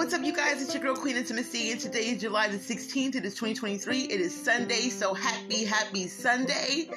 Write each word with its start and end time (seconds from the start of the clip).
what's 0.00 0.14
up, 0.14 0.24
you 0.24 0.32
guys? 0.32 0.62
It's 0.62 0.72
your 0.72 0.82
girl 0.82 0.96
Queen 0.96 1.14
Intimacy, 1.14 1.72
and 1.72 1.78
today 1.78 2.06
is 2.06 2.22
July 2.22 2.48
the 2.48 2.56
16th. 2.56 3.16
It 3.16 3.26
is 3.26 3.34
2023. 3.34 4.04
It 4.04 4.18
is 4.18 4.34
Sunday, 4.34 4.88
so 4.88 5.12
happy, 5.12 5.62
happy 5.62 6.08
Sunday. 6.08 6.88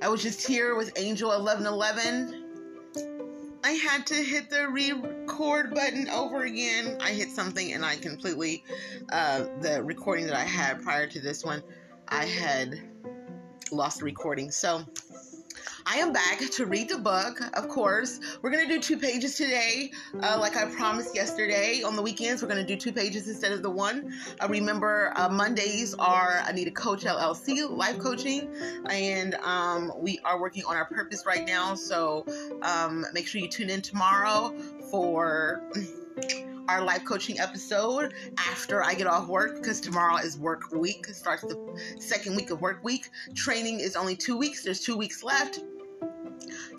I 0.00 0.08
was 0.08 0.22
just 0.22 0.46
here 0.46 0.74
with 0.74 0.90
Angel 0.96 1.28
1111. 1.28 3.60
I 3.62 3.72
had 3.72 4.06
to 4.06 4.14
hit 4.14 4.48
the 4.48 4.70
record 4.70 5.74
button 5.74 6.08
over 6.08 6.44
again. 6.44 6.96
I 6.98 7.10
hit 7.10 7.28
something 7.28 7.74
and 7.74 7.84
I 7.84 7.96
completely, 7.96 8.64
uh, 9.12 9.48
the 9.60 9.82
recording 9.82 10.24
that 10.28 10.34
I 10.34 10.44
had 10.44 10.80
prior 10.80 11.06
to 11.08 11.20
this 11.20 11.44
one, 11.44 11.62
I 12.08 12.24
had 12.24 12.80
lost 13.70 13.98
the 13.98 14.06
recording. 14.06 14.50
So, 14.50 14.82
I 15.90 15.96
am 15.96 16.12
back 16.12 16.40
to 16.40 16.66
read 16.66 16.90
the 16.90 16.98
book, 16.98 17.40
of 17.54 17.66
course. 17.68 18.20
We're 18.42 18.50
going 18.50 18.68
to 18.68 18.74
do 18.74 18.78
two 18.78 18.98
pages 18.98 19.36
today, 19.36 19.90
uh, 20.22 20.36
like 20.38 20.54
I 20.54 20.66
promised 20.66 21.14
yesterday. 21.14 21.82
On 21.82 21.96
the 21.96 22.02
weekends, 22.02 22.42
we're 22.42 22.48
going 22.48 22.60
to 22.60 22.66
do 22.66 22.76
two 22.76 22.92
pages 22.92 23.26
instead 23.26 23.52
of 23.52 23.62
the 23.62 23.70
one. 23.70 24.12
Uh, 24.38 24.48
remember, 24.48 25.14
uh, 25.16 25.30
Mondays 25.30 25.94
are 25.94 26.42
I 26.44 26.52
Need 26.52 26.68
a 26.68 26.72
Coach 26.72 27.04
LLC 27.04 27.70
life 27.70 27.98
coaching, 27.98 28.54
and 28.90 29.34
um, 29.36 29.90
we 29.96 30.20
are 30.26 30.38
working 30.38 30.62
on 30.66 30.76
our 30.76 30.84
purpose 30.84 31.24
right 31.24 31.46
now. 31.46 31.74
So 31.74 32.26
um, 32.60 33.06
make 33.14 33.26
sure 33.26 33.40
you 33.40 33.48
tune 33.48 33.70
in 33.70 33.80
tomorrow 33.80 34.54
for 34.90 35.62
our 36.68 36.82
life 36.84 37.06
coaching 37.06 37.40
episode 37.40 38.12
after 38.36 38.84
I 38.84 38.92
get 38.92 39.06
off 39.06 39.26
work 39.26 39.54
because 39.54 39.80
tomorrow 39.80 40.16
is 40.16 40.36
work 40.36 40.70
week. 40.70 41.06
Starts 41.06 41.44
the 41.44 41.56
second 41.98 42.36
week 42.36 42.50
of 42.50 42.60
work 42.60 42.84
week. 42.84 43.08
Training 43.34 43.80
is 43.80 43.96
only 43.96 44.16
two 44.16 44.36
weeks. 44.36 44.62
There's 44.62 44.80
two 44.80 44.94
weeks 44.94 45.22
left 45.22 45.60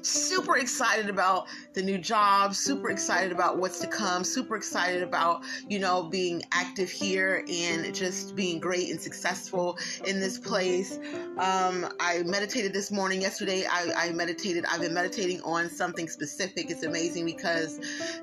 super 0.01 0.57
excited 0.57 1.09
about 1.09 1.47
the 1.73 1.81
new 1.81 1.97
job, 1.97 2.55
super 2.55 2.89
excited 2.89 3.31
about 3.31 3.57
what's 3.57 3.79
to 3.79 3.87
come, 3.87 4.23
super 4.23 4.55
excited 4.55 5.03
about, 5.03 5.43
you 5.67 5.79
know, 5.79 6.03
being 6.03 6.41
active 6.51 6.89
here 6.89 7.43
and 7.49 7.93
just 7.93 8.35
being 8.35 8.59
great 8.59 8.89
and 8.89 8.99
successful 8.99 9.77
in 10.05 10.19
this 10.19 10.37
place. 10.37 10.99
Um, 11.37 11.87
I 11.99 12.23
meditated 12.25 12.73
this 12.73 12.91
morning. 12.91 13.21
Yesterday, 13.21 13.65
I, 13.69 13.91
I 13.95 14.11
meditated. 14.11 14.65
I've 14.65 14.81
been 14.81 14.93
meditating 14.93 15.41
on 15.41 15.69
something 15.69 16.07
specific. 16.07 16.69
It's 16.69 16.83
amazing 16.83 17.25
because 17.25 17.77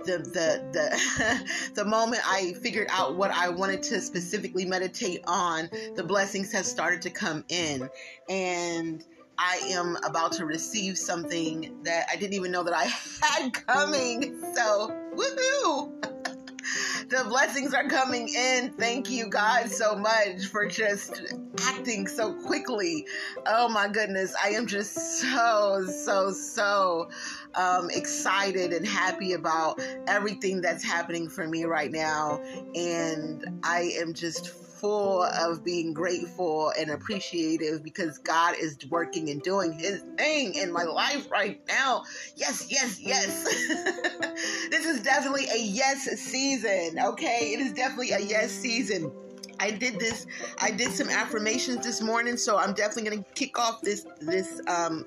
the 0.04 0.18
the 0.18 0.62
the 0.72 1.50
the 1.74 1.84
moment 1.84 2.22
I 2.26 2.54
figured 2.54 2.88
out 2.90 3.16
what 3.16 3.30
I 3.30 3.48
wanted 3.48 3.82
to 3.84 4.00
specifically 4.00 4.64
meditate 4.64 5.22
on, 5.26 5.70
the 5.94 6.04
blessings 6.04 6.52
have 6.52 6.66
started 6.66 7.02
to 7.02 7.10
come 7.10 7.44
in. 7.48 7.88
And 8.28 9.04
I 9.38 9.60
am 9.68 9.96
about 10.04 10.32
to 10.32 10.46
receive 10.46 10.96
something 10.98 11.76
that 11.82 12.06
I 12.12 12.16
didn't 12.16 12.34
even 12.34 12.50
know 12.50 12.62
that 12.64 12.74
I 12.74 12.84
had 13.22 13.52
coming. 13.52 14.40
So, 14.54 14.90
woohoo! 15.14 15.92
the 17.08 17.24
blessings 17.28 17.74
are 17.74 17.88
coming 17.88 18.28
in. 18.28 18.72
Thank 18.72 19.10
you, 19.10 19.28
God, 19.28 19.70
so 19.70 19.94
much 19.94 20.46
for 20.46 20.66
just 20.66 21.22
acting 21.62 22.06
so 22.06 22.32
quickly. 22.32 23.06
Oh 23.46 23.68
my 23.68 23.88
goodness, 23.88 24.34
I 24.42 24.50
am 24.50 24.66
just 24.66 24.94
so, 25.20 25.84
so, 25.86 26.32
so 26.32 27.10
um, 27.54 27.90
excited 27.90 28.72
and 28.72 28.86
happy 28.86 29.32
about 29.32 29.80
everything 30.06 30.60
that's 30.60 30.82
happening 30.82 31.28
for 31.28 31.46
me 31.46 31.64
right 31.64 31.92
now. 31.92 32.40
And 32.74 33.44
I 33.62 33.92
am 33.98 34.14
just 34.14 34.48
full 34.80 35.22
of 35.22 35.64
being 35.64 35.92
grateful 35.92 36.72
and 36.78 36.90
appreciative 36.90 37.82
because 37.82 38.18
God 38.18 38.56
is 38.58 38.76
working 38.88 39.30
and 39.30 39.42
doing 39.42 39.72
His 39.72 40.02
thing 40.16 40.54
in 40.54 40.72
my 40.72 40.84
life 40.84 41.30
right 41.30 41.60
now. 41.68 42.04
Yes, 42.36 42.66
yes, 42.70 43.00
yes. 43.00 43.44
this 44.70 44.86
is 44.86 45.02
definitely 45.02 45.46
a 45.52 45.58
yes 45.58 46.04
season, 46.20 46.98
okay? 46.98 47.52
It 47.52 47.60
is 47.60 47.72
definitely 47.72 48.12
a 48.12 48.20
yes 48.20 48.50
season. 48.50 49.12
I 49.58 49.70
did 49.70 49.98
this. 49.98 50.26
I 50.58 50.70
did 50.70 50.92
some 50.92 51.08
affirmations 51.08 51.84
this 51.84 52.02
morning, 52.02 52.36
so 52.36 52.58
I'm 52.58 52.74
definitely 52.74 53.10
going 53.10 53.24
to 53.24 53.30
kick 53.34 53.58
off 53.58 53.80
this 53.80 54.06
this 54.20 54.60
um 54.66 55.06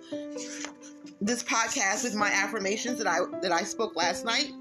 this 1.22 1.44
podcast 1.44 2.04
with 2.04 2.16
my 2.16 2.30
affirmations 2.30 2.98
that 2.98 3.08
I 3.08 3.20
that 3.42 3.52
I 3.52 3.64
spoke 3.64 3.96
last 3.96 4.26
night. 4.26 4.52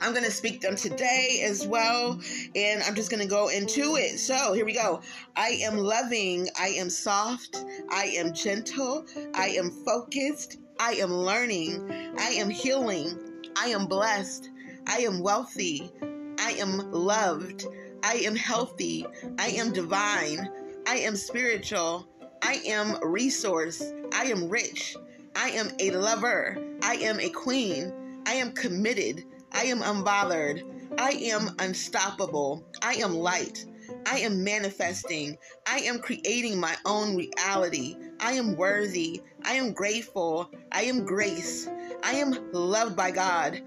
I'm 0.00 0.12
going 0.12 0.24
to 0.24 0.30
speak 0.30 0.60
them 0.60 0.76
today 0.76 1.42
as 1.44 1.66
well. 1.66 2.20
And 2.54 2.82
I'm 2.82 2.94
just 2.94 3.10
going 3.10 3.22
to 3.22 3.28
go 3.28 3.48
into 3.48 3.96
it. 3.96 4.18
So 4.18 4.52
here 4.52 4.64
we 4.64 4.74
go. 4.74 5.00
I 5.36 5.58
am 5.62 5.76
loving. 5.78 6.48
I 6.58 6.68
am 6.68 6.90
soft. 6.90 7.64
I 7.90 8.12
am 8.16 8.32
gentle. 8.32 9.06
I 9.34 9.48
am 9.48 9.70
focused. 9.70 10.58
I 10.78 10.92
am 10.94 11.12
learning. 11.12 11.90
I 12.18 12.30
am 12.30 12.50
healing. 12.50 13.18
I 13.56 13.68
am 13.68 13.86
blessed. 13.86 14.50
I 14.86 14.98
am 14.98 15.20
wealthy. 15.20 15.90
I 16.38 16.52
am 16.52 16.92
loved. 16.92 17.66
I 18.02 18.14
am 18.24 18.36
healthy. 18.36 19.06
I 19.38 19.48
am 19.48 19.72
divine. 19.72 20.48
I 20.86 20.98
am 20.98 21.16
spiritual. 21.16 22.08
I 22.42 22.60
am 22.66 22.98
resource. 23.02 23.82
I 24.12 24.26
am 24.26 24.48
rich. 24.48 24.96
I 25.34 25.50
am 25.50 25.70
a 25.80 25.90
lover. 25.90 26.58
I 26.82 26.94
am 26.96 27.18
a 27.18 27.30
queen. 27.30 27.92
I 28.26 28.34
am 28.34 28.52
committed. 28.52 29.24
I 29.52 29.64
am 29.64 29.80
unbothered. 29.80 30.62
I 30.98 31.10
am 31.10 31.54
unstoppable. 31.58 32.64
I 32.82 32.94
am 32.94 33.14
light. 33.14 33.64
I 34.06 34.20
am 34.20 34.42
manifesting. 34.42 35.36
I 35.66 35.78
am 35.80 35.98
creating 35.98 36.58
my 36.58 36.76
own 36.84 37.16
reality. 37.16 37.96
I 38.20 38.32
am 38.32 38.56
worthy. 38.56 39.22
I 39.44 39.54
am 39.54 39.72
grateful. 39.72 40.50
I 40.72 40.82
am 40.82 41.04
grace. 41.04 41.68
I 42.02 42.12
am 42.12 42.50
loved 42.52 42.96
by 42.96 43.10
God. 43.10 43.62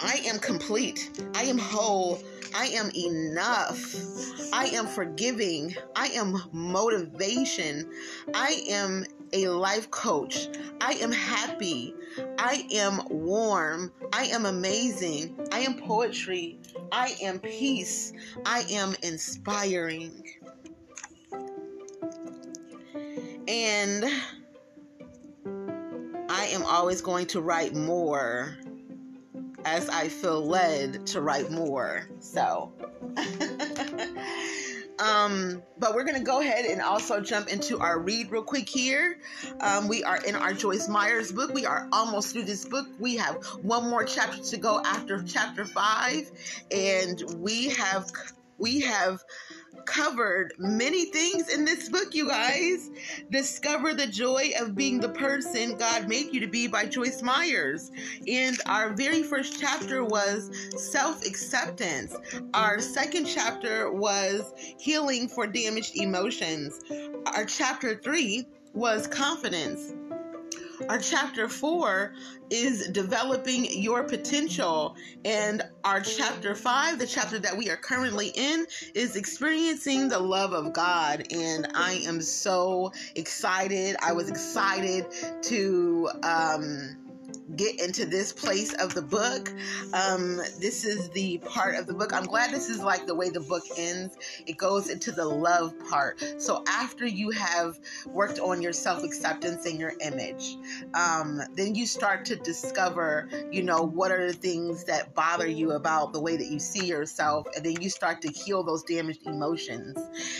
I 0.00 0.20
am 0.26 0.38
complete. 0.38 1.22
I 1.34 1.44
am 1.44 1.58
whole. 1.58 2.20
I 2.54 2.66
am 2.66 2.90
enough. 2.94 3.94
I 4.52 4.66
am 4.66 4.86
forgiving. 4.86 5.74
I 5.96 6.08
am 6.08 6.42
motivation. 6.52 7.90
I 8.34 8.64
am 8.68 9.06
a 9.32 9.48
life 9.48 9.90
coach. 9.90 10.48
I 10.80 10.92
am 10.94 11.12
happy. 11.12 11.94
I 12.38 12.66
am 12.72 13.02
warm. 13.08 13.92
I 14.12 14.24
am 14.26 14.46
amazing. 14.46 15.48
I 15.50 15.60
am 15.60 15.74
poetry. 15.74 16.58
I 16.90 17.14
am 17.22 17.38
peace. 17.38 18.12
I 18.44 18.64
am 18.70 18.94
inspiring. 19.02 20.24
And 23.48 24.04
I 26.28 26.46
am 26.46 26.64
always 26.64 27.00
going 27.00 27.26
to 27.28 27.40
write 27.40 27.74
more 27.74 28.56
as 29.64 29.88
I 29.88 30.08
feel 30.08 30.44
led 30.44 31.06
to 31.08 31.20
write 31.20 31.50
more. 31.50 32.08
So. 32.20 32.72
Um, 35.02 35.62
but 35.78 35.94
we're 35.94 36.04
going 36.04 36.18
to 36.18 36.24
go 36.24 36.40
ahead 36.40 36.64
and 36.64 36.80
also 36.80 37.20
jump 37.20 37.48
into 37.48 37.78
our 37.80 37.98
read 37.98 38.30
real 38.30 38.44
quick 38.44 38.68
here. 38.68 39.18
Um, 39.60 39.88
we 39.88 40.04
are 40.04 40.18
in 40.24 40.36
our 40.36 40.52
Joyce 40.52 40.88
Myers 40.88 41.32
book. 41.32 41.52
We 41.52 41.66
are 41.66 41.88
almost 41.92 42.32
through 42.32 42.44
this 42.44 42.64
book. 42.64 42.86
We 43.00 43.16
have 43.16 43.44
one 43.62 43.90
more 43.90 44.04
chapter 44.04 44.40
to 44.40 44.56
go 44.58 44.80
after 44.84 45.22
chapter 45.22 45.64
five, 45.64 46.30
and 46.70 47.20
we 47.38 47.70
have 47.70 48.12
we 48.58 48.80
have 48.82 49.24
covered 49.86 50.52
many 50.58 51.06
things 51.06 51.48
in 51.52 51.64
this 51.64 51.88
book, 51.88 52.14
you 52.14 52.28
guys. 52.28 52.90
Discover 53.30 53.94
the 53.94 54.06
joy 54.06 54.50
of 54.58 54.74
being 54.74 55.00
the 55.00 55.08
person 55.08 55.76
God 55.76 56.08
made 56.08 56.32
you 56.32 56.40
to 56.40 56.46
be 56.46 56.66
by 56.66 56.86
Joyce 56.86 57.22
Myers. 57.22 57.90
And 58.26 58.58
our 58.66 58.94
very 58.94 59.22
first 59.22 59.58
chapter 59.60 60.04
was 60.04 60.50
self 60.76 61.24
acceptance. 61.26 62.16
Our 62.54 62.80
second 62.80 63.26
chapter 63.26 63.90
was 63.90 64.52
healing 64.78 65.28
for 65.28 65.46
damaged 65.46 65.96
emotions. 65.96 66.80
Our 67.26 67.44
chapter 67.44 67.96
three 67.96 68.46
was 68.74 69.06
confidence. 69.06 69.92
Our 70.88 70.98
chapter 70.98 71.48
four 71.48 72.14
is 72.50 72.88
developing 72.88 73.66
your 73.70 74.04
potential. 74.04 74.96
And 75.24 75.62
our 75.84 76.00
chapter 76.00 76.54
five, 76.54 76.98
the 76.98 77.06
chapter 77.06 77.38
that 77.38 77.56
we 77.56 77.70
are 77.70 77.76
currently 77.76 78.28
in, 78.34 78.66
is 78.94 79.16
experiencing 79.16 80.08
the 80.08 80.18
love 80.18 80.52
of 80.52 80.72
God. 80.72 81.26
And 81.30 81.68
I 81.74 82.02
am 82.06 82.20
so 82.20 82.92
excited. 83.14 83.96
I 84.02 84.12
was 84.12 84.28
excited 84.28 85.06
to, 85.42 86.10
um, 86.22 86.96
get 87.56 87.80
into 87.80 88.06
this 88.06 88.32
place 88.32 88.72
of 88.74 88.94
the 88.94 89.02
book. 89.02 89.52
Um, 89.92 90.36
this 90.58 90.84
is 90.84 91.10
the 91.10 91.38
part 91.38 91.76
of 91.76 91.86
the 91.86 91.94
book. 91.94 92.12
I'm 92.12 92.24
glad 92.24 92.50
this 92.50 92.68
is 92.68 92.80
like 92.80 93.06
the 93.06 93.14
way 93.14 93.30
the 93.30 93.40
book 93.40 93.64
ends. 93.76 94.16
It 94.46 94.56
goes 94.56 94.88
into 94.88 95.12
the 95.12 95.24
love 95.24 95.74
part. 95.90 96.22
So 96.38 96.64
after 96.66 97.06
you 97.06 97.30
have 97.30 97.78
worked 98.06 98.38
on 98.38 98.62
your 98.62 98.72
self 98.72 99.02
acceptance 99.02 99.66
and 99.66 99.78
your 99.78 99.92
image, 100.00 100.56
um, 100.94 101.40
then 101.54 101.74
you 101.74 101.86
start 101.86 102.24
to 102.26 102.36
discover, 102.36 103.28
you 103.50 103.62
know, 103.62 103.82
what 103.82 104.10
are 104.10 104.26
the 104.26 104.32
things 104.32 104.84
that 104.84 105.14
bother 105.14 105.46
you 105.46 105.72
about 105.72 106.12
the 106.12 106.20
way 106.20 106.36
that 106.36 106.46
you 106.46 106.58
see 106.58 106.86
yourself. 106.86 107.46
And 107.54 107.64
then 107.64 107.80
you 107.80 107.90
start 107.90 108.22
to 108.22 108.28
heal 108.28 108.62
those 108.62 108.82
damaged 108.82 109.26
emotions. 109.26 109.98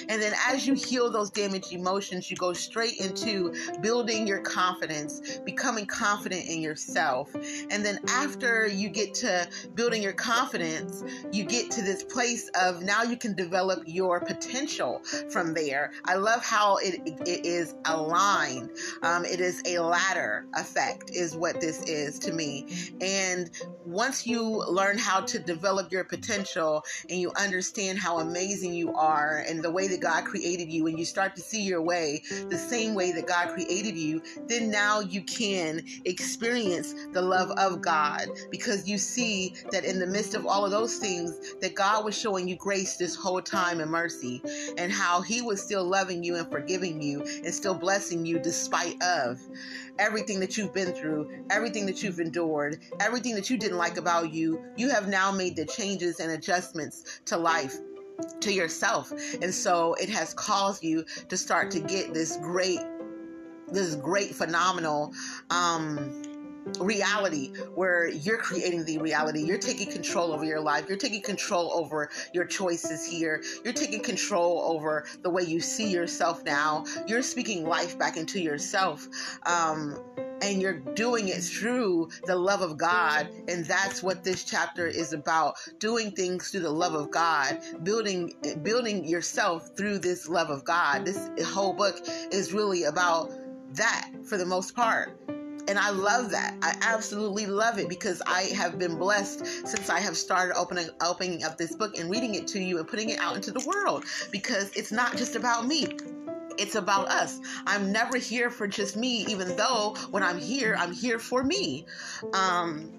And 0.08 0.22
then 0.22 0.32
as 0.48 0.66
you 0.66 0.74
heal 0.74 1.10
those 1.10 1.30
damaged 1.30 1.72
emotions, 1.72 2.30
you 2.30 2.36
go 2.36 2.52
straight 2.52 2.98
into 2.98 3.54
building 3.80 4.26
your 4.26 4.40
confidence, 4.40 5.38
becoming 5.44 5.86
confident 5.86 6.46
in 6.46 6.60
yourself 6.60 7.01
yourself. 7.02 7.34
And 7.70 7.84
then 7.84 7.98
after 8.08 8.66
you 8.66 8.88
get 8.88 9.14
to 9.14 9.48
building 9.74 10.02
your 10.02 10.12
confidence, 10.12 11.04
you 11.32 11.44
get 11.44 11.70
to 11.72 11.82
this 11.82 12.02
place 12.04 12.50
of 12.60 12.82
now 12.82 13.02
you 13.02 13.16
can 13.16 13.34
develop 13.34 13.82
your 13.86 14.20
potential 14.20 15.00
from 15.30 15.54
there. 15.54 15.92
I 16.04 16.16
love 16.16 16.44
how 16.44 16.76
it, 16.76 17.00
it 17.26 17.46
is 17.46 17.74
aligned. 17.84 18.70
Um, 19.02 19.24
it 19.24 19.40
is 19.40 19.62
a 19.66 19.78
ladder 19.78 20.46
effect, 20.54 21.10
is 21.10 21.36
what 21.36 21.60
this 21.60 21.82
is 21.84 22.18
to 22.20 22.32
me. 22.32 22.66
And 23.00 23.50
once 23.84 24.26
you 24.26 24.42
learn 24.68 24.98
how 24.98 25.20
to 25.22 25.38
develop 25.38 25.90
your 25.90 26.04
potential 26.04 26.84
and 27.08 27.20
you 27.20 27.32
understand 27.36 27.98
how 27.98 28.18
amazing 28.18 28.74
you 28.74 28.92
are 28.94 29.44
and 29.48 29.62
the 29.62 29.70
way 29.70 29.88
that 29.88 30.00
God 30.00 30.24
created 30.24 30.70
you, 30.70 30.86
and 30.86 30.98
you 30.98 31.04
start 31.04 31.34
to 31.36 31.42
see 31.42 31.62
your 31.62 31.82
way 31.82 32.22
the 32.48 32.56
same 32.56 32.94
way 32.94 33.12
that 33.12 33.26
God 33.26 33.48
created 33.48 33.96
you, 33.96 34.22
then 34.46 34.70
now 34.70 35.00
you 35.00 35.22
can 35.22 35.82
experience 36.04 36.81
the 37.12 37.22
love 37.22 37.50
of 37.52 37.80
God 37.80 38.28
because 38.50 38.88
you 38.88 38.98
see 38.98 39.54
that 39.70 39.84
in 39.84 39.98
the 39.98 40.06
midst 40.06 40.34
of 40.34 40.46
all 40.46 40.64
of 40.64 40.70
those 40.70 40.96
things, 40.96 41.54
that 41.60 41.74
God 41.74 42.04
was 42.04 42.16
showing 42.16 42.48
you 42.48 42.56
grace 42.56 42.96
this 42.96 43.14
whole 43.14 43.40
time 43.40 43.80
and 43.80 43.90
mercy, 43.90 44.42
and 44.76 44.92
how 44.92 45.20
He 45.20 45.42
was 45.42 45.62
still 45.62 45.84
loving 45.84 46.22
you 46.22 46.36
and 46.36 46.50
forgiving 46.50 47.00
you 47.02 47.22
and 47.22 47.54
still 47.54 47.74
blessing 47.74 48.26
you 48.26 48.38
despite 48.38 49.00
of 49.02 49.40
everything 49.98 50.40
that 50.40 50.56
you've 50.56 50.72
been 50.72 50.92
through, 50.92 51.44
everything 51.50 51.86
that 51.86 52.02
you've 52.02 52.20
endured, 52.20 52.78
everything 53.00 53.34
that 53.34 53.50
you 53.50 53.56
didn't 53.56 53.78
like 53.78 53.96
about 53.96 54.32
you. 54.32 54.62
You 54.76 54.90
have 54.90 55.08
now 55.08 55.30
made 55.30 55.56
the 55.56 55.66
changes 55.66 56.20
and 56.20 56.32
adjustments 56.32 57.20
to 57.26 57.36
life 57.36 57.76
to 58.40 58.52
yourself. 58.52 59.12
And 59.40 59.54
so 59.54 59.94
it 59.94 60.08
has 60.08 60.34
caused 60.34 60.82
you 60.82 61.04
to 61.28 61.36
start 61.36 61.70
to 61.72 61.80
get 61.80 62.14
this 62.14 62.36
great, 62.38 62.80
this 63.68 63.94
great 63.96 64.34
phenomenal, 64.34 65.12
um, 65.50 66.22
reality 66.80 67.54
where 67.74 68.08
you're 68.08 68.38
creating 68.38 68.84
the 68.84 68.98
reality. 68.98 69.42
You're 69.42 69.58
taking 69.58 69.90
control 69.90 70.32
over 70.32 70.44
your 70.44 70.60
life. 70.60 70.86
You're 70.88 70.98
taking 70.98 71.22
control 71.22 71.72
over 71.72 72.10
your 72.32 72.44
choices 72.44 73.06
here. 73.06 73.42
You're 73.64 73.72
taking 73.72 74.02
control 74.02 74.62
over 74.62 75.06
the 75.22 75.30
way 75.30 75.42
you 75.42 75.60
see 75.60 75.90
yourself 75.90 76.44
now. 76.44 76.84
You're 77.06 77.22
speaking 77.22 77.66
life 77.66 77.98
back 77.98 78.16
into 78.16 78.40
yourself. 78.40 79.06
Um, 79.46 79.98
and 80.42 80.60
you're 80.60 80.80
doing 80.94 81.28
it 81.28 81.40
through 81.42 82.10
the 82.24 82.34
love 82.34 82.62
of 82.62 82.76
God. 82.76 83.28
And 83.48 83.64
that's 83.64 84.02
what 84.02 84.24
this 84.24 84.44
chapter 84.44 84.86
is 84.88 85.12
about 85.12 85.54
doing 85.78 86.10
things 86.10 86.50
through 86.50 86.60
the 86.60 86.70
love 86.70 86.94
of 86.94 87.10
God, 87.10 87.60
building, 87.84 88.34
building 88.62 89.04
yourself 89.04 89.70
through 89.76 90.00
this 90.00 90.28
love 90.28 90.50
of 90.50 90.64
God. 90.64 91.04
This 91.04 91.30
whole 91.46 91.72
book 91.72 92.00
is 92.32 92.52
really 92.52 92.84
about 92.84 93.32
that 93.74 94.10
for 94.24 94.36
the 94.36 94.46
most 94.46 94.74
part. 94.74 95.16
And 95.68 95.78
I 95.78 95.90
love 95.90 96.30
that. 96.30 96.56
I 96.62 96.76
absolutely 96.82 97.46
love 97.46 97.78
it 97.78 97.88
because 97.88 98.20
I 98.26 98.42
have 98.56 98.78
been 98.78 98.96
blessed 98.96 99.46
since 99.46 99.88
I 99.88 100.00
have 100.00 100.16
started 100.16 100.56
opening 100.56 100.88
opening 101.00 101.44
up 101.44 101.56
this 101.56 101.74
book 101.76 101.96
and 101.98 102.10
reading 102.10 102.34
it 102.34 102.46
to 102.48 102.60
you 102.60 102.78
and 102.78 102.88
putting 102.88 103.10
it 103.10 103.18
out 103.20 103.36
into 103.36 103.52
the 103.52 103.64
world 103.66 104.04
because 104.30 104.70
it's 104.76 104.92
not 104.92 105.16
just 105.16 105.36
about 105.36 105.66
me. 105.66 105.86
It's 106.58 106.74
about 106.74 107.08
us. 107.08 107.40
I'm 107.66 107.92
never 107.92 108.18
here 108.18 108.50
for 108.50 108.66
just 108.66 108.96
me, 108.96 109.24
even 109.26 109.56
though 109.56 109.96
when 110.10 110.22
I'm 110.22 110.38
here, 110.38 110.76
I'm 110.78 110.92
here 110.92 111.18
for 111.18 111.42
me. 111.42 111.86
Um, 112.34 112.92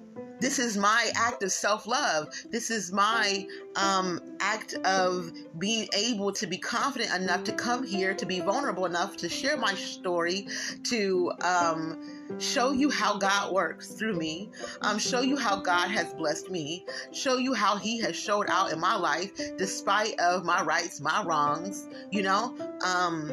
this 0.43 0.59
is 0.59 0.75
my 0.75 1.09
act 1.15 1.41
of 1.41 1.53
self 1.53 1.87
love. 1.87 2.27
This 2.51 2.69
is 2.69 2.91
my 2.91 3.47
um, 3.77 4.19
act 4.41 4.73
of 4.83 5.31
being 5.57 5.87
able 5.95 6.33
to 6.33 6.45
be 6.45 6.57
confident 6.57 7.13
enough 7.13 7.45
to 7.45 7.53
come 7.53 7.81
here, 7.81 8.13
to 8.13 8.25
be 8.25 8.41
vulnerable 8.41 8.85
enough 8.85 9.15
to 9.17 9.29
share 9.29 9.55
my 9.55 9.73
story, 9.73 10.47
to 10.83 11.31
um, 11.41 12.39
show 12.39 12.71
you 12.73 12.89
how 12.89 13.17
God 13.17 13.53
works 13.53 13.93
through 13.93 14.17
me, 14.17 14.51
um, 14.81 14.99
show 14.99 15.21
you 15.21 15.37
how 15.37 15.61
God 15.61 15.89
has 15.89 16.13
blessed 16.13 16.51
me, 16.51 16.85
show 17.13 17.37
you 17.37 17.53
how 17.53 17.77
He 17.77 18.01
has 18.01 18.17
showed 18.17 18.47
out 18.49 18.73
in 18.73 18.81
my 18.81 18.95
life 18.97 19.31
despite 19.57 20.19
of 20.19 20.43
my 20.43 20.61
rights, 20.61 20.99
my 20.99 21.23
wrongs. 21.23 21.87
You 22.11 22.23
know. 22.23 22.57
Um, 22.83 23.31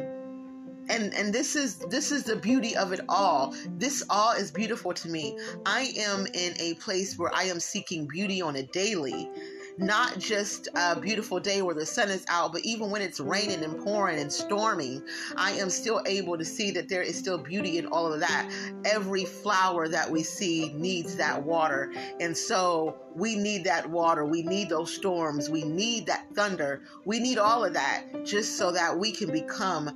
and 0.89 1.13
and 1.13 1.33
this 1.33 1.55
is 1.55 1.77
this 1.89 2.11
is 2.11 2.23
the 2.23 2.35
beauty 2.35 2.75
of 2.75 2.91
it 2.91 3.01
all 3.09 3.53
this 3.77 4.03
all 4.09 4.33
is 4.33 4.51
beautiful 4.51 4.93
to 4.93 5.09
me 5.09 5.37
i 5.65 5.91
am 5.97 6.25
in 6.33 6.53
a 6.59 6.73
place 6.75 7.17
where 7.17 7.33
i 7.33 7.43
am 7.43 7.59
seeking 7.59 8.07
beauty 8.07 8.41
on 8.41 8.55
a 8.55 8.63
daily 8.63 9.29
not 9.77 10.19
just 10.19 10.67
a 10.75 10.99
beautiful 10.99 11.39
day 11.39 11.61
where 11.61 11.75
the 11.75 11.85
sun 11.85 12.09
is 12.09 12.25
out, 12.29 12.51
but 12.51 12.61
even 12.63 12.91
when 12.91 13.01
it's 13.01 13.19
raining 13.19 13.63
and 13.63 13.79
pouring 13.83 14.19
and 14.19 14.31
storming, 14.31 15.01
I 15.35 15.51
am 15.53 15.69
still 15.69 16.01
able 16.05 16.37
to 16.37 16.45
see 16.45 16.71
that 16.71 16.87
there 16.89 17.01
is 17.01 17.17
still 17.17 17.37
beauty 17.37 17.77
in 17.77 17.87
all 17.87 18.11
of 18.11 18.19
that. 18.19 18.49
Every 18.85 19.25
flower 19.25 19.87
that 19.87 20.09
we 20.09 20.23
see 20.23 20.73
needs 20.73 21.15
that 21.17 21.43
water. 21.43 21.91
And 22.19 22.35
so 22.35 22.97
we 23.15 23.35
need 23.35 23.63
that 23.65 23.89
water. 23.89 24.25
We 24.25 24.43
need 24.43 24.69
those 24.69 24.93
storms. 24.93 25.49
We 25.49 25.63
need 25.63 26.05
that 26.07 26.27
thunder. 26.35 26.83
We 27.05 27.19
need 27.19 27.37
all 27.37 27.63
of 27.63 27.73
that 27.73 28.25
just 28.25 28.57
so 28.57 28.71
that 28.71 28.97
we 28.97 29.11
can 29.11 29.31
become 29.31 29.91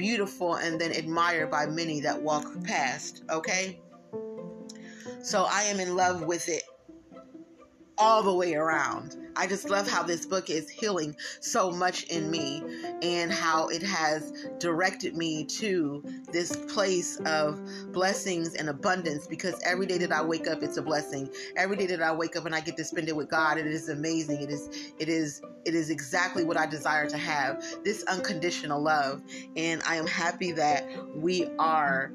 beautiful 0.00 0.54
and 0.54 0.80
then 0.80 0.92
admired 0.92 1.50
by 1.50 1.66
many 1.66 2.00
that 2.00 2.22
walk 2.22 2.46
past. 2.64 3.22
Okay? 3.28 3.78
So 5.22 5.46
I 5.46 5.64
am 5.64 5.78
in 5.78 5.94
love 5.94 6.22
with 6.22 6.48
it 6.48 6.62
all 8.00 8.22
the 8.22 8.34
way 8.34 8.54
around. 8.54 9.16
I 9.36 9.46
just 9.46 9.68
love 9.68 9.88
how 9.88 10.02
this 10.02 10.26
book 10.26 10.50
is 10.50 10.68
healing 10.68 11.14
so 11.40 11.70
much 11.70 12.04
in 12.04 12.30
me 12.30 12.62
and 13.02 13.30
how 13.30 13.68
it 13.68 13.82
has 13.82 14.32
directed 14.58 15.16
me 15.16 15.44
to 15.44 16.02
this 16.32 16.56
place 16.72 17.20
of 17.26 17.60
blessings 17.92 18.54
and 18.54 18.68
abundance 18.68 19.26
because 19.26 19.60
every 19.64 19.86
day 19.86 19.98
that 19.98 20.12
I 20.12 20.22
wake 20.22 20.48
up 20.48 20.62
it's 20.62 20.78
a 20.78 20.82
blessing. 20.82 21.30
Every 21.56 21.76
day 21.76 21.86
that 21.86 22.02
I 22.02 22.12
wake 22.12 22.36
up 22.36 22.46
and 22.46 22.54
I 22.54 22.60
get 22.60 22.76
to 22.78 22.84
spend 22.84 23.08
it 23.08 23.16
with 23.16 23.30
God, 23.30 23.58
it 23.58 23.66
is 23.66 23.88
amazing. 23.88 24.40
It 24.40 24.50
is 24.50 24.92
it 24.98 25.08
is 25.08 25.42
it 25.64 25.74
is 25.74 25.90
exactly 25.90 26.42
what 26.42 26.56
I 26.56 26.66
desire 26.66 27.08
to 27.08 27.18
have. 27.18 27.62
This 27.84 28.02
unconditional 28.04 28.82
love 28.82 29.22
and 29.56 29.82
I 29.86 29.96
am 29.96 30.06
happy 30.06 30.52
that 30.52 30.86
we 31.14 31.46
are 31.58 32.12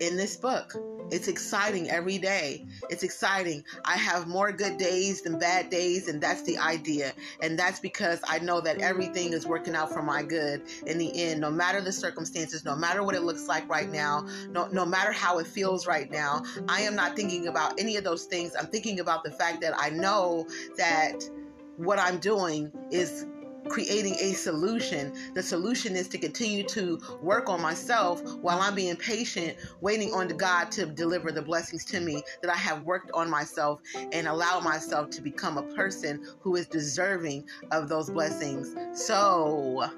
in 0.00 0.16
this 0.16 0.36
book. 0.36 0.74
It's 1.10 1.28
exciting 1.28 1.90
every 1.90 2.18
day. 2.18 2.66
It's 2.88 3.02
exciting. 3.02 3.64
I 3.84 3.96
have 3.96 4.28
more 4.28 4.52
good 4.52 4.78
days 4.78 5.22
than 5.22 5.38
bad 5.38 5.68
days, 5.68 6.08
and 6.08 6.20
that's 6.20 6.42
the 6.42 6.56
idea. 6.58 7.12
And 7.42 7.58
that's 7.58 7.80
because 7.80 8.20
I 8.28 8.38
know 8.38 8.60
that 8.60 8.80
everything 8.80 9.32
is 9.32 9.46
working 9.46 9.74
out 9.74 9.92
for 9.92 10.02
my 10.02 10.22
good 10.22 10.62
in 10.86 10.98
the 10.98 11.22
end, 11.22 11.40
no 11.40 11.50
matter 11.50 11.80
the 11.80 11.92
circumstances, 11.92 12.64
no 12.64 12.76
matter 12.76 13.02
what 13.02 13.14
it 13.14 13.22
looks 13.22 13.48
like 13.48 13.68
right 13.68 13.90
now, 13.90 14.26
no, 14.50 14.68
no 14.68 14.86
matter 14.86 15.12
how 15.12 15.38
it 15.38 15.46
feels 15.46 15.86
right 15.86 16.10
now. 16.10 16.42
I 16.68 16.82
am 16.82 16.94
not 16.94 17.16
thinking 17.16 17.48
about 17.48 17.78
any 17.78 17.96
of 17.96 18.04
those 18.04 18.24
things. 18.24 18.54
I'm 18.58 18.66
thinking 18.66 19.00
about 19.00 19.24
the 19.24 19.32
fact 19.32 19.60
that 19.62 19.74
I 19.76 19.90
know 19.90 20.46
that 20.76 21.28
what 21.76 21.98
I'm 21.98 22.18
doing 22.18 22.70
is 22.90 23.26
creating 23.70 24.16
a 24.20 24.32
solution. 24.32 25.14
The 25.34 25.42
solution 25.42 25.96
is 25.96 26.08
to 26.08 26.18
continue 26.18 26.64
to 26.64 27.00
work 27.22 27.48
on 27.48 27.62
myself 27.62 28.22
while 28.42 28.60
I'm 28.60 28.74
being 28.74 28.96
patient, 28.96 29.56
waiting 29.80 30.12
on 30.12 30.28
God 30.28 30.70
to 30.72 30.86
deliver 30.86 31.32
the 31.32 31.42
blessings 31.42 31.84
to 31.86 32.00
me 32.00 32.22
that 32.42 32.50
I 32.50 32.56
have 32.56 32.82
worked 32.82 33.10
on 33.12 33.30
myself 33.30 33.80
and 34.12 34.26
allow 34.26 34.60
myself 34.60 35.10
to 35.10 35.22
become 35.22 35.56
a 35.56 35.62
person 35.74 36.26
who 36.40 36.56
is 36.56 36.66
deserving 36.66 37.48
of 37.70 37.88
those 37.88 38.10
blessings. 38.10 38.74
So, 38.92 39.88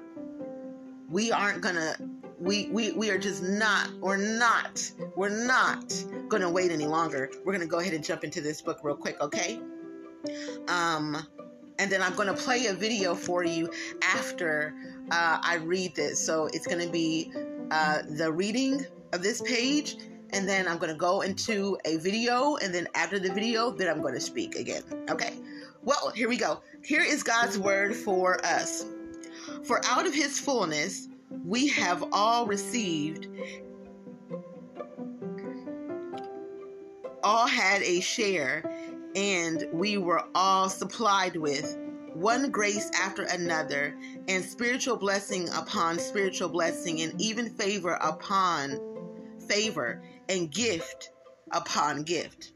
we 1.09 1.31
aren't 1.31 1.61
going 1.61 1.75
to 1.75 1.95
we, 2.39 2.67
we 2.71 2.91
we 2.91 3.09
are 3.09 3.17
just 3.17 3.41
not 3.41 3.89
we're 3.99 4.17
not 4.17 4.91
we're 5.15 5.45
not 5.45 6.03
gonna 6.27 6.49
wait 6.49 6.71
any 6.71 6.87
longer 6.87 7.31
we're 7.45 7.53
gonna 7.53 7.65
go 7.65 7.79
ahead 7.79 7.93
and 7.93 8.03
jump 8.03 8.23
into 8.23 8.41
this 8.41 8.61
book 8.61 8.79
real 8.83 8.95
quick 8.95 9.19
okay 9.21 9.61
um 10.67 11.25
and 11.79 11.91
then 11.91 12.01
I'm 12.01 12.15
going 12.15 12.27
to 12.27 12.33
play 12.33 12.67
a 12.67 12.73
video 12.73 13.15
for 13.15 13.43
you 13.43 13.69
after 14.01 14.73
uh, 15.11 15.39
I 15.41 15.55
read 15.55 15.95
this. 15.95 16.23
So 16.23 16.47
it's 16.53 16.67
going 16.67 16.85
to 16.85 16.91
be 16.91 17.31
uh, 17.71 17.99
the 18.17 18.31
reading 18.31 18.85
of 19.13 19.21
this 19.21 19.41
page, 19.41 19.97
and 20.31 20.47
then 20.47 20.67
I'm 20.67 20.77
going 20.77 20.91
to 20.91 20.97
go 20.97 21.21
into 21.21 21.77
a 21.85 21.97
video, 21.97 22.55
and 22.57 22.73
then 22.73 22.87
after 22.95 23.19
the 23.19 23.31
video, 23.31 23.71
then 23.71 23.89
I'm 23.89 24.01
going 24.01 24.15
to 24.15 24.21
speak 24.21 24.55
again. 24.55 24.83
Okay. 25.09 25.33
Well, 25.83 26.11
here 26.15 26.29
we 26.29 26.37
go. 26.37 26.61
Here 26.83 27.01
is 27.01 27.23
God's 27.23 27.59
word 27.59 27.95
for 27.95 28.43
us. 28.45 28.85
For 29.63 29.81
out 29.85 30.07
of 30.07 30.13
his 30.13 30.39
fullness, 30.39 31.09
we 31.45 31.67
have 31.67 32.05
all 32.13 32.45
received, 32.45 33.27
all 37.23 37.47
had 37.47 37.81
a 37.81 37.99
share 37.99 38.63
and 39.15 39.65
we 39.71 39.97
were 39.97 40.23
all 40.35 40.69
supplied 40.69 41.35
with 41.35 41.77
one 42.13 42.51
grace 42.51 42.91
after 42.93 43.23
another, 43.23 43.95
and 44.27 44.43
spiritual 44.43 44.95
blessing 44.95 45.49
upon 45.49 45.97
spiritual 45.97 46.49
blessing, 46.49 47.01
and 47.01 47.19
even 47.19 47.49
favor 47.49 47.97
upon 48.01 48.79
favor, 49.47 50.01
and 50.29 50.51
gift 50.51 51.11
upon 51.51 52.03
gift. 52.03 52.53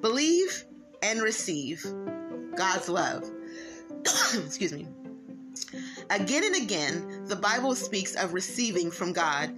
Believe 0.00 0.66
and 1.02 1.22
receive 1.22 1.84
God's 2.56 2.88
love. 2.88 3.30
Excuse 4.34 4.72
me. 4.72 4.86
Again 6.10 6.44
and 6.44 6.56
again, 6.56 7.24
the 7.26 7.36
Bible 7.36 7.74
speaks 7.74 8.14
of 8.14 8.34
receiving 8.34 8.90
from 8.90 9.12
God 9.12 9.54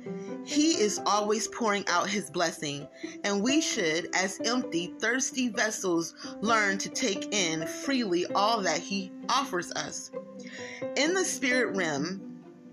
He 0.46 0.80
is 0.80 1.00
always 1.06 1.48
pouring 1.48 1.84
out 1.88 2.08
His 2.08 2.30
blessing, 2.30 2.86
and 3.24 3.42
we 3.42 3.60
should, 3.60 4.08
as 4.14 4.40
empty, 4.44 4.94
thirsty 5.00 5.48
vessels, 5.48 6.14
learn 6.40 6.78
to 6.78 6.88
take 6.88 7.34
in 7.34 7.66
freely 7.66 8.26
all 8.26 8.60
that 8.62 8.78
He 8.78 9.10
offers 9.28 9.72
us. 9.72 10.12
In 10.96 11.14
the 11.14 11.24
spirit 11.24 11.76
realm, 11.76 12.22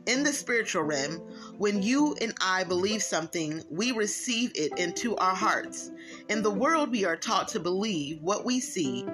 in 0.05 0.23
the 0.23 0.33
spiritual 0.33 0.83
realm, 0.83 1.13
when 1.57 1.81
you 1.81 2.15
and 2.21 2.33
I 2.41 2.63
believe 2.63 3.01
something, 3.01 3.63
we 3.69 3.91
receive 3.91 4.51
it 4.53 4.77
into 4.77 5.15
our 5.15 5.33
hearts. 5.33 5.91
In 6.29 6.43
the 6.43 6.51
world, 6.51 6.91
we 6.91 7.05
are 7.05 7.15
taught 7.15 7.47
to 7.49 7.59
believe 7.59 8.21
what 8.21 8.45
we 8.45 8.59
see. 8.59 9.05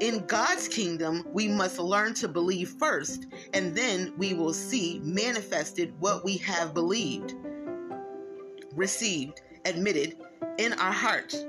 In 0.00 0.24
God's 0.26 0.68
kingdom, 0.68 1.26
we 1.32 1.48
must 1.48 1.78
learn 1.78 2.14
to 2.14 2.28
believe 2.28 2.70
first, 2.70 3.26
and 3.52 3.76
then 3.76 4.14
we 4.16 4.32
will 4.32 4.54
see 4.54 5.00
manifested 5.02 5.92
what 5.98 6.24
we 6.24 6.36
have 6.38 6.72
believed, 6.72 7.34
received, 8.78 9.42
admitted 9.64 10.16
in 10.58 10.72
our 10.74 10.92
hearts. 10.92 11.44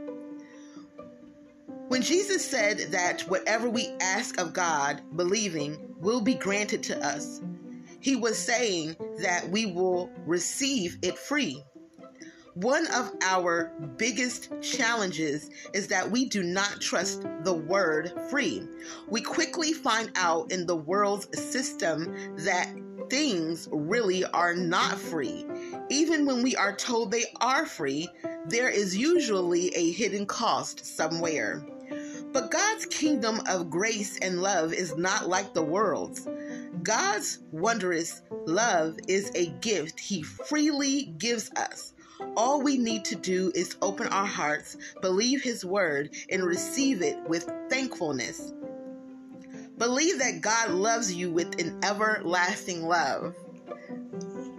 When 1.88 2.02
Jesus 2.02 2.46
said 2.46 2.92
that 2.92 3.22
whatever 3.22 3.70
we 3.70 3.88
ask 4.02 4.40
of 4.40 4.54
God, 4.54 5.02
believing, 5.16 5.96
will 6.00 6.22
be 6.22 6.36
granted 6.36 6.84
to 6.84 7.06
us, 7.06 7.42
he 8.00 8.16
was 8.16 8.38
saying 8.38 8.96
that 9.22 9.50
we 9.50 9.66
will 9.66 10.10
receive 10.26 10.98
it 11.02 11.18
free. 11.18 11.64
One 12.54 12.88
of 12.88 13.12
our 13.22 13.72
biggest 13.98 14.50
challenges 14.62 15.50
is 15.74 15.88
that 15.88 16.10
we 16.12 16.26
do 16.26 16.44
not 16.44 16.82
trust 16.82 17.26
the 17.44 17.54
word 17.54 18.14
free. 18.30 18.68
We 19.08 19.22
quickly 19.22 19.74
find 19.74 20.12
out 20.16 20.52
in 20.52 20.66
the 20.66 20.76
world's 20.76 21.28
system 21.40 22.36
that 22.38 22.70
things 23.10 23.68
really 23.72 24.26
are 24.26 24.54
not 24.54 24.98
free. 24.98 25.46
Even 25.90 26.26
when 26.26 26.44
we 26.44 26.56
are 26.56 26.76
told 26.76 27.12
they 27.12 27.26
are 27.42 27.66
free, 27.66 28.08
there 28.46 28.70
is 28.70 28.96
usually 28.96 29.76
a 29.76 29.92
hidden 29.92 30.26
cost 30.26 30.86
somewhere. 30.86 31.66
But 32.32 32.52
God's 32.52 32.86
kingdom 32.86 33.42
of 33.50 33.72
grace 33.72 34.18
and 34.20 34.42
love 34.42 34.72
is 34.72 34.96
not 34.96 35.28
like 35.28 35.54
the 35.54 35.64
world's. 35.64 36.28
God's 36.84 37.40
wondrous 37.52 38.22
love 38.46 38.98
is 39.08 39.32
a 39.34 39.48
gift 39.62 40.00
He 40.00 40.22
freely 40.22 41.14
gives 41.18 41.52
us. 41.56 41.94
All 42.38 42.62
we 42.62 42.78
need 42.78 43.04
to 43.06 43.16
do 43.16 43.52
is 43.56 43.78
open 43.82 44.08
our 44.08 44.26
hearts, 44.26 44.78
believe 45.02 45.42
His 45.42 45.66
word, 45.66 46.12
and 46.30 46.44
receive 46.44 47.02
it 47.02 47.18
with 47.28 47.50
thankfulness. 47.70 48.54
Believe 49.78 50.20
that 50.20 50.42
God 50.42 50.72
loves 50.72 51.14
you 51.14 51.32
with 51.32 51.60
an 51.60 51.80
everlasting 51.84 52.84
love. 52.84 53.34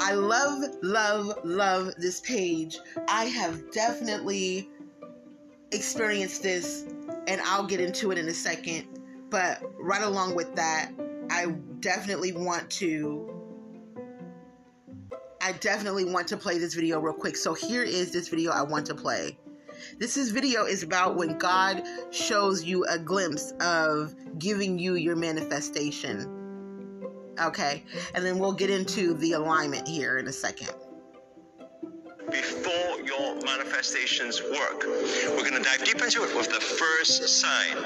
I 0.00 0.14
love, 0.14 0.64
love, 0.82 1.38
love 1.44 1.94
this 1.98 2.20
page. 2.22 2.78
I 3.06 3.26
have 3.26 3.70
definitely 3.70 4.70
experienced 5.72 6.42
this, 6.42 6.86
and 7.26 7.40
I'll 7.42 7.66
get 7.66 7.80
into 7.80 8.10
it 8.10 8.16
in 8.16 8.26
a 8.26 8.34
second. 8.34 8.88
But 9.28 9.62
right 9.78 10.02
along 10.02 10.34
with 10.34 10.56
that, 10.56 10.90
I 11.30 11.46
definitely 11.80 12.32
want 12.32 12.70
to 12.70 13.26
I 15.42 15.52
definitely 15.52 16.04
want 16.04 16.28
to 16.28 16.36
play 16.36 16.58
this 16.58 16.74
video 16.74 17.00
real 17.00 17.14
quick. 17.14 17.36
So 17.36 17.54
here 17.54 17.82
is 17.82 18.12
this 18.12 18.28
video 18.28 18.52
I 18.52 18.62
want 18.62 18.86
to 18.86 18.94
play. 18.94 19.38
This 19.98 20.16
is 20.16 20.30
video 20.30 20.64
is 20.64 20.82
about 20.82 21.16
when 21.16 21.38
God 21.38 21.82
shows 22.10 22.62
you 22.64 22.84
a 22.84 22.98
glimpse 22.98 23.52
of 23.60 24.14
giving 24.38 24.78
you 24.78 24.94
your 24.94 25.16
manifestation. 25.16 26.39
Okay, 27.38 27.84
and 28.14 28.24
then 28.24 28.38
we'll 28.38 28.52
get 28.52 28.70
into 28.70 29.14
the 29.14 29.32
alignment 29.32 29.86
here 29.86 30.18
in 30.18 30.26
a 30.26 30.32
second. 30.32 30.70
Before 32.30 33.00
your 33.00 33.36
manifestations 33.42 34.42
work, 34.42 34.84
we're 34.84 35.48
going 35.48 35.54
to 35.54 35.62
dive 35.62 35.84
deep 35.84 36.02
into 36.02 36.22
it 36.22 36.36
with 36.36 36.48
the 36.48 36.60
first 36.60 37.26
sign. 37.28 37.76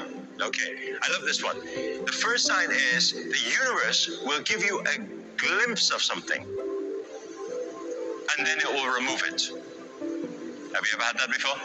Okay, 0.41 0.95
I 1.01 1.11
love 1.13 1.21
this 1.21 1.43
one. 1.43 1.59
The 1.59 2.11
first 2.11 2.45
sign 2.45 2.69
is 2.71 3.13
the 3.13 3.53
universe 3.63 4.21
will 4.25 4.41
give 4.41 4.63
you 4.63 4.81
a 4.81 4.99
glimpse 5.37 5.91
of 5.91 6.01
something 6.01 6.45
and 8.37 8.45
then 8.45 8.57
it 8.57 8.67
will 8.67 8.93
remove 8.93 9.23
it. 9.25 9.49
Have 10.73 10.83
you 10.83 10.91
ever 10.93 11.03
had 11.03 11.17
that 11.17 11.29
before? 11.31 11.57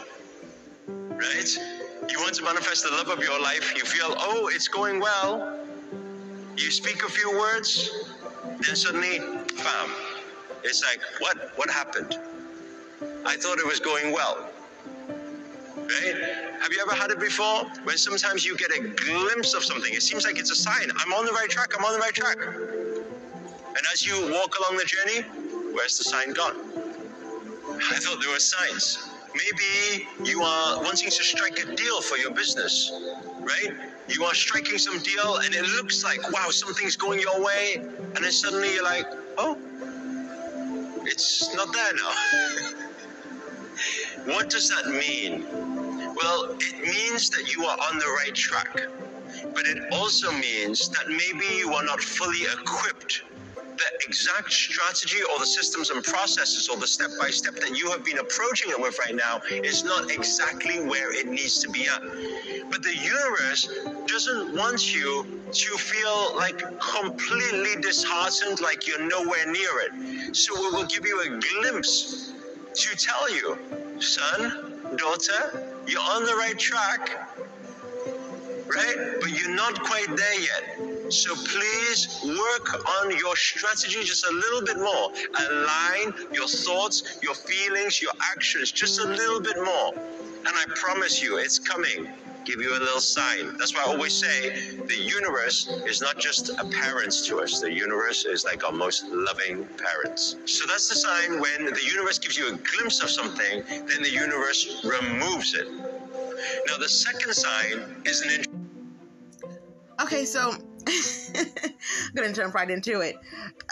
Right? 0.87 1.57
You 2.09 2.19
want 2.19 2.35
to 2.35 2.43
manifest 2.43 2.83
the 2.83 2.91
love 2.91 3.09
of 3.09 3.23
your 3.23 3.39
life, 3.41 3.75
you 3.75 3.83
feel, 3.83 4.15
oh, 4.17 4.49
it's 4.53 4.67
going 4.67 4.99
well. 4.99 5.60
You 6.61 6.69
speak 6.69 7.03
a 7.03 7.09
few 7.09 7.31
words, 7.39 8.05
then 8.43 8.75
suddenly, 8.75 9.17
bam. 9.17 9.89
It's 10.63 10.83
like, 10.83 11.01
what? 11.19 11.57
What 11.57 11.71
happened? 11.71 12.15
I 13.25 13.35
thought 13.35 13.57
it 13.57 13.65
was 13.65 13.79
going 13.79 14.13
well. 14.13 14.47
Right? 15.75 16.15
Have 16.61 16.71
you 16.71 16.79
ever 16.85 16.95
had 16.95 17.09
it 17.09 17.19
before? 17.19 17.63
When 17.83 17.97
sometimes 17.97 18.45
you 18.45 18.55
get 18.55 18.71
a 18.77 18.79
glimpse 18.79 19.55
of 19.55 19.63
something, 19.63 19.91
it 19.91 20.03
seems 20.03 20.23
like 20.23 20.37
it's 20.37 20.51
a 20.51 20.55
sign. 20.55 20.91
I'm 20.97 21.13
on 21.13 21.25
the 21.25 21.31
right 21.31 21.49
track, 21.49 21.73
I'm 21.75 21.83
on 21.83 21.93
the 21.93 21.99
right 21.99 22.13
track. 22.13 22.37
And 22.37 23.83
as 23.91 24.05
you 24.05 24.31
walk 24.31 24.53
along 24.59 24.77
the 24.77 24.85
journey, 24.85 25.21
where's 25.73 25.97
the 25.97 26.03
sign 26.03 26.31
gone? 26.33 26.57
I 27.91 27.97
thought 27.97 28.21
there 28.21 28.31
were 28.31 28.39
signs. 28.39 29.09
Maybe 29.33 30.07
you 30.23 30.43
are 30.43 30.83
wanting 30.83 31.09
to 31.09 31.23
strike 31.23 31.57
a 31.57 31.75
deal 31.75 32.01
for 32.01 32.17
your 32.17 32.31
business, 32.31 32.91
right? 33.39 33.90
You 34.07 34.25
are 34.25 34.33
striking 34.33 34.77
some 34.77 34.99
deal 34.99 35.37
and 35.37 35.53
it 35.53 35.63
looks 35.63 36.03
like, 36.03 36.21
wow, 36.31 36.49
something's 36.49 36.95
going 36.95 37.19
your 37.19 37.43
way. 37.43 37.75
And 37.75 38.23
then 38.23 38.31
suddenly 38.31 38.73
you're 38.73 38.83
like, 38.83 39.05
oh, 39.37 39.57
it's 41.03 41.53
not 41.55 41.73
there 41.73 41.93
now. 41.93 42.13
what 44.33 44.49
does 44.49 44.69
that 44.69 44.87
mean? 44.87 45.45
Well, 46.15 46.57
it 46.59 46.81
means 46.81 47.29
that 47.31 47.55
you 47.55 47.65
are 47.65 47.77
on 47.89 47.99
the 47.99 48.05
right 48.23 48.35
track. 48.35 48.75
But 49.53 49.65
it 49.65 49.93
also 49.93 50.31
means 50.31 50.89
that 50.89 51.07
maybe 51.07 51.45
you 51.57 51.73
are 51.73 51.83
not 51.83 52.01
fully 52.01 52.43
equipped. 52.43 53.23
The 53.77 54.07
exact 54.07 54.51
strategy 54.51 55.19
or 55.23 55.39
the 55.39 55.45
systems 55.45 55.89
and 55.89 56.03
processes 56.03 56.69
or 56.69 56.77
the 56.77 56.87
step 56.87 57.09
by 57.19 57.29
step 57.29 57.55
that 57.55 57.77
you 57.77 57.89
have 57.91 58.03
been 58.03 58.19
approaching 58.19 58.71
it 58.71 58.79
with 58.79 58.97
right 58.99 59.15
now 59.15 59.41
is 59.49 59.83
not 59.83 60.11
exactly 60.11 60.81
where 60.81 61.13
it 61.13 61.27
needs 61.27 61.59
to 61.63 61.69
be 61.69 61.87
at. 61.87 62.01
But 62.69 62.83
the 62.83 62.95
universe 62.95 63.69
doesn't 64.07 64.55
want 64.55 64.93
you 64.93 65.41
to 65.51 65.77
feel 65.77 66.35
like 66.35 66.59
completely 66.79 67.81
disheartened, 67.81 68.59
like 68.61 68.87
you're 68.87 69.07
nowhere 69.07 69.45
near 69.45 69.71
it. 69.85 70.35
So 70.35 70.53
it 70.55 70.73
will 70.73 70.85
give 70.85 71.05
you 71.05 71.21
a 71.21 71.39
glimpse 71.39 72.33
to 72.73 72.97
tell 72.97 73.33
you, 73.33 73.57
son, 73.99 74.97
daughter, 74.97 75.67
you're 75.87 76.01
on 76.01 76.25
the 76.25 76.35
right 76.35 76.57
track, 76.57 77.09
right? 78.67 78.97
But 79.21 79.29
you're 79.31 79.55
not 79.55 79.81
quite 79.83 80.07
there 80.15 80.39
yet. 80.39 80.90
So 81.11 81.35
please 81.35 82.21
work 82.23 82.87
on 83.01 83.17
your 83.17 83.35
strategy 83.35 84.01
just 84.03 84.25
a 84.25 84.31
little 84.31 84.61
bit 84.61 84.77
more. 84.77 85.11
Align 85.49 86.13
your 86.33 86.47
thoughts, 86.47 87.19
your 87.21 87.35
feelings, 87.35 88.01
your 88.01 88.13
actions 88.31 88.71
just 88.71 88.99
a 88.99 89.07
little 89.07 89.41
bit 89.41 89.57
more. 89.57 89.93
And 89.93 90.47
I 90.47 90.63
promise 90.73 91.21
you, 91.21 91.37
it's 91.37 91.59
coming. 91.59 92.07
Give 92.45 92.61
you 92.61 92.71
a 92.71 92.79
little 92.79 93.01
sign. 93.01 93.57
That's 93.57 93.75
why 93.75 93.83
I 93.85 93.87
always 93.87 94.13
say 94.13 94.77
the 94.87 94.95
universe 94.95 95.67
is 95.85 96.01
not 96.01 96.17
just 96.17 96.49
a 96.49 96.63
parent 96.63 97.13
to 97.25 97.41
us. 97.41 97.59
The 97.59 97.71
universe 97.71 98.23
is 98.23 98.45
like 98.45 98.63
our 98.63 98.71
most 98.71 99.05
loving 99.09 99.67
parents. 99.77 100.37
So 100.45 100.65
that's 100.65 100.87
the 100.87 100.95
sign 100.95 101.41
when 101.41 101.65
the 101.65 101.83
universe 101.85 102.19
gives 102.19 102.37
you 102.37 102.47
a 102.47 102.57
glimpse 102.57 103.03
of 103.03 103.09
something, 103.09 103.63
then 103.67 104.01
the 104.01 104.09
universe 104.09 104.81
removes 104.85 105.55
it. 105.55 105.67
Now, 106.67 106.77
the 106.77 106.89
second 106.89 107.33
sign 107.33 108.01
is 108.05 108.21
an. 108.21 108.45
okay, 109.99 110.25
so 110.25 110.55
I'm 110.91 111.73
gonna 112.15 112.33
jump 112.33 112.53
right 112.53 112.69
into 112.69 113.01
it. 113.01 113.15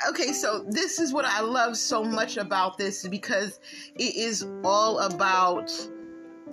Okay, 0.10 0.32
so 0.32 0.66
this 0.70 1.00
is 1.00 1.14
what 1.14 1.26
I 1.26 1.42
love 1.42 1.78
so 1.78 2.04
much 2.04 2.38
about 2.38 2.78
this 2.78 3.08
because 3.08 3.60
it 3.96 4.16
is 4.16 4.46
all 4.64 5.00
about 5.00 5.72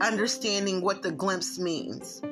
understanding 0.00 0.80
what 0.80 1.02
the 1.02 1.12
glimpse 1.12 1.58
means. 1.58 2.22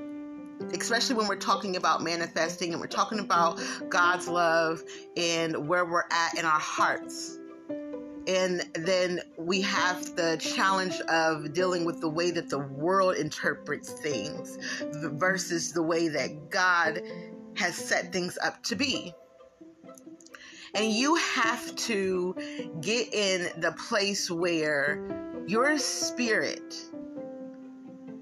Especially 0.73 1.15
when 1.15 1.29
we're 1.29 1.37
talking 1.37 1.77
about 1.77 2.03
manifesting 2.03 2.73
and 2.73 2.81
we're 2.81 2.87
talking 2.87 3.19
about 3.19 3.61
God's 3.89 4.29
love 4.29 4.83
and 5.17 5.69
where 5.69 5.85
we're 5.85 6.05
at 6.11 6.39
in 6.39 6.45
our 6.45 6.61
hearts. 6.61 7.39
And 8.27 8.63
then 8.75 9.21
we 9.37 9.61
have 9.61 10.17
the 10.17 10.39
challenge 10.41 10.99
of 11.09 11.53
dealing 11.53 11.85
with 11.85 12.01
the 12.01 12.09
way 12.09 12.31
that 12.31 12.49
the 12.49 12.59
world 12.59 13.17
interprets 13.17 13.93
things 13.93 14.59
versus 14.93 15.73
the 15.73 15.83
way 15.83 16.09
that 16.09 16.49
God 16.49 17.03
has 17.57 17.75
set 17.75 18.13
things 18.13 18.39
up 18.43 18.63
to 18.65 18.77
be. 18.77 19.15
And 20.75 20.91
you 20.91 21.15
have 21.15 21.75
to 21.77 22.35
get 22.81 23.15
in 23.15 23.61
the 23.61 23.73
place 23.73 24.31
where 24.31 25.45
your 25.47 25.79
spirit 25.79 26.75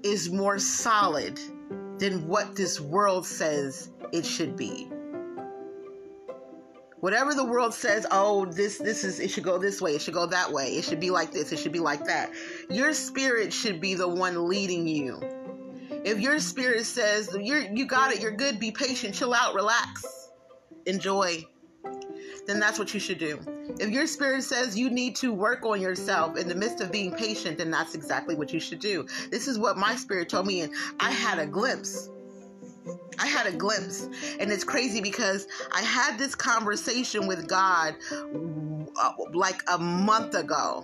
is 0.03 0.29
more 0.29 0.59
solid 0.59 1.39
than 1.97 2.27
what 2.27 2.55
this 2.55 2.79
world 2.79 3.25
says 3.25 3.91
it 4.11 4.25
should 4.25 4.55
be. 4.55 4.87
Whatever 6.99 7.33
the 7.33 7.43
world 7.43 7.73
says, 7.73 8.05
oh, 8.11 8.45
this 8.45 8.77
this 8.77 9.03
is 9.03 9.19
it 9.19 9.29
should 9.29 9.43
go 9.43 9.57
this 9.57 9.81
way, 9.81 9.95
it 9.95 10.01
should 10.01 10.13
go 10.13 10.25
that 10.25 10.51
way, 10.51 10.77
it 10.77 10.85
should 10.85 11.01
be 11.01 11.09
like 11.09 11.31
this, 11.31 11.51
it 11.51 11.59
should 11.59 11.73
be 11.73 11.79
like 11.79 12.05
that. 12.05 12.31
Your 12.69 12.93
spirit 12.93 13.51
should 13.51 13.81
be 13.81 13.93
the 13.93 14.07
one 14.07 14.47
leading 14.47 14.87
you. 14.87 15.19
If 16.05 16.19
your 16.19 16.39
spirit 16.39 16.85
says 16.85 17.35
you're 17.39 17.61
you 17.61 17.85
got 17.85 18.11
it, 18.11 18.21
you're 18.21 18.31
good, 18.31 18.59
be 18.59 18.71
patient, 18.71 19.15
chill 19.15 19.33
out, 19.33 19.55
relax, 19.55 20.29
enjoy, 20.85 21.45
then 22.45 22.59
that's 22.59 22.77
what 22.77 22.93
you 22.93 22.99
should 22.99 23.19
do. 23.19 23.39
If 23.79 23.89
your 23.89 24.07
spirit 24.07 24.43
says 24.43 24.77
you 24.77 24.89
need 24.89 25.15
to 25.17 25.31
work 25.33 25.65
on 25.65 25.81
yourself 25.81 26.37
in 26.37 26.47
the 26.47 26.55
midst 26.55 26.81
of 26.81 26.91
being 26.91 27.11
patient, 27.13 27.57
then 27.57 27.71
that's 27.71 27.95
exactly 27.95 28.35
what 28.35 28.51
you 28.53 28.59
should 28.59 28.79
do. 28.79 29.07
This 29.31 29.47
is 29.47 29.57
what 29.57 29.77
my 29.77 29.95
spirit 29.95 30.29
told 30.29 30.45
me, 30.45 30.61
and 30.61 30.73
I 30.99 31.11
had 31.11 31.39
a 31.39 31.45
glimpse. 31.45 32.09
I 33.17 33.27
had 33.27 33.47
a 33.47 33.55
glimpse, 33.55 34.09
and 34.39 34.51
it's 34.51 34.63
crazy 34.63 34.99
because 34.99 35.47
I 35.71 35.81
had 35.81 36.17
this 36.17 36.35
conversation 36.35 37.27
with 37.27 37.47
God 37.47 37.95
uh, 38.11 39.13
like 39.33 39.63
a 39.71 39.77
month 39.77 40.35
ago. 40.35 40.83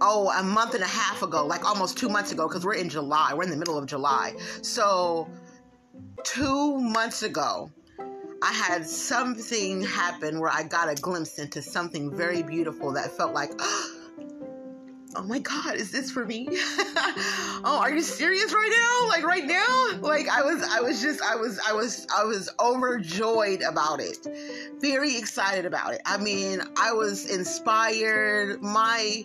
Oh, 0.00 0.30
a 0.30 0.42
month 0.42 0.74
and 0.74 0.82
a 0.82 0.88
half 0.88 1.22
ago, 1.22 1.46
like 1.46 1.64
almost 1.64 1.96
two 1.96 2.08
months 2.08 2.32
ago, 2.32 2.46
because 2.46 2.64
we're 2.64 2.74
in 2.74 2.88
July. 2.88 3.32
We're 3.34 3.44
in 3.44 3.50
the 3.50 3.56
middle 3.56 3.78
of 3.78 3.86
July. 3.86 4.34
So, 4.62 5.28
two 6.22 6.78
months 6.78 7.22
ago, 7.22 7.70
I 8.42 8.52
had 8.52 8.86
something 8.86 9.82
happen 9.82 10.38
where 10.40 10.50
I 10.50 10.62
got 10.64 10.90
a 10.90 10.94
glimpse 10.94 11.38
into 11.38 11.62
something 11.62 12.14
very 12.14 12.42
beautiful 12.42 12.92
that 12.92 13.16
felt 13.16 13.32
like, 13.32 13.52
oh 15.16 15.22
my 15.24 15.38
God, 15.38 15.76
is 15.76 15.90
this 15.90 16.10
for 16.10 16.26
me? 16.26 16.46
oh, 16.50 17.78
are 17.80 17.90
you 17.90 18.02
serious 18.02 18.52
right 18.52 18.70
now? 18.70 19.08
Like 19.08 19.24
right 19.24 19.44
now? 19.44 19.98
Like 20.00 20.28
I 20.28 20.42
was, 20.42 20.62
I 20.62 20.80
was 20.80 21.00
just, 21.00 21.22
I 21.22 21.36
was, 21.36 21.58
I 21.66 21.72
was, 21.72 22.06
I 22.14 22.24
was 22.24 22.50
overjoyed 22.60 23.62
about 23.62 24.00
it. 24.00 24.26
Very 24.80 25.16
excited 25.16 25.64
about 25.64 25.94
it. 25.94 26.02
I 26.04 26.18
mean, 26.18 26.60
I 26.76 26.92
was 26.92 27.24
inspired. 27.24 28.62
My, 28.62 29.24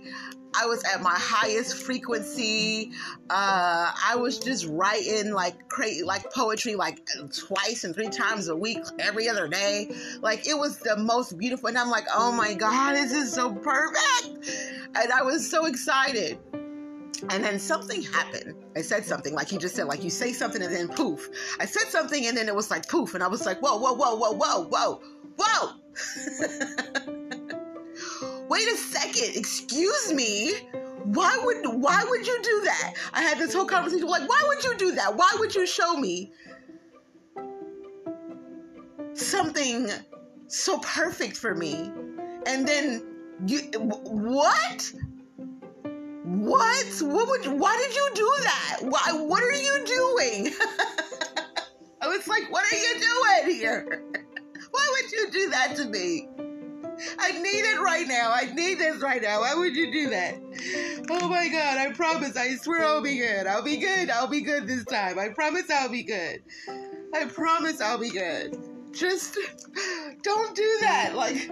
I 0.54 0.66
was 0.66 0.84
at 0.84 1.02
my 1.02 1.16
highest 1.16 1.84
frequency. 1.84 2.92
Uh, 3.30 3.92
I 4.06 4.16
was 4.16 4.40
just 4.40 4.68
writing 4.68 5.32
like 5.32 5.70
crazy, 5.70 6.04
like 6.04 6.32
poetry, 6.34 6.76
like 6.76 7.02
twice 7.34 7.84
and 7.84 7.96
three 7.96 8.10
times 8.10 8.50
a 8.50 8.56
week, 8.56 8.80
every 9.00 9.30
other 9.30 9.48
day. 9.48 9.94
Like 10.22 10.48
it 10.48 10.58
was 10.58 10.78
the 10.80 10.98
most 10.98 11.38
beautiful. 11.38 11.70
And 11.70 11.78
I'm 11.78 11.90
like, 11.90 12.06
oh 12.14 12.32
my 12.32 12.54
God, 12.54 12.96
this 12.96 13.14
is 13.14 13.34
so 13.34 13.54
perfect. 13.54 14.50
And 14.96 15.12
I 15.12 15.22
was 15.22 15.50
so 15.50 15.66
excited. 15.66 16.38
And 17.30 17.44
then 17.44 17.60
something 17.60 18.02
happened. 18.02 18.56
I 18.76 18.82
said 18.82 19.06
something 19.06 19.34
like 19.34 19.52
you 19.52 19.60
just 19.60 19.76
said, 19.76 19.86
like 19.86 20.04
you 20.04 20.10
say 20.10 20.34
something 20.34 20.62
and 20.62 20.74
then 20.74 20.88
poof. 20.88 21.30
I 21.60 21.66
said 21.66 21.88
something 21.90 22.26
and 22.26 22.36
then 22.36 22.48
it 22.48 22.56
was 22.56 22.72
like 22.72 22.88
poof. 22.88 23.14
And 23.14 23.24
I 23.24 23.28
was 23.28 23.46
like, 23.46 23.62
whoa, 23.62 23.78
whoa, 23.78 23.94
whoa, 23.94 24.16
whoa, 24.16 24.34
whoa, 24.34 24.68
whoa, 24.68 25.02
whoa. 25.38 27.38
wait 28.52 28.68
a 28.68 28.76
second, 28.76 29.34
excuse 29.38 30.12
me. 30.12 30.52
Why 31.06 31.40
would 31.42 31.82
why 31.82 32.04
would 32.08 32.28
you 32.28 32.38
do 32.44 32.62
that? 32.66 32.94
I 33.14 33.22
had 33.22 33.40
this 33.40 33.54
whole 33.54 33.66
conversation 33.66 34.06
like, 34.06 34.28
why 34.28 34.42
would 34.48 34.62
you 34.64 34.76
do 34.78 34.92
that? 34.96 35.16
Why 35.16 35.32
would 35.40 35.56
you 35.56 35.66
show 35.66 35.96
me 35.96 36.34
something 39.14 39.90
so 40.48 40.80
perfect 40.80 41.38
for 41.38 41.56
me? 41.56 41.92
And 42.46 42.68
then 42.68 43.08
you 43.48 43.60
what? 43.80 44.92
What? 46.26 46.86
What 47.02 47.28
would 47.30 47.48
why 47.58 47.78
did 47.78 47.96
you 47.96 48.10
do 48.16 48.34
that? 48.44 48.80
Why 48.82 49.14
what 49.14 49.42
are 49.42 49.54
you 49.54 49.86
doing? 49.86 50.54
I 52.02 52.08
was 52.10 52.28
like, 52.28 52.52
what 52.52 52.66
are 52.66 52.76
you 52.76 53.00
doing 53.00 53.56
here? 53.56 54.04
Why 54.72 54.88
would 54.94 55.12
you 55.12 55.32
do 55.32 55.50
that 55.50 55.76
to 55.76 55.86
me? 55.86 56.51
I 57.20 57.32
need 57.32 57.64
it 57.66 57.82
right 57.82 58.08
now. 58.08 58.32
I 58.34 58.52
need 58.54 58.76
this 58.76 59.02
right 59.02 59.22
now. 59.22 59.42
Why 59.42 59.56
would 59.56 59.76
you 59.76 59.92
do 59.92 60.10
that? 60.10 60.36
Oh 61.10 61.28
my 61.28 61.48
God. 61.50 61.78
I 61.78 61.92
promise. 61.94 62.38
I 62.38 62.56
swear 62.56 62.84
I'll 62.84 63.02
be 63.02 63.18
good. 63.18 63.48
I'll 63.48 63.64
be 63.64 63.78
good. 63.78 64.10
I'll 64.10 64.28
be 64.28 64.42
good 64.42 64.68
this 64.68 64.86
time. 64.86 65.20
I 65.20 65.30
promise 65.30 65.70
I'll 65.70 65.90
be 65.90 66.04
good. 66.04 66.44
I 67.14 67.26
promise 67.26 67.82
I'll 67.82 67.98
be 67.98 68.10
good. 68.10 68.58
Just 68.92 69.38
don't 70.22 70.56
do 70.56 70.78
that. 70.82 71.16
Like, 71.16 71.50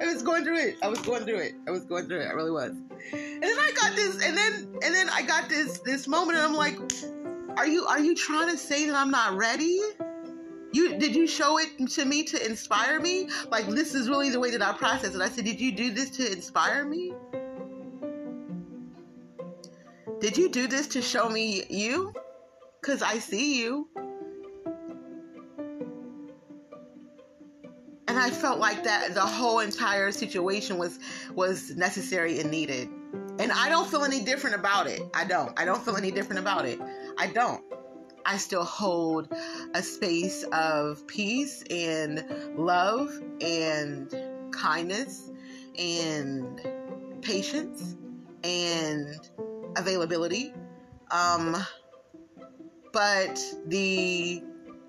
I 0.00 0.06
was 0.06 0.22
going 0.22 0.44
through 0.44 0.58
it. 0.58 0.76
I 0.82 0.88
was 0.88 1.00
going 1.00 1.24
through 1.24 1.38
it. 1.38 1.54
I 1.66 1.70
was 1.70 1.84
going 1.84 2.06
through 2.06 2.20
it. 2.20 2.26
I 2.26 2.32
really 2.32 2.50
was. 2.50 2.70
And 3.12 3.42
then 3.42 3.58
I 3.58 3.72
got 3.72 3.94
this, 3.94 4.24
and 4.24 4.36
then, 4.36 4.68
and 4.82 4.94
then 4.94 5.08
I 5.10 5.22
got 5.22 5.48
this, 5.48 5.78
this 5.80 6.08
moment, 6.08 6.38
and 6.38 6.46
I'm 6.46 6.54
like, 6.54 6.78
are 7.56 7.66
you, 7.66 7.84
are 7.84 8.00
you 8.00 8.14
trying 8.14 8.50
to 8.50 8.56
say 8.56 8.86
that 8.86 8.94
I'm 8.94 9.10
not 9.10 9.36
ready? 9.36 9.80
You 10.72 10.98
did 10.98 11.16
you 11.16 11.26
show 11.26 11.58
it 11.58 11.88
to 11.90 12.04
me 12.04 12.24
to 12.24 12.44
inspire 12.44 13.00
me? 13.00 13.28
Like 13.50 13.66
this 13.68 13.94
is 13.94 14.08
really 14.08 14.30
the 14.30 14.40
way 14.40 14.50
that 14.50 14.62
I 14.62 14.72
process 14.72 15.14
it. 15.14 15.20
I 15.20 15.28
said, 15.28 15.44
did 15.44 15.60
you 15.60 15.72
do 15.72 15.90
this 15.90 16.10
to 16.10 16.30
inspire 16.30 16.84
me? 16.84 17.14
Did 20.20 20.36
you 20.36 20.48
do 20.48 20.66
this 20.66 20.88
to 20.88 21.02
show 21.02 21.28
me 21.28 21.64
you? 21.70 22.12
Cause 22.82 23.02
I 23.02 23.18
see 23.18 23.60
you. 23.60 23.88
And 28.08 28.18
I 28.18 28.30
felt 28.30 28.58
like 28.58 28.84
that 28.84 29.14
the 29.14 29.20
whole 29.20 29.60
entire 29.60 30.10
situation 30.12 30.76
was 30.76 30.98
was 31.34 31.76
necessary 31.76 32.40
and 32.40 32.50
needed. 32.50 32.88
And 33.38 33.52
I 33.52 33.68
don't 33.68 33.88
feel 33.88 34.04
any 34.04 34.24
different 34.24 34.56
about 34.56 34.86
it. 34.86 35.02
I 35.14 35.24
don't. 35.24 35.58
I 35.58 35.64
don't 35.64 35.82
feel 35.82 35.96
any 35.96 36.10
different 36.10 36.40
about 36.40 36.66
it. 36.66 36.80
I 37.16 37.28
don't. 37.28 37.62
I 38.28 38.36
still 38.36 38.64
hold 38.64 39.32
a 39.72 39.82
space 39.82 40.44
of 40.52 41.06
peace 41.06 41.64
and 41.70 42.22
love 42.58 43.10
and 43.40 44.14
kindness 44.52 45.30
and 45.78 46.60
patience 47.22 47.96
and 48.44 49.08
availability. 49.78 50.52
Um, 51.10 51.56
but 52.92 53.40
the 53.66 54.42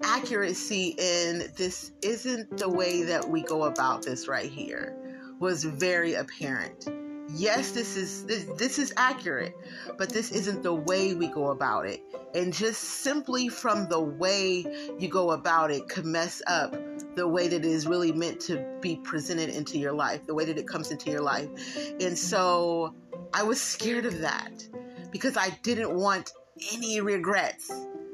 accuracy 0.04 0.96
in 0.98 1.50
this 1.56 1.94
isn't 2.02 2.58
the 2.58 2.70
way 2.70 3.04
that 3.04 3.30
we 3.30 3.44
go 3.44 3.64
about 3.64 4.04
this 4.04 4.28
right 4.28 4.52
here 4.52 4.98
was 5.40 5.64
very 5.64 6.16
apparent 6.16 6.90
yes 7.36 7.72
this 7.72 7.96
is 7.96 8.26
this, 8.26 8.46
this 8.58 8.80
is 8.80 8.94
accurate 8.98 9.56
but 9.98 10.10
this 10.10 10.32
isn't 10.32 10.64
the 10.64 10.74
way 10.74 11.14
we 11.14 11.28
go 11.28 11.50
about 11.52 11.86
it. 11.86 12.02
And 12.36 12.54
just 12.54 12.82
simply 12.82 13.50
from 13.50 13.88
the 13.90 14.00
way 14.00 14.66
you 15.00 15.08
go 15.08 15.32
about 15.32 15.72
it 15.72 15.90
can 15.90 16.12
mess 16.12 16.42
up 16.48 16.76
the 17.16 17.28
way 17.28 17.48
that 17.48 17.58
it 17.58 17.66
is 17.66 17.88
really 17.88 18.12
meant 18.12 18.40
to 18.42 18.66
be 18.82 18.98
presented 18.98 19.50
into 19.50 19.78
your 19.78 19.94
life 19.94 20.26
the 20.26 20.34
way 20.34 20.46
that 20.46 20.58
it 20.58 20.68
comes 20.68 20.92
into 20.92 21.10
your 21.10 21.22
life. 21.22 21.50
And 22.00 22.18
so 22.18 22.94
i 23.34 23.44
was 23.44 23.62
scared 23.62 24.06
of 24.06 24.20
that 24.20 24.68
because 25.12 25.38
i 25.38 25.50
didn't 25.62 25.94
want 25.94 26.32
any 26.74 27.00
regrets. 27.02 27.72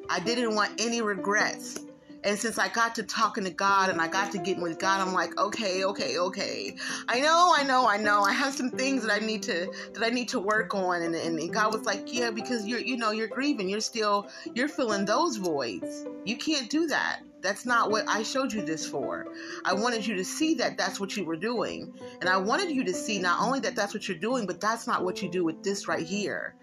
I 0.10 0.20
didn't 0.20 0.56
want 0.56 0.80
any 0.80 1.02
regrets 1.02 1.80
and 2.26 2.40
since 2.40 2.58
I 2.58 2.70
got 2.70 2.96
to 2.96 3.04
talking 3.04 3.44
to 3.44 3.52
God 3.52 3.90
and 3.90 4.02
I 4.02 4.08
got 4.08 4.32
to 4.32 4.40
getting 4.40 4.64
with 4.64 4.80
God, 4.80 5.00
I'm 5.00 5.14
like, 5.14 5.38
okay, 5.38 5.84
okay, 5.86 6.18
okay. 6.18 6.76
I 7.08 7.20
know, 7.20 7.54
I 7.56 7.64
know, 7.64 7.88
I 7.88 7.98
know. 7.98 8.24
I 8.24 8.34
have 8.34 8.54
some 8.54 8.72
things 8.72 9.04
that 9.04 9.14
I 9.14 9.24
need 9.24 9.44
to 9.44 9.72
that 9.94 10.04
I 10.04 10.10
need 10.10 10.30
to 10.30 10.40
work 10.40 10.74
on. 10.74 11.04
And, 11.04 11.14
and 11.14 11.54
God 11.54 11.72
was 11.72 11.86
like, 11.86 12.12
yeah, 12.12 12.32
because 12.32 12.66
you're 12.66 12.80
you 12.80 12.98
know 12.98 13.12
you're 13.12 13.28
grieving. 13.28 13.70
You're 13.70 13.80
still 13.80 14.28
you're 14.56 14.68
filling 14.68 15.06
those 15.06 15.38
voids. 15.38 16.06
You 16.26 16.36
can't 16.36 16.68
do 16.68 16.88
that. 16.88 17.20
That's 17.42 17.64
not 17.64 17.92
what 17.92 18.10
I 18.10 18.24
showed 18.24 18.52
you 18.54 18.66
this 18.66 18.88
for. 18.88 19.28
I 19.64 19.74
wanted 19.74 20.08
you 20.08 20.16
to 20.16 20.26
see 20.26 20.56
that 20.56 20.78
that's 20.78 21.00
what 21.00 21.16
you 21.16 21.26
were 21.26 21.36
doing. 21.36 21.94
And 22.22 22.28
I 22.28 22.38
wanted 22.38 22.72
you 22.72 22.84
to 22.86 22.94
see 22.94 23.20
not 23.20 23.40
only 23.40 23.60
that 23.60 23.76
that's 23.76 23.94
what 23.94 24.08
you're 24.08 24.18
doing, 24.18 24.48
but 24.48 24.60
that's 24.60 24.88
not 24.88 25.04
what 25.04 25.22
you 25.22 25.30
do 25.30 25.44
with 25.44 25.64
this 25.64 25.88
right 25.88 26.06
here. 26.06 26.56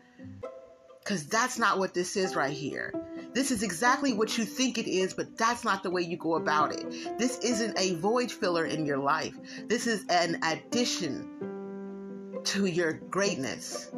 Because 1.02 1.26
that's 1.26 1.58
not 1.58 1.78
what 1.78 1.94
this 1.94 2.16
is 2.16 2.36
right 2.36 2.52
here. 2.52 2.94
This 3.32 3.50
is 3.50 3.62
exactly 3.62 4.12
what 4.12 4.38
you 4.38 4.44
think 4.44 4.78
it 4.78 4.86
is, 4.86 5.14
but 5.14 5.36
that's 5.36 5.64
not 5.64 5.82
the 5.82 5.90
way 5.90 6.02
you 6.02 6.16
go 6.16 6.36
about 6.36 6.72
it. 6.72 7.18
This 7.18 7.38
isn't 7.38 7.78
a 7.78 7.94
void 7.96 8.30
filler 8.30 8.66
in 8.66 8.86
your 8.86 8.98
life. 8.98 9.34
This 9.66 9.86
is 9.86 10.04
an 10.10 10.38
addition 10.44 12.40
to 12.44 12.66
your 12.66 12.92
greatness. 12.92 13.90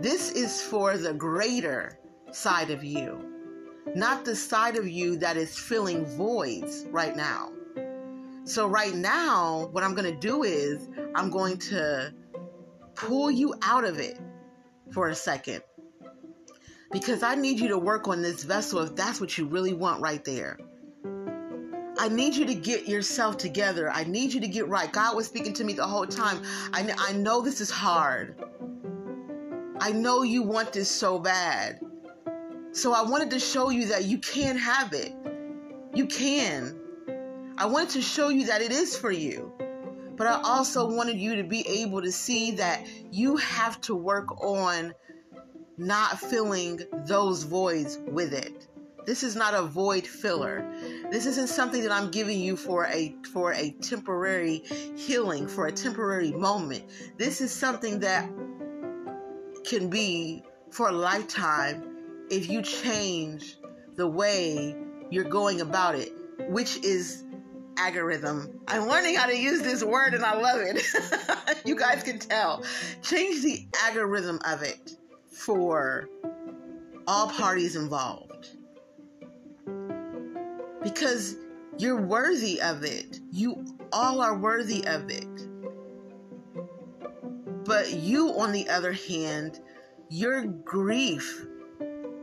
This 0.00 0.30
is 0.32 0.62
for 0.62 0.96
the 0.96 1.14
greater 1.14 1.98
side 2.30 2.70
of 2.70 2.84
you, 2.84 3.24
not 3.94 4.24
the 4.24 4.36
side 4.36 4.76
of 4.76 4.86
you 4.86 5.16
that 5.16 5.36
is 5.36 5.58
filling 5.58 6.06
voids 6.06 6.86
right 6.90 7.16
now. 7.16 7.50
So, 8.44 8.66
right 8.66 8.94
now, 8.94 9.68
what 9.72 9.82
I'm 9.82 9.94
going 9.94 10.12
to 10.12 10.20
do 10.20 10.44
is 10.44 10.88
I'm 11.14 11.30
going 11.30 11.58
to 11.58 12.14
pull 12.94 13.30
you 13.30 13.54
out 13.62 13.84
of 13.84 13.98
it 13.98 14.18
for 14.92 15.08
a 15.08 15.14
second 15.14 15.62
because 16.90 17.22
I 17.22 17.34
need 17.34 17.60
you 17.60 17.68
to 17.68 17.78
work 17.78 18.08
on 18.08 18.22
this 18.22 18.44
vessel 18.44 18.80
if 18.80 18.96
that's 18.96 19.20
what 19.20 19.36
you 19.36 19.46
really 19.46 19.74
want 19.74 20.00
right 20.00 20.24
there. 20.24 20.58
I 22.00 22.08
need 22.08 22.36
you 22.36 22.46
to 22.46 22.54
get 22.54 22.86
yourself 22.86 23.36
together. 23.36 23.90
I 23.90 24.04
need 24.04 24.32
you 24.32 24.40
to 24.40 24.48
get 24.48 24.68
right. 24.68 24.90
God 24.90 25.16
was 25.16 25.26
speaking 25.26 25.52
to 25.54 25.64
me 25.64 25.72
the 25.72 25.86
whole 25.86 26.06
time. 26.06 26.40
I, 26.72 26.94
I 26.96 27.12
know 27.12 27.42
this 27.42 27.60
is 27.60 27.70
hard. 27.70 28.36
I 29.80 29.90
know 29.90 30.22
you 30.22 30.42
want 30.42 30.72
this 30.72 30.88
so 30.88 31.18
bad. 31.18 31.80
So 32.70 32.92
I 32.92 33.02
wanted 33.02 33.30
to 33.30 33.40
show 33.40 33.70
you 33.70 33.86
that 33.86 34.04
you 34.04 34.18
can 34.18 34.56
have 34.56 34.92
it. 34.92 35.12
You 35.92 36.06
can. 36.06 36.78
I 37.58 37.66
wanted 37.66 37.90
to 37.90 38.02
show 38.02 38.28
you 38.28 38.46
that 38.46 38.62
it 38.62 38.70
is 38.70 38.96
for 38.96 39.10
you. 39.10 39.52
But 40.16 40.28
I 40.28 40.40
also 40.42 40.88
wanted 40.88 41.16
you 41.16 41.36
to 41.36 41.44
be 41.44 41.66
able 41.66 42.02
to 42.02 42.12
see 42.12 42.52
that 42.52 42.86
you 43.10 43.36
have 43.36 43.80
to 43.82 43.94
work 43.94 44.40
on 44.42 44.94
not 45.78 46.18
filling 46.18 46.80
those 47.06 47.44
voids 47.44 47.98
with 48.06 48.32
it. 48.32 48.66
This 49.08 49.22
is 49.22 49.36
not 49.36 49.54
a 49.54 49.62
void 49.62 50.06
filler. 50.06 50.70
This 51.10 51.24
isn't 51.24 51.48
something 51.48 51.82
that 51.82 51.90
I'm 51.90 52.10
giving 52.10 52.38
you 52.40 52.56
for 52.56 52.84
a 52.84 53.14
for 53.32 53.52
a 53.54 53.70
temporary 53.80 54.58
healing, 54.96 55.48
for 55.48 55.66
a 55.66 55.72
temporary 55.72 56.32
moment. 56.32 56.84
This 57.16 57.40
is 57.40 57.50
something 57.50 58.00
that 58.00 58.28
can 59.64 59.88
be 59.88 60.42
for 60.70 60.90
a 60.90 60.92
lifetime 60.92 61.96
if 62.30 62.50
you 62.50 62.60
change 62.60 63.56
the 63.96 64.06
way 64.06 64.76
you're 65.10 65.24
going 65.24 65.62
about 65.62 65.94
it, 65.94 66.12
which 66.50 66.76
is 66.84 67.24
algorithm. 67.78 68.60
I'm 68.68 68.88
learning 68.88 69.14
how 69.14 69.26
to 69.26 69.38
use 69.38 69.62
this 69.62 69.82
word 69.82 70.12
and 70.12 70.22
I 70.24 70.34
love 70.38 70.60
it. 70.60 70.82
you 71.64 71.76
guys 71.76 72.02
can 72.02 72.18
tell. 72.18 72.62
Change 73.00 73.42
the 73.42 73.66
algorithm 73.84 74.38
of 74.44 74.62
it 74.62 74.97
for 75.38 76.08
all 77.06 77.28
parties 77.28 77.76
involved. 77.76 78.48
Because 80.82 81.36
you're 81.78 82.00
worthy 82.00 82.60
of 82.60 82.82
it. 82.82 83.20
You 83.30 83.64
all 83.92 84.20
are 84.20 84.36
worthy 84.36 84.84
of 84.86 85.08
it. 85.10 85.48
But 87.64 87.92
you, 87.92 88.30
on 88.38 88.52
the 88.52 88.68
other 88.68 88.92
hand, 88.92 89.60
your 90.10 90.44
grief 90.44 91.46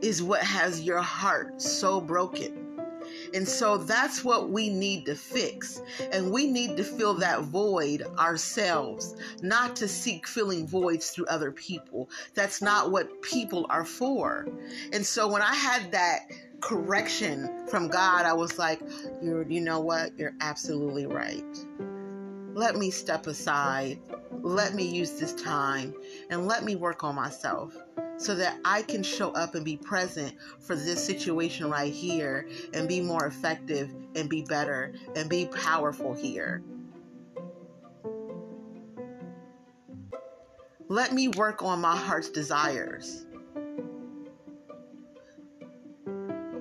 is 0.01 0.21
what 0.21 0.41
has 0.41 0.81
your 0.81 1.01
heart 1.01 1.61
so 1.61 2.01
broken. 2.01 2.64
And 3.35 3.45
so 3.45 3.77
that's 3.77 4.23
what 4.23 4.49
we 4.49 4.69
need 4.69 5.05
to 5.07 5.15
fix. 5.15 5.81
And 6.13 6.31
we 6.31 6.47
need 6.47 6.77
to 6.77 6.85
fill 6.85 7.15
that 7.15 7.41
void 7.41 8.01
ourselves, 8.17 9.13
not 9.41 9.75
to 9.75 9.89
seek 9.89 10.25
filling 10.25 10.65
voids 10.65 11.09
through 11.09 11.25
other 11.25 11.51
people. 11.51 12.09
That's 12.33 12.61
not 12.61 12.91
what 12.91 13.21
people 13.21 13.67
are 13.69 13.83
for. 13.83 14.47
And 14.93 15.05
so 15.05 15.27
when 15.27 15.41
I 15.41 15.53
had 15.53 15.91
that 15.91 16.31
correction 16.61 17.67
from 17.67 17.89
God, 17.89 18.25
I 18.25 18.31
was 18.33 18.57
like, 18.57 18.81
you're 19.21 19.43
you 19.43 19.59
know 19.59 19.81
what? 19.81 20.17
You're 20.17 20.35
absolutely 20.39 21.05
right. 21.05 21.43
Let 22.53 22.77
me 22.77 22.89
step 22.89 23.27
aside. 23.27 23.99
Let 24.31 24.75
me 24.75 24.87
use 24.87 25.19
this 25.19 25.33
time 25.33 25.93
and 26.29 26.47
let 26.47 26.63
me 26.63 26.77
work 26.77 27.03
on 27.03 27.15
myself 27.15 27.75
so 28.17 28.35
that 28.35 28.57
I 28.63 28.81
can 28.81 29.03
show 29.03 29.31
up 29.31 29.55
and 29.55 29.65
be 29.65 29.77
present 29.77 30.35
for 30.59 30.75
this 30.75 31.03
situation 31.03 31.69
right 31.69 31.93
here 31.93 32.47
and 32.73 32.87
be 32.87 33.01
more 33.01 33.25
effective 33.25 33.93
and 34.15 34.29
be 34.29 34.41
better 34.43 34.93
and 35.15 35.29
be 35.29 35.47
powerful 35.47 36.13
here. 36.13 36.63
Let 40.87 41.13
me 41.13 41.29
work 41.29 41.63
on 41.63 41.81
my 41.81 41.95
heart's 41.95 42.29
desires. 42.29 43.25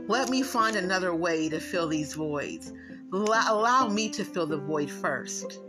Let 0.07 0.29
me 0.29 0.43
find 0.43 0.77
another 0.77 1.15
way 1.15 1.49
to 1.49 1.61
fill 1.61 1.89
these 1.89 2.15
voids. 2.15 2.73
Allow 3.13 3.89
me 3.89 4.09
to 4.11 4.25
fill 4.25 4.47
the 4.47 4.57
void 4.57 4.91
first. 4.91 5.61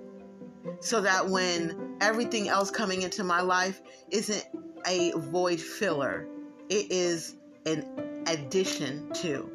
So 0.80 1.00
that 1.02 1.30
when 1.30 1.98
everything 2.02 2.50
else 2.50 2.71
coming 2.71 3.04
into 3.04 3.24
my 3.24 3.41
life 3.41 3.82
isn't 4.10 4.45
a 4.86 5.12
void 5.12 5.60
filler, 5.60 6.28
it 6.69 6.91
is 6.91 7.36
an 7.65 8.24
addition 8.28 9.12
to 9.13 9.50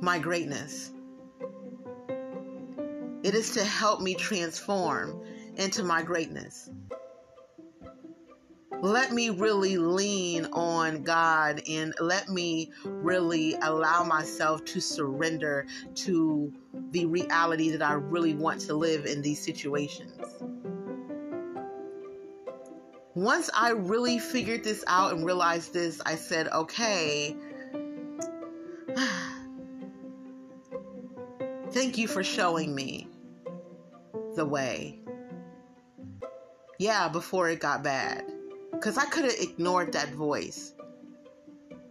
my 0.00 0.18
greatness. 0.18 0.90
It 3.22 3.34
is 3.34 3.50
to 3.50 3.64
help 3.64 4.00
me 4.00 4.14
transform 4.14 5.20
into 5.56 5.84
my 5.84 6.02
greatness. 6.02 6.70
Let 8.80 9.12
me 9.12 9.30
really 9.30 9.76
lean 9.76 10.46
on 10.46 11.04
God 11.04 11.62
and 11.68 11.94
let 12.00 12.28
me 12.28 12.72
really 12.84 13.54
allow 13.62 14.02
myself 14.02 14.64
to 14.64 14.80
surrender 14.80 15.66
to 15.94 16.52
the 16.90 17.06
reality 17.06 17.70
that 17.70 17.82
I 17.82 17.92
really 17.92 18.34
want 18.34 18.60
to 18.62 18.74
live 18.74 19.06
in 19.06 19.22
these 19.22 19.40
situations 19.40 20.18
once 23.14 23.50
I 23.54 23.70
really 23.70 24.18
figured 24.18 24.64
this 24.64 24.82
out 24.86 25.12
and 25.12 25.24
realized 25.24 25.74
this, 25.74 26.00
I 26.04 26.14
said, 26.16 26.48
okay, 26.48 27.36
thank 31.70 31.98
you 31.98 32.08
for 32.08 32.24
showing 32.24 32.74
me 32.74 33.08
the 34.34 34.46
way. 34.46 34.98
Yeah, 36.78 37.08
before 37.08 37.50
it 37.50 37.60
got 37.60 37.82
bad. 37.82 38.24
Because 38.72 38.96
I 38.96 39.04
could 39.04 39.24
have 39.24 39.38
ignored 39.38 39.92
that 39.92 40.08
voice. 40.14 40.72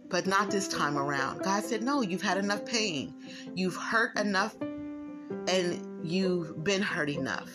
But 0.08 0.26
not 0.26 0.50
this 0.50 0.68
time 0.68 0.98
around. 0.98 1.42
God 1.42 1.64
said, 1.64 1.82
no, 1.82 2.02
you've 2.02 2.20
had 2.20 2.36
enough 2.36 2.66
pain. 2.66 3.14
You've 3.54 3.76
hurt 3.76 4.18
enough 4.18 4.54
and 4.60 6.04
you've 6.04 6.62
been 6.64 6.82
hurt 6.82 7.08
enough. 7.08 7.48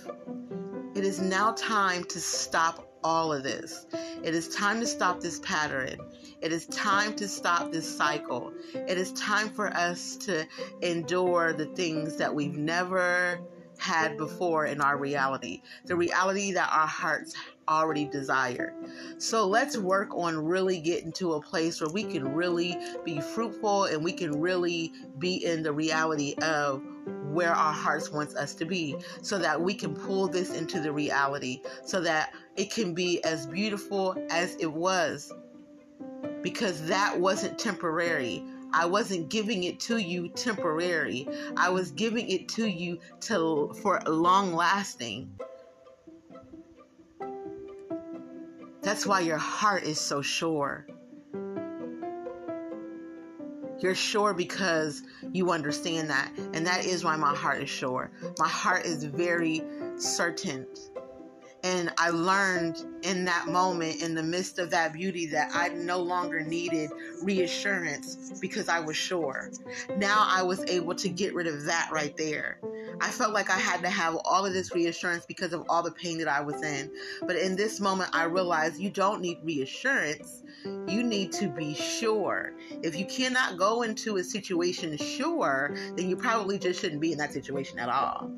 It 0.95 1.03
is 1.03 1.19
now 1.21 1.51
time 1.51 2.05
to 2.05 2.19
stop 2.19 2.86
all 3.03 3.33
of 3.33 3.43
this. 3.43 3.85
It 4.23 4.33
is 4.35 4.49
time 4.49 4.79
to 4.79 4.87
stop 4.87 5.21
this 5.21 5.39
pattern. 5.39 5.97
It 6.41 6.51
is 6.51 6.65
time 6.67 7.15
to 7.15 7.27
stop 7.27 7.71
this 7.71 7.97
cycle. 7.97 8.53
It 8.73 8.97
is 8.97 9.11
time 9.13 9.49
for 9.49 9.67
us 9.67 10.15
to 10.17 10.45
endure 10.81 11.53
the 11.53 11.65
things 11.67 12.17
that 12.17 12.33
we've 12.33 12.57
never 12.57 13.39
had 13.77 14.17
before 14.17 14.65
in 14.65 14.81
our 14.81 14.97
reality, 14.97 15.61
the 15.85 15.95
reality 15.95 16.51
that 16.53 16.69
our 16.71 16.87
hearts 16.87 17.35
already 17.67 18.05
desire. 18.05 18.73
So 19.17 19.47
let's 19.47 19.77
work 19.77 20.09
on 20.15 20.37
really 20.43 20.79
getting 20.79 21.11
to 21.13 21.33
a 21.33 21.41
place 21.41 21.81
where 21.81 21.89
we 21.91 22.03
can 22.03 22.33
really 22.33 22.77
be 23.03 23.19
fruitful 23.19 23.85
and 23.85 24.03
we 24.03 24.13
can 24.13 24.39
really 24.39 24.93
be 25.19 25.45
in 25.45 25.63
the 25.63 25.71
reality 25.71 26.35
of 26.41 26.83
where 27.25 27.53
our 27.53 27.73
hearts 27.73 28.11
wants 28.11 28.35
us 28.35 28.53
to 28.55 28.65
be 28.65 28.95
so 29.21 29.37
that 29.37 29.61
we 29.61 29.73
can 29.73 29.93
pull 29.93 30.27
this 30.27 30.53
into 30.53 30.79
the 30.79 30.91
reality 30.91 31.61
so 31.85 32.01
that 32.01 32.33
it 32.55 32.71
can 32.71 32.93
be 32.93 33.23
as 33.23 33.45
beautiful 33.45 34.15
as 34.29 34.55
it 34.55 34.71
was 34.71 35.31
because 36.41 36.85
that 36.87 37.17
wasn't 37.19 37.57
temporary 37.57 38.43
I 38.73 38.85
wasn't 38.85 39.29
giving 39.29 39.63
it 39.63 39.79
to 39.81 39.97
you 39.97 40.29
temporary. 40.29 41.27
I 41.55 41.69
was 41.69 41.91
giving 41.91 42.29
it 42.29 42.47
to 42.49 42.67
you 42.67 42.99
to 43.21 43.73
for 43.81 44.01
long 44.05 44.53
lasting. 44.53 45.31
That's 48.87 49.05
why 49.05 49.19
your 49.19 49.37
heart 49.37 49.83
is 49.83 49.99
so 49.99 50.21
sure. 50.21 50.87
You're 53.81 53.93
sure 53.93 54.33
because 54.33 55.03
you 55.33 55.51
understand 55.51 56.09
that. 56.09 56.31
And 56.53 56.65
that 56.65 56.85
is 56.85 57.03
why 57.03 57.17
my 57.17 57.35
heart 57.35 57.61
is 57.61 57.69
sure. 57.69 58.09
My 58.39 58.47
heart 58.47 58.85
is 58.85 59.03
very 59.03 59.61
certain 59.97 60.65
and 61.67 61.91
I 61.97 62.11
learned 62.11 62.85
in 63.03 63.25
that 63.25 63.47
moment, 63.47 64.01
in 64.01 64.15
the 64.15 64.23
midst 64.23 64.57
of 64.57 64.71
that 64.71 64.93
beauty, 64.93 65.25
that 65.27 65.51
I 65.53 65.67
no 65.67 65.99
longer 65.99 66.41
needed 66.41 66.89
reassurance 67.21 68.39
because 68.39 68.69
I 68.69 68.79
was 68.79 68.95
sure. 68.95 69.51
Now 69.97 70.25
I 70.29 70.43
was 70.43 70.61
able 70.69 70.95
to 70.95 71.09
get 71.09 71.33
rid 71.35 71.45
of 71.45 71.65
that 71.65 71.89
right 71.91 72.15
there. 72.15 72.61
I 73.01 73.09
felt 73.09 73.33
like 73.33 73.49
I 73.49 73.59
had 73.59 73.81
to 73.81 73.89
have 73.89 74.15
all 74.23 74.45
of 74.45 74.53
this 74.53 74.73
reassurance 74.73 75.25
because 75.25 75.51
of 75.51 75.65
all 75.67 75.83
the 75.83 75.91
pain 75.91 76.17
that 76.19 76.29
I 76.29 76.39
was 76.39 76.63
in. 76.63 76.89
But 77.23 77.35
in 77.35 77.57
this 77.57 77.81
moment, 77.81 78.11
I 78.13 78.23
realized 78.23 78.79
you 78.79 78.89
don't 78.89 79.19
need 79.19 79.39
reassurance. 79.43 80.43
You 80.63 81.03
need 81.03 81.33
to 81.33 81.49
be 81.49 81.73
sure. 81.73 82.53
If 82.81 82.95
you 82.95 83.05
cannot 83.05 83.57
go 83.57 83.81
into 83.81 84.17
a 84.17 84.23
situation 84.23 84.95
sure, 84.95 85.75
then 85.97 86.09
you 86.09 86.15
probably 86.15 86.59
just 86.59 86.79
shouldn't 86.79 87.01
be 87.01 87.11
in 87.11 87.17
that 87.17 87.33
situation 87.33 87.77
at 87.77 87.89
all. 87.89 88.31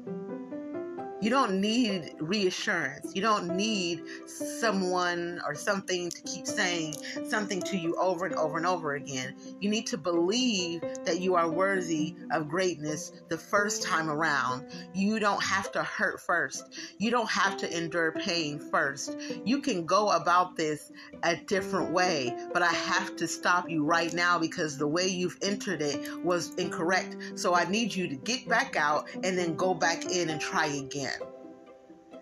You 1.21 1.29
don't 1.29 1.59
need 1.59 2.15
reassurance. 2.19 3.13
You 3.13 3.21
don't 3.21 3.57
need 3.57 4.03
someone 4.25 5.41
or 5.45 5.53
something 5.53 6.09
to 6.09 6.21
keep 6.21 6.47
saying 6.47 6.95
something 7.27 7.61
to 7.63 7.77
you 7.77 7.95
over 7.97 8.25
and 8.25 8.35
over 8.35 8.57
and 8.57 8.65
over 8.65 8.93
again. 8.93 9.35
You 9.59 9.69
need 9.69 9.87
to 9.87 9.97
believe 9.97 10.81
that 11.03 11.19
you 11.19 11.35
are 11.35 11.49
worthy 11.49 12.15
of 12.31 12.47
greatness 12.47 13.11
the 13.27 13.37
first 13.37 13.83
time 13.83 14.09
around. 14.09 14.65
You 14.93 15.19
don't 15.19 15.43
have 15.43 15.71
to 15.73 15.83
hurt 15.83 16.21
first. 16.21 16.63
You 16.97 17.11
don't 17.11 17.29
have 17.29 17.57
to 17.57 17.77
endure 17.77 18.13
pain 18.13 18.59
first. 18.59 19.17
You 19.43 19.61
can 19.61 19.85
go 19.85 20.09
about 20.09 20.55
this 20.55 20.89
a 21.23 21.35
different 21.35 21.91
way, 21.91 22.33
but 22.53 22.61
I 22.61 22.71
have 22.71 23.17
to 23.17 23.27
stop 23.27 23.69
you 23.69 23.83
right 23.83 24.13
now 24.13 24.39
because 24.39 24.77
the 24.77 24.87
way 24.87 25.07
you've 25.07 25.37
entered 25.41 25.81
it 25.81 26.23
was 26.23 26.55
incorrect. 26.55 27.17
So 27.35 27.53
I 27.53 27.69
need 27.69 27.93
you 27.93 28.07
to 28.07 28.15
get 28.15 28.47
back 28.47 28.77
out 28.77 29.09
and 29.15 29.37
then 29.37 29.55
go 29.55 29.73
back 29.73 30.05
in 30.05 30.29
and 30.29 30.39
try 30.39 30.67
again. 30.67 31.18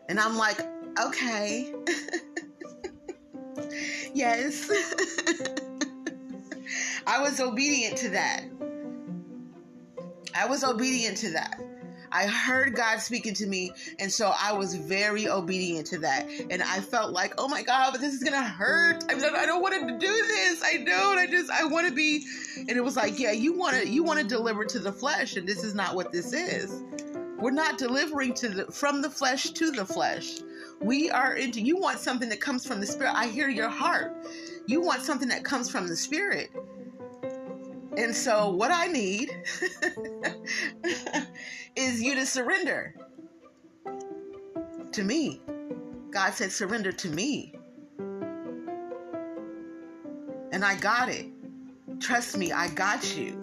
And 0.09 0.19
I'm 0.19 0.37
like, 0.37 0.59
okay. 0.99 1.73
yes. 4.13 4.69
I 7.07 7.21
was 7.21 7.39
obedient 7.39 7.97
to 7.99 8.09
that. 8.09 8.43
I 10.35 10.47
was 10.47 10.63
obedient 10.63 11.17
to 11.17 11.31
that. 11.31 11.59
I 12.11 12.27
heard 12.27 12.75
God 12.75 12.99
speaking 12.99 13.33
to 13.35 13.47
me, 13.47 13.71
and 13.99 14.11
so 14.11 14.33
I 14.41 14.53
was 14.53 14.75
very 14.75 15.27
obedient 15.27 15.87
to 15.87 15.99
that. 15.99 16.27
And 16.49 16.63
I 16.63 16.79
felt 16.79 17.11
like, 17.11 17.33
oh 17.37 17.47
my 17.47 17.63
God, 17.63 17.91
but 17.91 18.01
this 18.01 18.13
is 18.13 18.23
gonna 18.23 18.43
hurt. 18.43 19.03
I, 19.09 19.13
I 19.13 19.45
don't 19.45 19.61
want 19.61 19.75
to 19.75 19.97
do 19.97 20.13
this. 20.13 20.63
I 20.63 20.83
don't. 20.85 21.17
I 21.17 21.27
just 21.27 21.51
I 21.51 21.65
want 21.65 21.87
to 21.87 21.93
be. 21.93 22.25
And 22.57 22.71
it 22.71 22.83
was 22.83 22.95
like, 22.95 23.19
yeah, 23.19 23.31
you 23.31 23.53
want 23.53 23.75
to 23.75 23.87
you 23.87 24.03
want 24.03 24.19
to 24.19 24.25
deliver 24.25 24.65
to 24.65 24.79
the 24.79 24.91
flesh, 24.91 25.35
and 25.35 25.47
this 25.47 25.63
is 25.63 25.75
not 25.75 25.95
what 25.95 26.11
this 26.11 26.33
is. 26.33 26.81
We're 27.39 27.51
not 27.51 27.77
delivering 27.77 28.33
to 28.35 28.49
the 28.49 28.65
from 28.71 29.01
the 29.01 29.09
flesh 29.09 29.51
to 29.51 29.71
the 29.71 29.85
flesh. 29.85 30.39
We 30.81 31.09
are 31.09 31.33
into. 31.35 31.61
You 31.61 31.77
want 31.77 31.99
something 31.99 32.29
that 32.29 32.41
comes 32.41 32.65
from 32.65 32.79
the 32.79 32.87
spirit. 32.87 33.13
I 33.15 33.27
hear 33.27 33.49
your 33.49 33.69
heart. 33.69 34.15
You 34.65 34.81
want 34.81 35.01
something 35.01 35.29
that 35.29 35.43
comes 35.43 35.69
from 35.69 35.87
the 35.87 35.95
spirit. 35.95 36.51
And 37.95 38.15
so, 38.15 38.51
what 38.51 38.71
I 38.71 38.87
need 38.87 39.31
is 41.75 42.01
you 42.01 42.15
to 42.15 42.25
surrender 42.25 42.93
to 44.91 45.03
me. 45.03 45.41
God 46.09 46.33
said, 46.33 46.51
surrender 46.51 46.91
to 46.91 47.09
me. 47.09 47.53
And 50.51 50.65
I 50.65 50.75
got 50.75 51.09
it. 51.09 51.27
Trust 51.99 52.37
me, 52.37 52.51
I 52.51 52.69
got 52.69 53.15
you. 53.15 53.39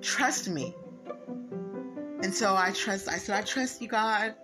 Trust 0.00 0.48
me. 0.48 0.74
And 2.22 2.34
so 2.34 2.54
I 2.54 2.72
trust, 2.72 3.08
I 3.08 3.16
said, 3.16 3.36
I 3.36 3.42
trust 3.42 3.80
you, 3.80 3.88
God. 3.88 4.34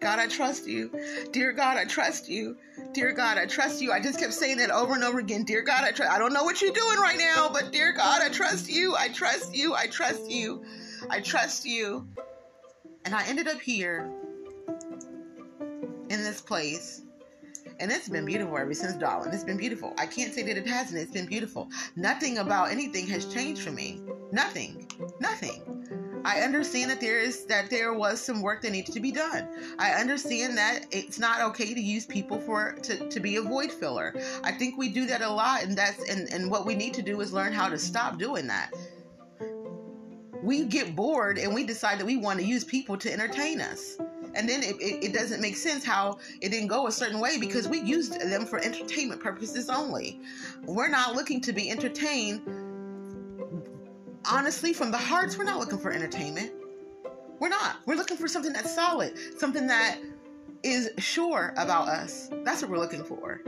God, 0.00 0.18
I 0.18 0.28
trust 0.28 0.66
you. 0.66 0.90
Dear 1.32 1.52
God, 1.52 1.76
I 1.76 1.84
trust 1.84 2.28
you. 2.28 2.56
Dear 2.92 3.12
God, 3.12 3.36
I 3.36 3.46
trust 3.46 3.82
you. 3.82 3.92
I 3.92 4.00
just 4.00 4.18
kept 4.18 4.32
saying 4.32 4.58
that 4.58 4.70
over 4.70 4.94
and 4.94 5.02
over 5.02 5.18
again. 5.18 5.44
Dear 5.44 5.62
God, 5.62 5.82
I 5.84 5.90
trust. 5.90 6.10
I 6.10 6.18
don't 6.18 6.32
know 6.32 6.44
what 6.44 6.62
you're 6.62 6.72
doing 6.72 6.98
right 6.98 7.18
now, 7.18 7.50
but 7.52 7.72
dear 7.72 7.92
God, 7.92 8.22
I 8.22 8.28
trust 8.28 8.70
you. 8.70 8.94
I 8.96 9.08
trust 9.08 9.54
you. 9.54 9.74
I 9.74 9.88
trust 9.88 10.30
you. 10.30 10.64
I 11.10 11.20
trust 11.20 11.64
you. 11.64 12.06
And 13.04 13.14
I 13.14 13.26
ended 13.26 13.48
up 13.48 13.60
here 13.60 14.10
in 16.10 16.22
this 16.22 16.40
place. 16.40 17.02
And 17.80 17.92
it's 17.92 18.08
been 18.08 18.24
beautiful 18.24 18.56
ever 18.56 18.74
since 18.74 18.94
Darling. 18.94 19.32
It's 19.32 19.44
been 19.44 19.56
beautiful. 19.56 19.94
I 19.98 20.06
can't 20.06 20.32
say 20.32 20.42
that 20.42 20.56
it 20.56 20.66
hasn't. 20.66 21.00
It's 21.00 21.12
been 21.12 21.26
beautiful. 21.26 21.68
Nothing 21.96 22.38
about 22.38 22.70
anything 22.70 23.06
has 23.08 23.26
changed 23.26 23.62
for 23.62 23.70
me. 23.70 24.00
Nothing. 24.32 24.90
Nothing. 25.20 26.07
I 26.28 26.42
understand 26.42 26.90
that 26.90 27.00
there 27.00 27.18
is 27.18 27.46
that 27.46 27.70
there 27.70 27.94
was 27.94 28.20
some 28.20 28.42
work 28.42 28.60
that 28.60 28.70
needed 28.70 28.92
to 28.92 29.00
be 29.00 29.10
done. 29.10 29.48
I 29.78 29.92
understand 29.92 30.58
that 30.58 30.84
it's 30.90 31.18
not 31.18 31.40
okay 31.40 31.72
to 31.72 31.80
use 31.80 32.04
people 32.04 32.38
for 32.38 32.72
to, 32.82 33.08
to 33.08 33.18
be 33.18 33.36
a 33.36 33.42
void 33.42 33.72
filler. 33.72 34.14
I 34.44 34.52
think 34.52 34.76
we 34.76 34.90
do 34.90 35.06
that 35.06 35.22
a 35.22 35.30
lot 35.30 35.62
and 35.62 35.74
that's 35.74 36.06
and, 36.10 36.30
and 36.30 36.50
what 36.50 36.66
we 36.66 36.74
need 36.74 36.92
to 36.94 37.02
do 37.02 37.22
is 37.22 37.32
learn 37.32 37.54
how 37.54 37.70
to 37.70 37.78
stop 37.78 38.18
doing 38.18 38.46
that. 38.48 38.72
We 40.42 40.66
get 40.66 40.94
bored 40.94 41.38
and 41.38 41.54
we 41.54 41.64
decide 41.64 41.98
that 41.98 42.04
we 42.04 42.18
want 42.18 42.40
to 42.40 42.44
use 42.44 42.62
people 42.62 42.98
to 42.98 43.10
entertain 43.10 43.62
us. 43.62 43.96
And 44.34 44.46
then 44.46 44.62
it, 44.62 44.76
it, 44.76 45.04
it 45.06 45.12
doesn't 45.14 45.40
make 45.40 45.56
sense 45.56 45.82
how 45.82 46.18
it 46.42 46.50
didn't 46.50 46.68
go 46.68 46.88
a 46.88 46.92
certain 46.92 47.20
way 47.20 47.38
because 47.38 47.66
we 47.66 47.80
used 47.80 48.20
them 48.20 48.44
for 48.44 48.58
entertainment 48.58 49.22
purposes 49.22 49.70
only. 49.70 50.20
We're 50.64 50.88
not 50.88 51.14
looking 51.14 51.40
to 51.40 51.54
be 51.54 51.70
entertained 51.70 52.42
honestly, 54.30 54.72
from 54.72 54.90
the 54.90 54.98
hearts, 54.98 55.38
we're 55.38 55.44
not 55.44 55.58
looking 55.58 55.78
for 55.78 55.90
entertainment. 55.90 56.52
We're 57.38 57.48
not. 57.48 57.76
We're 57.86 57.96
looking 57.96 58.16
for 58.16 58.28
something 58.28 58.52
that's 58.52 58.74
solid, 58.74 59.14
something 59.38 59.66
that 59.68 59.98
is 60.62 60.90
sure 60.98 61.54
about 61.56 61.88
us. 61.88 62.30
That's 62.44 62.62
what 62.62 62.70
we're 62.70 62.78
looking 62.78 63.04
for. 63.04 63.40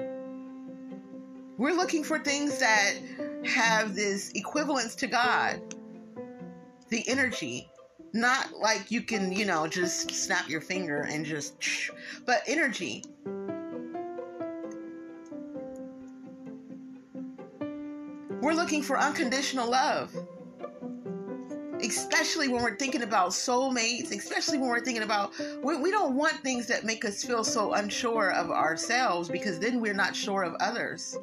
We're 1.58 1.74
looking 1.74 2.04
for 2.04 2.18
things 2.18 2.58
that 2.58 2.94
have 3.44 3.94
this 3.94 4.32
equivalence 4.34 4.94
to 4.96 5.06
God, 5.06 5.60
the 6.88 7.06
energy. 7.08 7.68
Not 8.12 8.52
like 8.52 8.90
you 8.90 9.02
can, 9.02 9.30
you 9.30 9.44
know, 9.44 9.66
just 9.68 10.10
snap 10.10 10.48
your 10.48 10.60
finger 10.60 11.02
and 11.02 11.24
just, 11.24 11.54
but 12.26 12.42
energy. 12.46 13.04
We're 18.40 18.54
looking 18.54 18.82
for 18.82 18.98
unconditional 18.98 19.70
love 19.70 20.16
especially 21.84 22.48
when 22.48 22.62
we're 22.62 22.76
thinking 22.76 23.02
about 23.02 23.30
soulmates, 23.30 24.16
especially 24.16 24.58
when 24.58 24.68
we're 24.68 24.84
thinking 24.84 25.02
about, 25.02 25.32
we, 25.62 25.76
we 25.76 25.90
don't 25.90 26.14
want 26.14 26.34
things 26.42 26.66
that 26.66 26.84
make 26.84 27.04
us 27.04 27.24
feel 27.24 27.44
so 27.44 27.74
unsure 27.74 28.32
of 28.32 28.50
ourselves 28.50 29.28
because 29.28 29.58
then 29.58 29.80
we're 29.80 29.94
not 29.94 30.14
sure 30.14 30.42
of 30.42 30.54
others. 30.60 31.18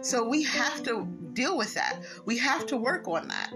So 0.00 0.26
we 0.28 0.42
have 0.44 0.82
to 0.84 1.06
deal 1.32 1.56
with 1.56 1.74
that. 1.74 2.00
We 2.24 2.38
have 2.38 2.66
to 2.66 2.76
work 2.76 3.08
on 3.08 3.28
that. 3.28 3.52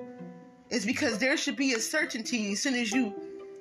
It's 0.70 0.84
because 0.84 1.18
there 1.18 1.36
should 1.36 1.56
be 1.56 1.74
a 1.74 1.80
certainty 1.80 2.52
as 2.52 2.60
soon 2.60 2.74
as 2.74 2.92
you, 2.92 3.14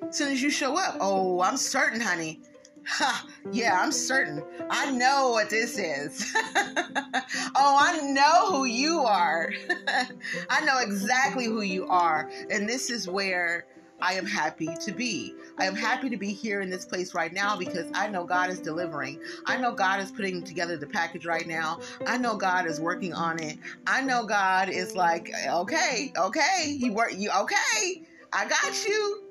as 0.08 0.16
soon 0.16 0.32
as 0.32 0.42
you 0.42 0.50
show 0.50 0.76
up. 0.76 0.96
Oh, 1.00 1.40
I'm 1.40 1.56
certain, 1.56 2.00
honey. 2.00 2.40
Ha, 2.88 3.26
yeah, 3.52 3.78
I'm 3.80 3.92
certain. 3.92 4.42
I 4.70 4.90
know 4.90 5.30
what 5.30 5.50
this 5.50 5.78
is. 5.78 6.32
oh, 6.56 7.76
I 7.78 8.00
know 8.02 8.50
who 8.50 8.64
you 8.64 9.00
are. 9.00 9.52
I 10.50 10.64
know 10.64 10.78
exactly 10.78 11.44
who 11.44 11.60
you 11.60 11.86
are. 11.86 12.30
And 12.50 12.66
this 12.66 12.88
is 12.88 13.06
where 13.06 13.66
I 14.00 14.14
am 14.14 14.24
happy 14.24 14.68
to 14.80 14.92
be. 14.92 15.34
I 15.58 15.66
am 15.66 15.74
happy 15.74 16.08
to 16.08 16.16
be 16.16 16.32
here 16.32 16.62
in 16.62 16.70
this 16.70 16.86
place 16.86 17.14
right 17.14 17.32
now 17.32 17.56
because 17.56 17.90
I 17.94 18.08
know 18.08 18.24
God 18.24 18.48
is 18.48 18.60
delivering. 18.60 19.20
I 19.44 19.58
know 19.58 19.72
God 19.72 20.00
is 20.00 20.10
putting 20.10 20.42
together 20.42 20.76
the 20.76 20.86
package 20.86 21.26
right 21.26 21.46
now. 21.46 21.80
I 22.06 22.16
know 22.16 22.36
God 22.36 22.66
is 22.66 22.80
working 22.80 23.12
on 23.12 23.42
it. 23.42 23.58
I 23.86 24.00
know 24.00 24.24
God 24.24 24.70
is 24.70 24.94
like, 24.94 25.30
okay, 25.46 26.12
okay, 26.16 26.76
you 26.78 26.92
work, 26.92 27.12
you 27.16 27.30
okay? 27.36 28.02
I 28.32 28.46
got 28.48 28.86
you. 28.86 29.24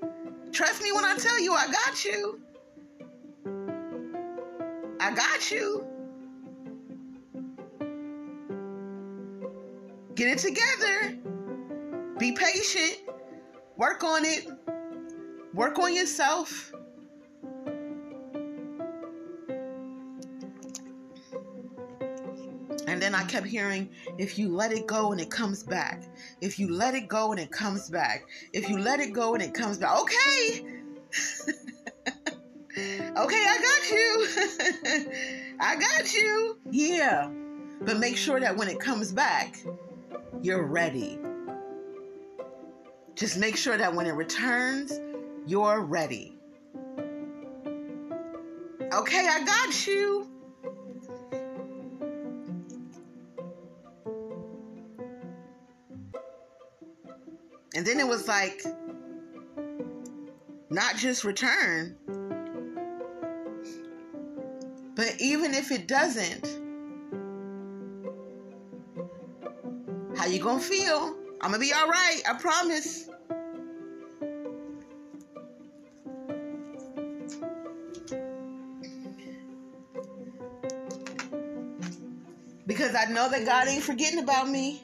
Trust 0.51 0.83
me 0.83 0.91
when 0.91 1.05
I 1.05 1.15
tell 1.17 1.39
you, 1.39 1.53
I 1.53 1.67
got 1.67 2.05
you. 2.05 2.39
I 5.07 5.11
got 5.11 5.51
you. 5.51 5.87
Get 10.15 10.27
it 10.27 10.39
together. 10.39 11.17
Be 12.19 12.33
patient. 12.33 13.09
Work 13.77 14.03
on 14.03 14.25
it. 14.25 14.49
Work 15.53 15.79
on 15.79 15.95
yourself. 15.95 16.73
And 22.85 23.01
then 23.01 23.15
I 23.15 23.23
kept 23.23 23.47
hearing, 23.47 23.89
if 24.17 24.37
you 24.37 24.49
let 24.49 24.73
it 24.73 24.87
go 24.87 25.13
and 25.13 25.21
it 25.21 25.31
comes 25.31 25.63
back. 25.63 26.03
If 26.41 26.59
you 26.59 26.69
let 26.69 26.95
it 26.95 27.07
go 27.07 27.31
and 27.31 27.39
it 27.39 27.49
comes 27.49 27.89
back. 27.89 28.25
If 28.51 28.67
you 28.69 28.77
let 28.77 28.99
it 28.99 29.13
go 29.13 29.35
and 29.35 29.41
it 29.41 29.53
comes 29.53 29.77
back. 29.77 30.01
Okay. 30.01 30.65
Okay, 33.17 33.43
I 33.47 33.57
got 33.57 33.89
you. 33.89 35.55
I 35.59 35.75
got 35.75 36.13
you. 36.13 36.59
Yeah. 36.69 37.31
But 37.81 37.97
make 37.97 38.15
sure 38.15 38.39
that 38.39 38.55
when 38.55 38.67
it 38.67 38.79
comes 38.79 39.11
back, 39.11 39.57
you're 40.43 40.63
ready. 40.63 41.17
Just 43.15 43.39
make 43.39 43.57
sure 43.57 43.75
that 43.75 43.95
when 43.95 44.05
it 44.05 44.11
returns, 44.11 44.99
you're 45.47 45.81
ready. 45.81 46.37
Okay, 48.93 49.27
I 49.27 49.43
got 49.43 49.87
you. 49.87 50.27
And 57.73 57.83
then 57.83 57.99
it 57.99 58.07
was 58.07 58.27
like, 58.27 58.61
not 60.69 60.97
just 60.97 61.23
return, 61.23 61.97
even 65.21 65.53
if 65.53 65.71
it 65.71 65.87
doesn't, 65.87 66.45
how 70.17 70.25
you 70.25 70.39
gonna 70.39 70.59
feel? 70.59 71.15
I'm 71.41 71.51
gonna 71.51 71.59
be 71.59 71.73
all 71.73 71.87
right. 71.87 72.21
I 72.27 72.33
promise. 72.33 73.09
Because 82.65 82.95
I 82.95 83.05
know 83.05 83.29
that 83.29 83.45
God 83.45 83.67
ain't 83.67 83.83
forgetting 83.83 84.19
about 84.19 84.49
me. 84.49 84.83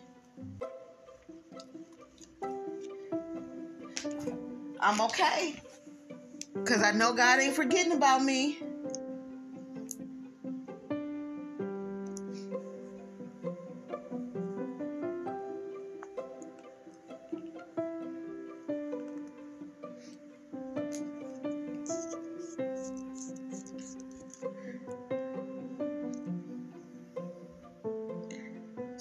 I'm 4.80 5.02
okay. 5.02 5.56
Because 6.54 6.82
I 6.82 6.92
know 6.92 7.14
God 7.14 7.40
ain't 7.40 7.56
forgetting 7.56 7.92
about 7.92 8.24
me. 8.24 8.63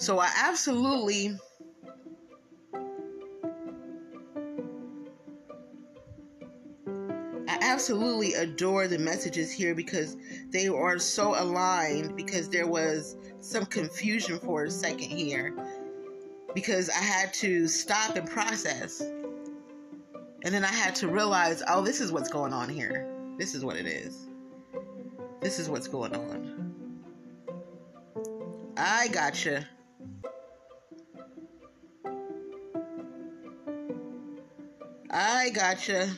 So 0.03 0.19
I 0.19 0.29
absolutely 0.35 1.33
I 7.47 7.57
absolutely 7.61 8.33
adore 8.33 8.89
the 8.89 8.99
messages 8.99 9.49
here 9.49 9.73
because 9.73 10.17
they 10.49 10.67
are 10.67 10.99
so 10.99 11.41
aligned 11.41 12.17
because 12.17 12.49
there 12.49 12.67
was 12.67 13.15
some 13.39 13.65
confusion 13.65 14.39
for 14.39 14.65
a 14.65 14.69
second 14.69 15.09
here 15.09 15.55
because 16.53 16.89
I 16.89 17.01
had 17.01 17.33
to 17.35 17.69
stop 17.69 18.17
and 18.17 18.29
process. 18.29 18.99
And 18.99 20.53
then 20.53 20.65
I 20.65 20.73
had 20.73 20.95
to 20.95 21.07
realize, 21.07 21.63
oh, 21.69 21.81
this 21.81 22.01
is 22.01 22.11
what's 22.11 22.27
going 22.27 22.51
on 22.51 22.67
here. 22.67 23.07
This 23.37 23.55
is 23.55 23.63
what 23.63 23.77
it 23.77 23.87
is. 23.87 24.27
This 25.39 25.59
is 25.59 25.69
what's 25.69 25.87
going 25.87 26.13
on. 26.13 26.73
I 28.75 29.07
gotcha. 29.07 29.65
I 35.15 35.51
gotcha. 35.51 36.09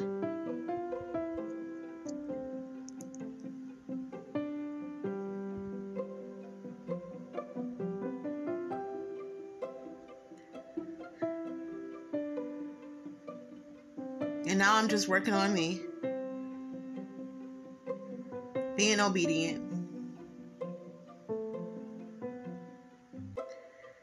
And 14.47 14.58
now 14.58 14.75
I'm 14.75 14.88
just 14.88 15.10
working 15.10 15.34
on 15.34 15.53
me. 15.53 15.81
Being 18.77 19.01
obedient. 19.01 19.62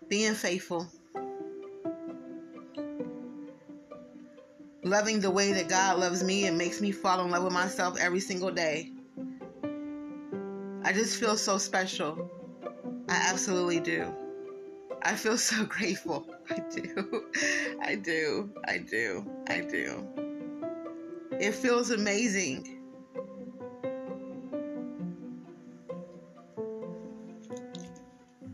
Being 0.09 0.35
faithful. 0.35 0.87
Loving 4.93 5.21
the 5.21 5.31
way 5.31 5.55
that 5.55 5.71
God 5.71 6.01
loves 6.01 6.23
me 6.23 6.45
and 6.45 6.59
makes 6.59 6.83
me 6.83 6.93
fall 6.93 7.25
in 7.25 7.31
love 7.31 7.45
with 7.45 7.53
myself 7.55 7.99
every 7.99 8.21
single 8.21 8.51
day. 8.51 8.93
I 10.85 10.93
just 10.93 11.19
feel 11.19 11.35
so 11.35 11.57
special. 11.57 12.31
I 13.09 13.15
absolutely 13.31 13.81
do. 13.81 14.15
I 15.01 15.15
feel 15.15 15.39
so 15.39 15.65
grateful. 15.77 16.27
I 16.51 16.59
do. 16.71 17.25
I 17.83 17.95
do. 17.95 18.51
I 18.69 18.77
do. 18.77 19.25
I 19.49 19.61
do. 19.63 20.07
It 21.41 21.55
feels 21.55 21.91
amazing. 21.91 22.83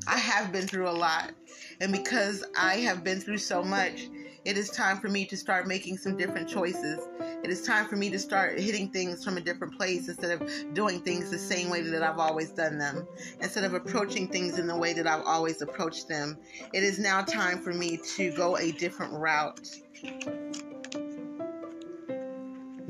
I 0.07 0.19
have 0.19 0.53
been 0.53 0.69
through 0.69 0.89
a 0.89 0.93
lot. 0.93 1.33
And 1.81 1.91
because 1.91 2.45
I 2.57 2.77
have 2.77 3.03
been 3.03 3.21
through 3.21 3.39
so 3.39 3.65
much, 3.65 4.09
it 4.49 4.57
is 4.57 4.71
time 4.71 4.99
for 4.99 5.11
me 5.11 5.27
to 5.27 5.37
start 5.37 5.67
making 5.67 5.99
some 5.99 6.17
different 6.17 6.49
choices. 6.49 7.07
It 7.45 7.51
is 7.51 7.61
time 7.61 7.85
for 7.85 7.97
me 7.97 8.09
to 8.09 8.19
start 8.19 8.59
hitting 8.59 8.89
things 8.89 9.23
from 9.23 9.37
a 9.37 9.43
different 9.43 9.77
place 9.77 10.09
instead 10.09 10.41
of 10.41 10.73
doing 10.73 11.01
things 11.01 11.31
the 11.31 11.37
same 11.37 11.69
way 11.69 11.83
that 11.83 12.03
I've 12.03 12.19
always 12.19 12.49
done 12.53 12.79
them. 12.79 13.07
Instead 13.43 13.65
of 13.65 13.75
approaching 13.75 14.27
things 14.27 14.59
in 14.59 14.67
the 14.67 14.75
way 14.75 14.95
that 14.95 15.07
I've 15.07 15.27
always 15.27 15.61
approached 15.61 16.09
them. 16.09 16.39
It 16.73 16.83
is 16.83 16.99
now 16.99 17.21
time 17.21 17.59
for 17.59 17.75
me 17.75 18.01
to 18.17 18.35
go 18.35 18.57
a 18.57 18.73
different 18.73 19.13
route 19.13 19.69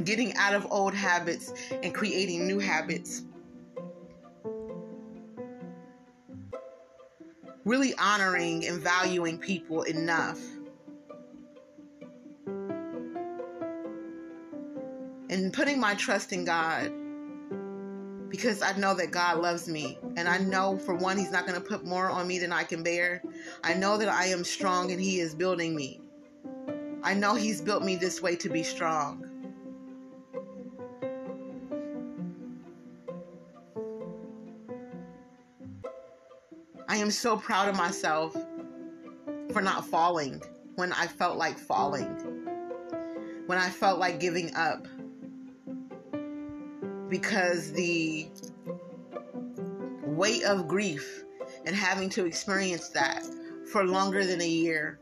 getting 0.04 0.32
out 0.36 0.54
of 0.54 0.64
old 0.70 0.94
habits 0.94 1.52
and 1.82 1.92
creating 1.92 2.46
new 2.46 2.60
habits. 2.60 3.24
Really 7.64 7.94
honoring 7.96 8.64
and 8.64 8.80
valuing 8.80 9.38
people 9.38 9.82
enough. 9.82 10.38
And 15.30 15.52
putting 15.52 15.78
my 15.78 15.94
trust 15.94 16.32
in 16.32 16.44
God 16.44 16.92
because 18.30 18.62
I 18.62 18.72
know 18.76 18.94
that 18.94 19.10
God 19.10 19.38
loves 19.38 19.68
me. 19.68 19.98
And 20.16 20.28
I 20.28 20.38
know, 20.38 20.78
for 20.78 20.94
one, 20.94 21.16
He's 21.16 21.30
not 21.30 21.46
going 21.46 21.60
to 21.60 21.66
put 21.66 21.84
more 21.84 22.10
on 22.10 22.26
me 22.26 22.38
than 22.38 22.52
I 22.52 22.64
can 22.64 22.82
bear. 22.82 23.22
I 23.64 23.74
know 23.74 23.96
that 23.98 24.08
I 24.08 24.26
am 24.26 24.44
strong 24.44 24.90
and 24.90 25.00
He 25.00 25.20
is 25.20 25.34
building 25.34 25.74
me. 25.74 26.00
I 27.02 27.14
know 27.14 27.34
He's 27.34 27.60
built 27.60 27.82
me 27.82 27.96
this 27.96 28.20
way 28.20 28.36
to 28.36 28.48
be 28.48 28.62
strong. 28.62 29.24
I 36.88 36.96
am 36.96 37.10
so 37.10 37.36
proud 37.36 37.68
of 37.68 37.76
myself 37.76 38.34
for 39.52 39.62
not 39.62 39.86
falling 39.86 40.42
when 40.76 40.92
I 40.92 41.06
felt 41.06 41.36
like 41.36 41.58
falling, 41.58 42.06
when 43.46 43.58
I 43.58 43.68
felt 43.68 43.98
like 43.98 44.20
giving 44.20 44.54
up. 44.54 44.86
Because 47.08 47.72
the 47.72 48.28
weight 50.02 50.44
of 50.44 50.68
grief 50.68 51.24
and 51.64 51.74
having 51.74 52.10
to 52.10 52.26
experience 52.26 52.88
that 52.90 53.22
for 53.72 53.84
longer 53.84 54.24
than 54.24 54.40
a 54.40 54.48
year, 54.48 54.98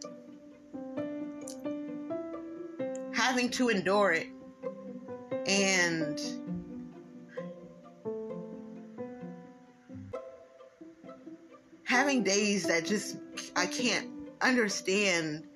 having 3.12 3.51
to 3.51 3.69
endure 3.69 4.12
it, 4.12 4.29
and 5.47 6.21
having 11.85 12.23
days 12.23 12.64
that 12.64 12.85
just 12.85 13.16
I 13.55 13.66
can't 13.66 14.09
understand 14.40 15.47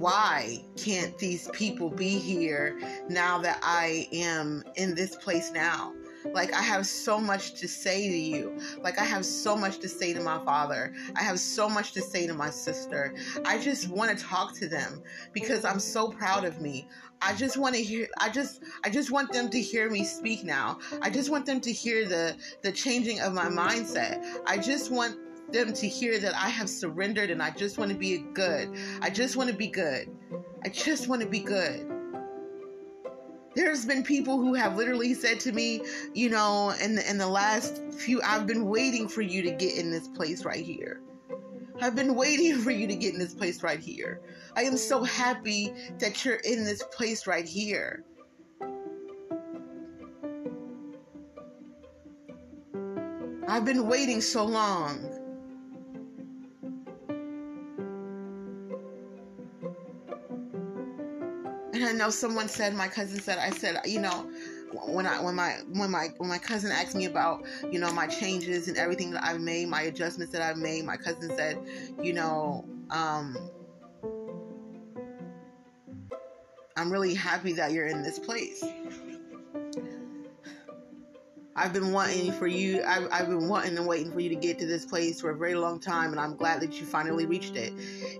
why 0.00 0.64
can't 0.76 1.16
these 1.18 1.48
people 1.52 1.90
be 1.90 2.18
here 2.18 2.80
now 3.08 3.38
that 3.38 3.60
I 3.62 4.08
am 4.12 4.64
in 4.76 4.94
this 4.94 5.14
place 5.16 5.52
now? 5.52 5.92
Like, 6.32 6.54
I 6.54 6.62
have 6.62 6.86
so 6.86 7.18
much 7.18 7.54
to 7.60 7.68
say 7.68 8.08
to 8.08 8.16
you. 8.16 8.58
Like, 8.82 8.98
I 8.98 9.04
have 9.04 9.24
so 9.24 9.56
much 9.56 9.78
to 9.80 9.88
say 9.88 10.12
to 10.14 10.20
my 10.20 10.42
father. 10.44 10.94
I 11.16 11.22
have 11.22 11.38
so 11.38 11.68
much 11.68 11.92
to 11.92 12.00
say 12.00 12.26
to 12.26 12.34
my 12.34 12.50
sister. 12.50 13.14
I 13.44 13.58
just 13.58 13.88
want 13.88 14.16
to 14.16 14.24
talk 14.24 14.54
to 14.56 14.68
them 14.68 15.02
because 15.32 15.64
I'm 15.64 15.80
so 15.80 16.08
proud 16.08 16.44
of 16.44 16.60
me. 16.60 16.88
I 17.22 17.34
just 17.34 17.58
want 17.58 17.74
to 17.74 17.82
hear 17.82 18.08
I 18.18 18.30
just 18.30 18.62
I 18.82 18.88
just 18.88 19.10
want 19.10 19.30
them 19.30 19.50
to 19.50 19.60
hear 19.60 19.90
me 19.90 20.04
speak 20.04 20.42
now. 20.42 20.78
I 21.02 21.10
just 21.10 21.28
want 21.30 21.44
them 21.44 21.60
to 21.60 21.70
hear 21.70 22.08
the 22.08 22.34
the 22.62 22.72
changing 22.72 23.20
of 23.20 23.34
my 23.34 23.44
mindset. 23.44 24.24
I 24.46 24.56
just 24.56 24.90
want 24.90 25.18
them 25.50 25.72
to 25.72 25.88
hear 25.88 26.18
that 26.18 26.34
I 26.34 26.48
have 26.48 26.68
surrendered 26.68 27.30
and 27.30 27.42
I 27.42 27.50
just 27.50 27.78
want 27.78 27.90
to 27.90 27.96
be 27.96 28.18
good. 28.34 28.74
I 29.02 29.10
just 29.10 29.36
want 29.36 29.50
to 29.50 29.56
be 29.56 29.66
good. 29.66 30.08
I 30.64 30.68
just 30.68 31.08
want 31.08 31.22
to 31.22 31.28
be 31.28 31.40
good. 31.40 31.90
There's 33.56 33.84
been 33.84 34.04
people 34.04 34.38
who 34.38 34.54
have 34.54 34.76
literally 34.76 35.12
said 35.12 35.40
to 35.40 35.52
me, 35.52 35.82
you 36.14 36.30
know, 36.30 36.70
in 36.80 36.94
the, 36.94 37.10
in 37.10 37.18
the 37.18 37.26
last 37.26 37.82
few, 37.92 38.22
I've 38.22 38.46
been 38.46 38.66
waiting 38.66 39.08
for 39.08 39.22
you 39.22 39.42
to 39.42 39.50
get 39.50 39.76
in 39.76 39.90
this 39.90 40.06
place 40.06 40.44
right 40.44 40.64
here. 40.64 41.00
I've 41.80 41.96
been 41.96 42.14
waiting 42.14 42.58
for 42.58 42.70
you 42.70 42.86
to 42.86 42.94
get 42.94 43.14
in 43.14 43.18
this 43.18 43.34
place 43.34 43.62
right 43.62 43.80
here. 43.80 44.20
I 44.54 44.62
am 44.64 44.76
so 44.76 45.02
happy 45.02 45.72
that 45.98 46.24
you're 46.24 46.36
in 46.36 46.64
this 46.64 46.82
place 46.92 47.26
right 47.26 47.46
here. 47.46 48.04
I've 53.48 53.64
been 53.64 53.88
waiting 53.88 54.20
so 54.20 54.44
long. 54.44 55.09
I 61.90 61.92
know 61.92 62.08
someone 62.08 62.48
said, 62.48 62.72
my 62.72 62.86
cousin 62.86 63.20
said, 63.20 63.38
I 63.38 63.50
said, 63.50 63.80
you 63.84 63.98
know, 63.98 64.30
when 64.86 65.06
I 65.06 65.20
when 65.20 65.34
my 65.34 65.56
when 65.72 65.90
my 65.90 66.10
when 66.18 66.28
my 66.28 66.38
cousin 66.38 66.70
asked 66.70 66.94
me 66.94 67.06
about 67.06 67.44
you 67.68 67.80
know 67.80 67.92
my 67.92 68.06
changes 68.06 68.68
and 68.68 68.76
everything 68.76 69.10
that 69.10 69.24
I've 69.24 69.40
made, 69.40 69.66
my 69.66 69.82
adjustments 69.82 70.32
that 70.32 70.40
I've 70.40 70.56
made, 70.56 70.84
my 70.84 70.96
cousin 70.96 71.34
said, 71.36 71.58
you 72.00 72.12
know, 72.12 72.64
um, 72.90 73.36
I'm 76.76 76.92
really 76.92 77.12
happy 77.12 77.54
that 77.54 77.72
you're 77.72 77.88
in 77.88 78.04
this 78.04 78.20
place. 78.20 78.62
I've 81.56 81.72
been 81.72 81.92
wanting 81.92 82.32
for 82.32 82.46
you. 82.46 82.82
I've, 82.84 83.08
I've 83.10 83.26
been 83.26 83.48
wanting 83.48 83.76
and 83.76 83.86
waiting 83.86 84.12
for 84.12 84.20
you 84.20 84.28
to 84.28 84.36
get 84.36 84.58
to 84.60 84.66
this 84.66 84.86
place 84.86 85.20
for 85.20 85.30
a 85.30 85.36
very 85.36 85.54
long 85.54 85.80
time, 85.80 86.12
and 86.12 86.20
I'm 86.20 86.36
glad 86.36 86.60
that 86.60 86.80
you 86.80 86.86
finally 86.86 87.26
reached 87.26 87.56
it. 87.56 87.72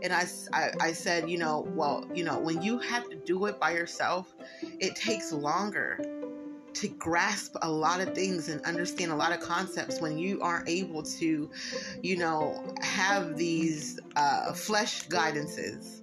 And 0.03 0.13
I, 0.13 0.27
I, 0.53 0.71
I 0.81 0.93
said, 0.93 1.31
you 1.31 1.39
know, 1.39 1.67
well, 1.75 2.07
you 2.15 2.25
know, 2.25 2.39
when 2.39 2.61
you 2.61 2.79
have 2.79 3.09
to 3.09 3.17
do 3.17 3.47
it 3.47 3.61
by 3.61 3.73
yourself, 3.73 4.35
it 4.81 4.97
takes 4.97 5.33
longer 5.33 6.01
to 6.73 6.89
grasp 6.89 7.57
a 7.63 7.71
lot 7.71 8.01
of 8.01 8.15
things 8.15 8.49
and 8.49 8.61
understand 8.63 9.13
a 9.13 9.17
lot 9.17 9.33
of 9.33 9.41
concepts 9.41 10.01
when 10.01 10.19
you 10.19 10.41
aren't 10.41 10.69
able 10.69 11.03
to, 11.03 11.51
you 12.03 12.17
know, 12.17 12.75
have 12.81 13.37
these 13.37 13.99
uh, 14.17 14.53
flesh 14.53 15.07
guidances. 15.09 16.03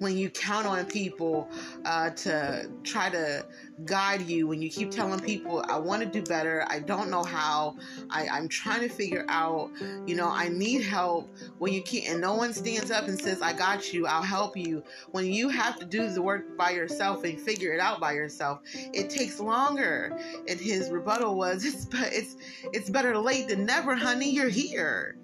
When 0.00 0.16
you 0.16 0.30
count 0.30 0.66
on 0.66 0.84
people 0.86 1.46
uh, 1.84 2.08
to 2.08 2.68
try 2.82 3.10
to 3.10 3.44
guide 3.84 4.22
you, 4.22 4.46
when 4.46 4.60
you 4.62 4.70
keep 4.70 4.90
telling 4.90 5.20
people, 5.20 5.62
I 5.68 5.78
want 5.78 6.02
to 6.02 6.08
do 6.08 6.22
better, 6.22 6.64
I 6.68 6.80
don't 6.80 7.10
know 7.10 7.22
how, 7.22 7.76
I, 8.08 8.26
I'm 8.28 8.48
trying 8.48 8.80
to 8.80 8.88
figure 8.88 9.26
out, 9.28 9.70
you 10.06 10.16
know, 10.16 10.28
I 10.28 10.48
need 10.48 10.82
help, 10.82 11.28
when 11.58 11.74
you 11.74 11.82
can't, 11.82 12.08
and 12.08 12.20
no 12.20 12.34
one 12.34 12.54
stands 12.54 12.90
up 12.90 13.08
and 13.08 13.20
says, 13.20 13.42
I 13.42 13.52
got 13.52 13.92
you, 13.92 14.06
I'll 14.06 14.22
help 14.22 14.56
you. 14.56 14.82
When 15.10 15.26
you 15.26 15.50
have 15.50 15.78
to 15.80 15.84
do 15.84 16.08
the 16.08 16.22
work 16.22 16.56
by 16.56 16.70
yourself 16.70 17.22
and 17.24 17.38
figure 17.38 17.74
it 17.74 17.80
out 17.80 18.00
by 18.00 18.12
yourself, 18.12 18.60
it 18.94 19.10
takes 19.10 19.38
longer. 19.38 20.18
And 20.48 20.58
his 20.58 20.88
rebuttal 20.90 21.36
was, 21.36 21.64
it's, 21.66 21.86
it's, 21.92 22.36
it's 22.72 22.88
better 22.88 23.16
late 23.18 23.48
than 23.48 23.66
never, 23.66 23.94
honey, 23.94 24.30
you're 24.30 24.48
here. 24.48 25.18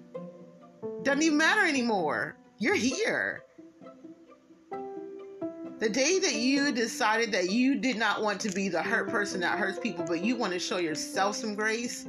Doesn't 1.01 1.23
even 1.23 1.37
matter 1.37 1.65
anymore. 1.65 2.37
You're 2.59 2.75
here. 2.75 3.43
The 5.79 5.89
day 5.89 6.17
that 6.19 6.33
you 6.33 6.71
decided 6.71 7.31
that 7.33 7.51
you 7.51 7.75
did 7.75 7.97
not 7.97 8.23
want 8.23 8.39
to 8.41 8.49
be 8.49 8.67
the 8.67 8.81
hurt 8.81 9.09
person 9.09 9.41
that 9.41 9.59
hurts 9.59 9.77
people, 9.77 10.05
but 10.07 10.23
you 10.23 10.35
want 10.35 10.53
to 10.53 10.59
show 10.59 10.77
yourself 10.77 11.35
some 11.35 11.53
grace 11.53 12.07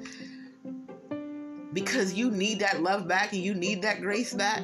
because 1.75 2.14
you 2.14 2.31
need 2.31 2.61
that 2.61 2.83
love 2.83 3.07
back 3.07 3.35
and 3.35 3.43
you 3.43 3.55
need 3.55 3.83
that 3.83 4.01
grace 4.01 4.33
back 4.33 4.62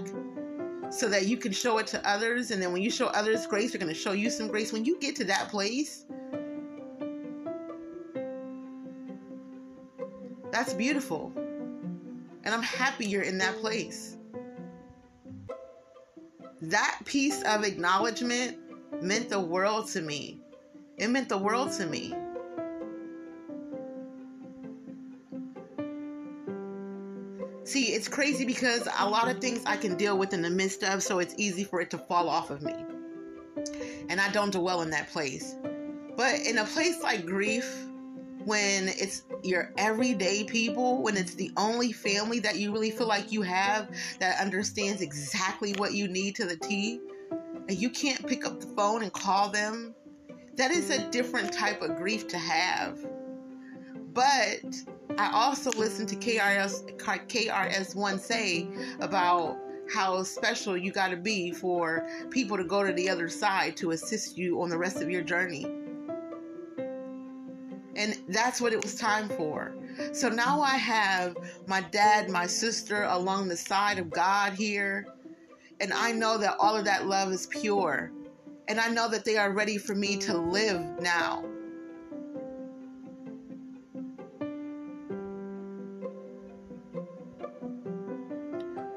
so 0.91 1.07
that 1.11 1.27
you 1.27 1.37
can 1.37 1.53
show 1.53 1.77
it 1.77 1.87
to 1.89 2.09
others. 2.09 2.51
And 2.51 2.63
then 2.63 2.73
when 2.73 2.81
you 2.81 2.91
show 2.91 3.09
others 3.09 3.47
grace, 3.47 3.73
they're 3.73 3.81
going 3.81 3.93
to 3.93 3.99
show 3.99 4.13
you 4.13 4.31
some 4.31 4.49
grace. 4.49 4.73
When 4.73 4.87
you 4.87 4.99
get 4.99 5.15
to 5.17 5.25
that 5.25 5.51
place, 5.51 6.07
that's 10.51 10.73
beautiful. 10.73 11.31
And 11.37 12.55
I'm 12.55 12.63
happy 12.63 13.05
you're 13.05 13.23
in 13.23 13.37
that 13.37 13.59
place. 13.59 14.17
That 16.63 17.01
piece 17.05 17.43
of 17.43 17.65
acknowledgement 17.65 18.64
meant 19.05 19.29
the 19.29 19.41
world 19.41 19.89
to 19.89 20.01
me. 20.01 20.41
It 20.97 21.09
meant 21.09 21.29
the 21.29 21.39
world 21.39 21.73
to 21.73 21.87
me. 21.87 22.15
See, 27.65 27.93
it's 27.93 28.09
crazy 28.09 28.45
because 28.45 28.89
a 28.99 29.09
lot 29.09 29.29
of 29.29 29.41
things 29.41 29.63
I 29.67 29.77
can 29.77 29.97
deal 29.97 30.17
with 30.19 30.33
in 30.33 30.43
the 30.43 30.51
midst 30.51 30.83
of, 30.85 31.03
so 31.03 31.19
it's 31.19 31.35
easy 31.37 31.65
for 31.65 31.81
it 31.81 31.91
to 31.91 31.99
fall 31.99 32.29
off 32.29 32.51
of 32.51 32.63
me. 32.63 32.75
And 34.09 34.21
I 34.21 34.31
don't 34.31 34.53
dwell 34.53 34.83
in 34.83 34.91
that 34.91 35.11
place. 35.11 35.55
But 36.17 36.41
in 36.41 36.59
a 36.59 36.65
place 36.65 37.03
like 37.03 37.27
grief, 37.27 37.87
when 38.45 38.89
it's 38.89 39.23
your 39.43 39.73
everyday 39.79 40.45
people, 40.45 41.03
when 41.03 41.17
it's 41.17 41.35
the 41.35 41.51
only 41.57 41.93
family 41.93 42.39
that 42.41 42.57
you 42.57 42.73
really 42.73 42.91
feel 42.91 43.07
like 43.09 43.33
you 43.33 43.43
have 43.43 43.89
that 44.21 44.41
understands 44.41 45.01
exactly 45.01 45.73
what 45.73 45.95
you 45.95 46.07
need 46.09 46.37
to 46.37 46.45
the 46.45 46.57
T, 46.57 47.01
and 47.69 47.79
you 47.79 47.91
can't 47.91 48.27
pick 48.27 48.47
up 48.47 48.61
the 48.61 48.67
phone 48.67 49.03
and 49.03 49.13
call 49.13 49.49
them, 49.49 49.95
that 50.57 50.71
is 50.71 50.91
a 50.91 51.11
different 51.11 51.53
type 51.53 51.83
of 51.83 51.97
grief 51.97 52.29
to 52.29 52.39
have. 52.39 52.99
But 54.13 54.65
I 55.19 55.31
also 55.33 55.71
listened 55.71 56.09
to 56.11 56.17
KRS 56.17 56.97
KRS1 56.99 58.21
say 58.21 58.69
about 59.01 59.59
how 59.93 60.23
special 60.23 60.77
you 60.77 60.93
got 60.93 61.09
to 61.09 61.17
be 61.17 61.51
for 61.51 62.09
people 62.31 62.57
to 62.57 62.65
go 62.65 62.85
to 62.85 62.93
the 62.93 63.09
other 63.09 63.29
side 63.29 63.77
to 63.79 63.91
assist 63.91 64.39
you 64.39 64.63
on 64.63 64.71
the 64.71 64.79
rest 64.79 65.03
of 65.03 65.11
your 65.11 65.23
journey. 65.23 65.65
And 67.97 68.19
that's 68.29 68.61
what 68.61 68.73
it 68.73 68.83
was 68.83 68.97
time 68.97 69.29
for. 69.29 69.75
So 70.13 70.29
now 70.29 70.61
I 70.61 70.77
have 70.77 71.37
my 71.67 71.81
dad, 71.81 72.29
my 72.29 72.47
sister 72.47 73.05
along 73.05 73.49
the 73.49 73.57
side 73.57 73.99
of 73.99 74.11
God 74.11 74.53
here 74.53 75.07
and 75.81 75.93
I 75.93 76.13
know 76.13 76.39
that 76.39 76.57
all 76.59 76.77
of 76.77 76.85
that 76.85 77.07
love 77.07 77.33
is 77.33 77.47
pure. 77.47 78.11
And 78.69 78.81
I 78.81 78.89
know 78.89 79.09
that 79.11 79.25
they 79.25 79.37
are 79.37 79.51
ready 79.51 79.77
for 79.77 79.95
me 79.95 80.17
to 80.19 80.37
live 80.37 80.81
now. 81.01 81.45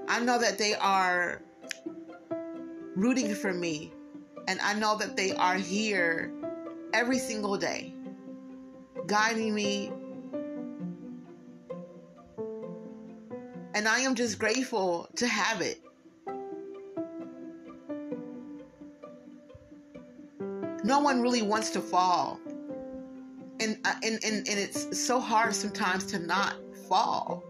I 0.07 0.19
know 0.21 0.39
that 0.39 0.57
they 0.57 0.73
are 0.75 1.41
rooting 2.95 3.35
for 3.35 3.53
me. 3.53 3.91
And 4.47 4.59
I 4.61 4.73
know 4.73 4.97
that 4.97 5.17
they 5.17 5.33
are 5.33 5.55
here 5.55 6.31
every 6.93 7.19
single 7.19 7.57
day, 7.57 7.93
guiding 9.05 9.53
me. 9.53 9.91
And 13.75 13.87
I 13.87 13.99
am 13.99 14.15
just 14.15 14.39
grateful 14.39 15.09
to 15.17 15.27
have 15.27 15.61
it. 15.61 15.81
No 20.87 20.99
one 20.99 21.21
really 21.21 21.41
wants 21.41 21.69
to 21.71 21.81
fall. 21.81 22.39
And, 23.59 23.77
uh, 23.83 23.95
and, 24.03 24.19
and, 24.23 24.47
and 24.47 24.57
it's 24.57 24.97
so 24.97 25.19
hard 25.19 25.53
sometimes 25.53 26.05
to 26.05 26.19
not 26.19 26.55
fall. 26.87 27.43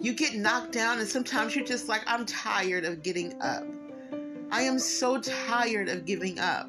You 0.00 0.12
get 0.12 0.34
knocked 0.34 0.72
down, 0.72 0.98
and 0.98 1.06
sometimes 1.06 1.54
you're 1.54 1.64
just 1.64 1.88
like, 1.88 2.02
I'm 2.06 2.26
tired 2.26 2.84
of 2.84 3.02
getting 3.02 3.40
up. 3.40 3.64
I 4.50 4.62
am 4.62 4.78
so 4.78 5.20
tired 5.20 5.88
of 5.88 6.04
giving 6.04 6.40
up. 6.40 6.68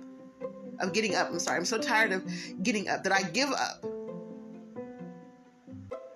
Of 0.79 0.93
getting 0.93 1.15
up. 1.15 1.29
I'm 1.31 1.39
sorry. 1.39 1.57
I'm 1.57 1.65
so 1.65 1.79
tired 1.79 2.11
of 2.11 2.23
getting 2.61 2.87
up 2.87 3.03
that 3.03 3.13
I 3.13 3.23
give 3.23 3.49
up. 3.49 3.83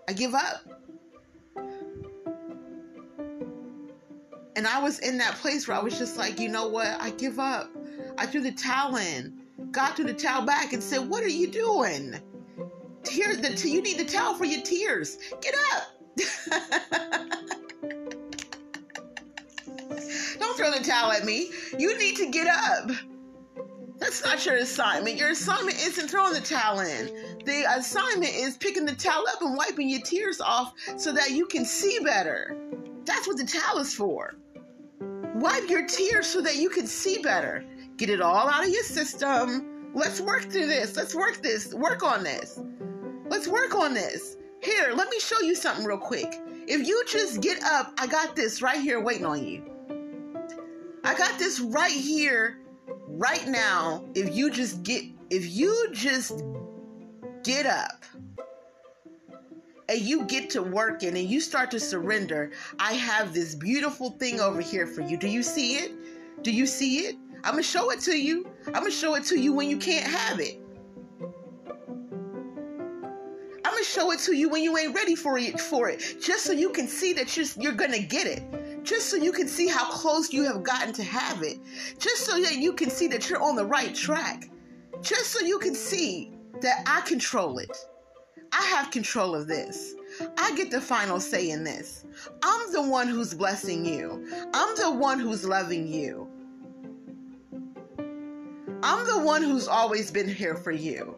I 0.07 0.13
give 0.13 0.35
up. 0.35 0.74
And 4.55 4.65
I 4.65 4.79
was 4.79 4.99
in 4.99 5.17
that 5.17 5.35
place 5.35 5.67
where 5.67 5.77
I 5.77 5.81
was 5.81 5.97
just 5.97 6.17
like, 6.17 6.39
you 6.39 6.47
know 6.47 6.67
what? 6.67 6.87
I 6.99 7.09
give 7.11 7.39
up. 7.39 7.69
I 8.17 8.25
threw 8.25 8.41
the 8.41 8.53
towel 8.53 8.95
in, 8.95 9.41
got 9.71 9.97
to 9.97 10.03
the 10.03 10.13
towel 10.13 10.45
back, 10.45 10.71
and 10.71 10.81
said, 10.81 11.09
What 11.09 11.23
are 11.23 11.29
you 11.29 11.47
doing? 11.47 12.15
Tear 13.03 13.35
the 13.35 13.53
t- 13.55 13.71
you 13.71 13.81
need 13.81 13.97
the 13.97 14.05
towel 14.05 14.33
for 14.35 14.45
your 14.45 14.61
tears. 14.61 15.17
Get 15.41 15.55
up. 15.73 15.83
Don't 20.39 20.57
throw 20.57 20.71
the 20.71 20.83
towel 20.83 21.11
at 21.11 21.25
me. 21.25 21.51
You 21.77 21.97
need 21.97 22.15
to 22.17 22.27
get 22.31 22.47
up. 22.47 22.89
That's 23.97 24.23
not 24.23 24.45
your 24.45 24.55
assignment. 24.55 25.17
Your 25.17 25.29
assignment 25.29 25.77
isn't 25.77 26.09
throwing 26.09 26.33
the 26.33 26.41
towel 26.41 26.79
in. 26.79 27.07
The 27.45 27.65
assignment 27.77 28.33
is 28.33 28.57
picking 28.57 28.85
the 28.85 28.95
towel 28.95 29.23
up 29.29 29.41
and 29.41 29.57
wiping 29.57 29.89
your 29.89 30.01
tears 30.01 30.41
off 30.41 30.73
so 30.97 31.11
that 31.13 31.31
you 31.31 31.45
can 31.45 31.65
see 31.65 31.99
better. 32.03 32.57
That's 33.05 33.27
what 33.27 33.37
the 33.37 33.45
towel 33.45 33.79
is 33.79 33.93
for. 33.93 34.35
Wipe 35.35 35.69
your 35.69 35.85
tears 35.85 36.27
so 36.27 36.39
that 36.39 36.55
you 36.55 36.69
can 36.69 36.87
see 36.87 37.17
better. 37.17 37.65
Get 37.97 38.09
it 38.09 38.21
all 38.21 38.47
out 38.47 38.63
of 38.63 38.69
your 38.69 38.83
system. 38.83 39.91
Let's 39.93 40.21
work 40.21 40.43
through 40.43 40.67
this. 40.67 40.95
Let's 40.95 41.13
work 41.13 41.41
this. 41.43 41.73
Work 41.73 42.03
on 42.03 42.23
this. 42.23 42.61
Let's 43.27 43.45
work 43.45 43.75
on 43.75 43.93
this. 43.93 44.37
Here, 44.63 44.93
let 44.95 45.09
me 45.09 45.19
show 45.19 45.41
you 45.41 45.53
something 45.53 45.83
real 45.83 45.97
quick. 45.97 46.33
If 46.67 46.87
you 46.87 47.03
just 47.05 47.41
get 47.41 47.61
up, 47.65 47.93
I 47.97 48.07
got 48.07 48.37
this 48.37 48.61
right 48.61 48.79
here 48.79 49.01
waiting 49.01 49.25
on 49.25 49.45
you. 49.45 49.61
I 51.03 51.13
got 51.15 51.37
this 51.37 51.59
right 51.59 51.91
here, 51.91 52.61
right 53.09 53.45
now. 53.45 54.05
If 54.15 54.33
you 54.33 54.49
just 54.49 54.83
get, 54.83 55.03
if 55.29 55.53
you 55.53 55.89
just 55.91 56.43
get 57.43 57.65
up 57.65 58.05
and 59.87 59.99
you 59.99 60.23
get 60.25 60.49
to 60.51 60.61
working 60.61 61.09
and 61.17 61.29
you 61.29 61.39
start 61.39 61.71
to 61.71 61.79
surrender, 61.79 62.51
I 62.79 62.93
have 62.93 63.33
this 63.33 63.55
beautiful 63.55 64.11
thing 64.11 64.39
over 64.39 64.61
here 64.61 64.87
for 64.87 65.01
you. 65.01 65.17
Do 65.17 65.27
you 65.27 65.43
see 65.43 65.75
it? 65.75 65.91
Do 66.43 66.51
you 66.51 66.65
see 66.65 66.99
it? 66.99 67.15
I'm 67.43 67.51
going 67.51 67.63
to 67.63 67.69
show 67.69 67.91
it 67.91 67.99
to 68.01 68.17
you. 68.17 68.49
I'm 68.67 68.73
going 68.73 68.85
to 68.85 68.91
show 68.91 69.15
it 69.15 69.23
to 69.25 69.39
you 69.39 69.53
when 69.53 69.69
you 69.69 69.77
can't 69.77 70.07
have 70.07 70.39
it. 70.39 70.59
I'm 73.63 73.71
going 73.71 73.83
to 73.83 73.89
show 73.89 74.11
it 74.11 74.19
to 74.21 74.35
you 74.35 74.49
when 74.49 74.63
you 74.63 74.77
ain't 74.77 74.95
ready 74.95 75.15
for 75.15 75.37
it 75.37 75.59
for 75.59 75.89
it, 75.89 76.17
just 76.21 76.45
so 76.45 76.53
you 76.53 76.69
can 76.69 76.87
see 76.87 77.13
that 77.13 77.35
you're, 77.35 77.45
you're 77.57 77.73
going 77.73 77.91
to 77.91 78.01
get 78.01 78.25
it. 78.25 78.83
Just 78.83 79.09
so 79.09 79.17
you 79.17 79.31
can 79.31 79.47
see 79.47 79.67
how 79.67 79.89
close 79.89 80.31
you 80.31 80.43
have 80.43 80.63
gotten 80.63 80.93
to 80.93 81.03
have 81.03 81.41
it. 81.41 81.57
Just 81.97 82.25
so 82.25 82.39
that 82.39 82.57
you 82.57 82.73
can 82.73 82.89
see 82.89 83.07
that 83.07 83.29
you're 83.29 83.41
on 83.41 83.55
the 83.55 83.65
right 83.65 83.93
track. 83.93 84.49
Just 85.01 85.31
so 85.31 85.39
you 85.39 85.57
can 85.57 85.73
see 85.73 86.31
that 86.61 86.83
I 86.85 87.01
control 87.01 87.57
it. 87.57 87.75
I 88.57 88.63
have 88.67 88.89
control 88.89 89.35
of 89.35 89.47
this. 89.47 89.95
I 90.37 90.55
get 90.55 90.71
the 90.71 90.79
final 90.79 91.19
say 91.19 91.49
in 91.49 91.65
this. 91.65 92.05
I'm 92.41 92.71
the 92.71 92.81
one 92.81 93.09
who's 93.09 93.33
blessing 93.33 93.85
you. 93.85 94.25
I'm 94.53 94.75
the 94.77 94.91
one 94.91 95.19
who's 95.19 95.43
loving 95.43 95.87
you. 95.87 96.29
I'm 98.81 99.05
the 99.07 99.19
one 99.19 99.43
who's 99.43 99.67
always 99.67 100.09
been 100.09 100.29
here 100.29 100.55
for 100.55 100.71
you. 100.71 101.15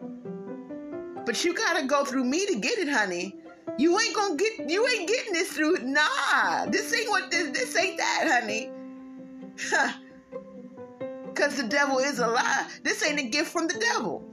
But 1.26 1.44
you 1.46 1.54
gotta 1.54 1.86
go 1.86 2.04
through 2.06 2.24
me 2.24 2.46
to 2.48 2.56
get 2.56 2.80
it, 2.80 2.90
honey. 2.90 3.36
You 3.78 4.00
ain't 4.00 4.16
gonna 4.16 4.36
get 4.36 4.68
you 4.68 4.88
ain't 4.88 5.08
getting 5.08 5.34
this 5.34 5.50
through 5.52 5.78
nah. 5.84 6.66
This 6.68 6.92
ain't 6.92 7.10
what 7.10 7.30
this 7.30 7.52
this 7.52 7.76
ain't 7.78 7.98
that, 7.98 8.42
honey. 8.42 8.72
Cause 11.36 11.56
the 11.56 11.68
devil 11.68 12.00
is 12.00 12.18
a 12.18 12.28
lie. 12.28 12.68
This 12.82 13.04
ain't 13.04 13.20
a 13.20 13.24
gift 13.30 13.52
from 13.52 13.68
the 13.68 13.78
devil. 13.78 14.28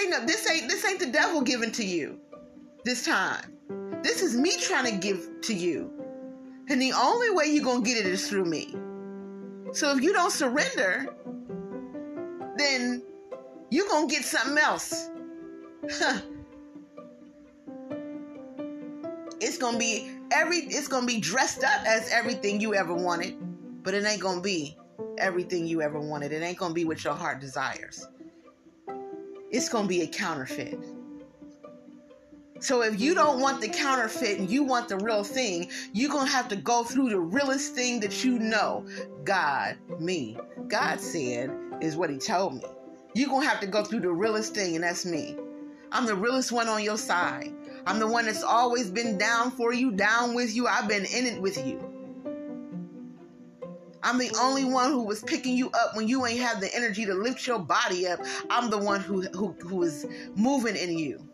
Ain't 0.00 0.26
this 0.26 0.48
ain't 0.50 0.68
this 0.68 0.84
ain't 0.84 1.00
the 1.00 1.06
devil 1.06 1.40
giving 1.42 1.72
to 1.72 1.84
you 1.84 2.18
this 2.84 3.04
time. 3.04 3.56
This 4.02 4.22
is 4.22 4.36
me 4.36 4.56
trying 4.58 4.86
to 4.86 4.92
give 4.98 5.28
to 5.42 5.54
you. 5.54 5.92
And 6.68 6.80
the 6.80 6.92
only 6.92 7.30
way 7.30 7.46
you're 7.46 7.64
going 7.64 7.82
to 7.82 7.88
get 7.88 7.98
it 7.98 8.06
is 8.06 8.28
through 8.28 8.44
me. 8.44 8.74
So 9.72 9.94
if 9.96 10.02
you 10.02 10.12
don't 10.12 10.30
surrender, 10.30 11.14
then 12.56 13.02
you're 13.70 13.88
going 13.88 14.08
to 14.08 14.14
get 14.14 14.24
something 14.24 14.56
else. 14.58 15.10
it's 19.40 19.58
going 19.58 19.74
to 19.74 19.78
be 19.78 20.10
every 20.30 20.58
it's 20.58 20.88
going 20.88 21.02
to 21.02 21.06
be 21.06 21.20
dressed 21.20 21.64
up 21.64 21.84
as 21.86 22.10
everything 22.10 22.60
you 22.60 22.74
ever 22.74 22.94
wanted, 22.94 23.36
but 23.82 23.94
it 23.94 24.04
ain't 24.04 24.20
going 24.20 24.36
to 24.36 24.42
be 24.42 24.76
everything 25.18 25.66
you 25.66 25.82
ever 25.82 25.98
wanted. 26.00 26.32
It 26.32 26.42
ain't 26.42 26.58
going 26.58 26.70
to 26.70 26.74
be 26.74 26.84
what 26.84 27.02
your 27.04 27.14
heart 27.14 27.40
desires. 27.40 28.06
It's 29.50 29.68
going 29.68 29.84
to 29.84 29.88
be 29.88 30.02
a 30.02 30.06
counterfeit. 30.06 30.78
So 32.60 32.82
if 32.82 33.00
you 33.00 33.14
don't 33.14 33.40
want 33.40 33.60
the 33.62 33.68
counterfeit 33.68 34.38
and 34.38 34.50
you 34.50 34.62
want 34.62 34.88
the 34.88 34.98
real 34.98 35.24
thing, 35.24 35.70
you're 35.92 36.10
going 36.10 36.26
to 36.26 36.32
have 36.32 36.48
to 36.48 36.56
go 36.56 36.84
through 36.84 37.08
the 37.08 37.18
realest 37.18 37.74
thing 37.74 38.00
that 38.00 38.22
you 38.22 38.38
know. 38.38 38.86
God, 39.24 39.76
me. 39.98 40.36
God 40.68 41.00
said 41.00 41.50
is 41.80 41.96
what 41.96 42.10
he 42.10 42.18
told 42.18 42.56
me. 42.56 42.64
You're 43.14 43.30
going 43.30 43.42
to 43.42 43.48
have 43.48 43.60
to 43.60 43.66
go 43.66 43.82
through 43.82 44.00
the 44.00 44.12
realest 44.12 44.54
thing 44.54 44.74
and 44.74 44.84
that's 44.84 45.06
me. 45.06 45.36
I'm 45.90 46.06
the 46.06 46.14
realest 46.14 46.52
one 46.52 46.68
on 46.68 46.84
your 46.84 46.98
side. 46.98 47.52
I'm 47.86 47.98
the 47.98 48.06
one 48.06 48.26
that's 48.26 48.42
always 48.42 48.90
been 48.90 49.16
down 49.16 49.50
for 49.50 49.72
you, 49.72 49.90
down 49.90 50.34
with 50.34 50.54
you. 50.54 50.66
I've 50.66 50.86
been 50.86 51.06
in 51.06 51.26
it 51.26 51.40
with 51.40 51.56
you. 51.66 51.99
I'm 54.02 54.18
the 54.18 54.34
only 54.40 54.64
one 54.64 54.90
who 54.90 55.02
was 55.02 55.22
picking 55.22 55.56
you 55.56 55.70
up 55.70 55.94
when 55.94 56.08
you 56.08 56.24
ain't 56.26 56.40
have 56.40 56.60
the 56.60 56.74
energy 56.74 57.04
to 57.06 57.14
lift 57.14 57.46
your 57.46 57.58
body 57.58 58.06
up. 58.06 58.20
I'm 58.48 58.70
the 58.70 58.78
one 58.78 59.00
who 59.00 59.22
who, 59.22 59.54
who 59.60 59.82
is 59.82 60.06
moving 60.34 60.76
in 60.76 60.98
you. 60.98 61.30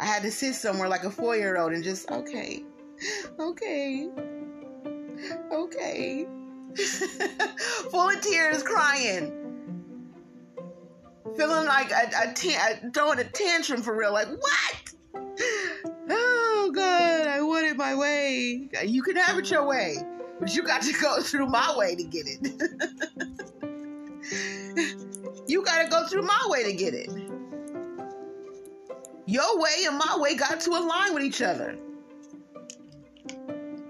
I 0.00 0.06
had 0.06 0.22
to 0.24 0.30
sit 0.30 0.54
somewhere 0.54 0.88
like 0.88 1.04
a 1.04 1.10
four 1.10 1.34
year 1.34 1.56
old 1.56 1.72
and 1.72 1.82
just, 1.82 2.10
okay, 2.10 2.62
okay, 3.38 4.10
okay. 5.50 6.26
Full 7.90 8.10
of 8.10 8.20
tears, 8.20 8.62
crying. 8.62 9.43
Feeling 11.36 11.66
like 11.66 11.90
a, 11.90 12.32
throwing 12.92 13.18
a 13.18 13.24
tantrum 13.24 13.82
for 13.82 13.96
real. 13.96 14.12
Like, 14.12 14.28
what? 14.28 14.94
Oh, 16.10 16.72
God, 16.74 17.26
I 17.26 17.40
want 17.42 17.66
it 17.66 17.76
my 17.76 17.94
way. 17.94 18.68
You 18.84 19.02
can 19.02 19.16
have 19.16 19.38
it 19.38 19.50
your 19.50 19.66
way, 19.66 19.96
but 20.38 20.54
you 20.54 20.62
got 20.62 20.82
to 20.82 20.92
go 20.92 21.20
through 21.22 21.46
my 21.46 21.74
way 21.76 21.96
to 21.96 22.04
get 22.04 22.26
it. 22.26 22.38
you 25.48 25.64
got 25.64 25.82
to 25.82 25.88
go 25.88 26.06
through 26.06 26.22
my 26.22 26.46
way 26.48 26.62
to 26.64 26.72
get 26.72 26.94
it. 26.94 27.10
Your 29.26 29.58
way 29.58 29.84
and 29.86 29.98
my 29.98 30.16
way 30.18 30.36
got 30.36 30.60
to 30.60 30.70
align 30.70 31.14
with 31.14 31.24
each 31.24 31.42
other. 31.42 31.76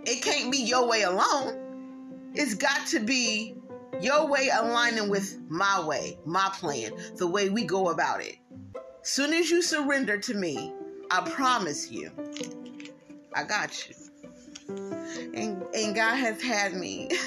It 0.06 0.22
can't 0.22 0.52
be 0.52 0.58
your 0.58 0.86
way 0.86 1.02
alone. 1.02 2.32
It's 2.34 2.54
got 2.54 2.86
to 2.88 3.00
be 3.00 3.56
your 4.00 4.26
way 4.26 4.50
aligning 4.52 5.08
with 5.08 5.38
my 5.48 5.84
way, 5.84 6.18
my 6.24 6.50
plan, 6.54 6.92
the 7.16 7.26
way 7.26 7.48
we 7.48 7.64
go 7.64 7.90
about 7.90 8.22
it. 8.22 8.36
Soon 9.02 9.32
as 9.34 9.50
you 9.50 9.62
surrender 9.62 10.18
to 10.18 10.34
me, 10.34 10.72
I 11.10 11.20
promise 11.30 11.90
you, 11.90 12.10
I 13.34 13.44
got 13.44 13.88
you. 13.88 13.94
And 15.34 15.62
and 15.74 15.94
God 15.94 16.16
has 16.16 16.40
had 16.42 16.74
me. 16.74 17.10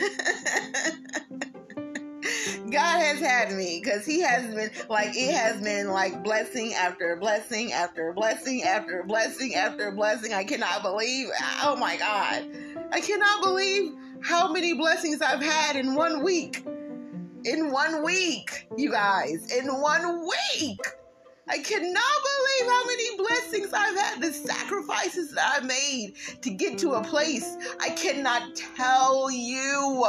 God 2.71 2.99
has 2.99 3.19
had 3.19 3.51
me 3.53 3.79
because 3.81 4.05
He 4.05 4.19
has 4.21 4.53
been 4.53 4.71
like 4.89 5.15
it 5.15 5.33
has 5.35 5.61
been 5.61 5.89
like 5.89 6.23
blessing 6.23 6.73
after 6.73 7.15
blessing 7.15 7.71
after 7.71 8.11
blessing 8.13 8.63
after 8.63 9.03
blessing 9.03 9.55
after 9.55 9.91
blessing. 9.91 10.33
I 10.33 10.43
cannot 10.43 10.81
believe. 10.81 11.29
Oh 11.63 11.75
my 11.75 11.95
God, 11.97 12.43
I 12.91 12.99
cannot 12.99 13.43
believe 13.43 13.93
how 14.21 14.51
many 14.51 14.73
blessings 14.73 15.21
I've 15.21 15.41
had 15.41 15.75
in 15.75 15.95
one 15.95 16.23
week. 16.23 16.65
In 17.45 17.71
one 17.71 18.03
week, 18.03 18.67
you 18.75 18.91
guys, 18.91 19.51
in 19.51 19.67
one 19.67 20.27
week. 20.27 20.79
I 21.49 21.59
cannot 21.59 21.93
believe 21.93 22.71
how 22.71 22.85
many 22.85 23.17
blessings 23.17 23.71
I've 23.71 23.97
had, 23.97 24.21
the 24.21 24.33
sacrifices 24.33 25.31
that 25.31 25.55
I've 25.55 25.65
made 25.65 26.15
to 26.41 26.49
get 26.49 26.77
to 26.79 26.93
a 26.93 27.03
place. 27.03 27.55
I 27.79 27.91
cannot 27.91 28.55
tell 28.75 29.31
you 29.31 30.05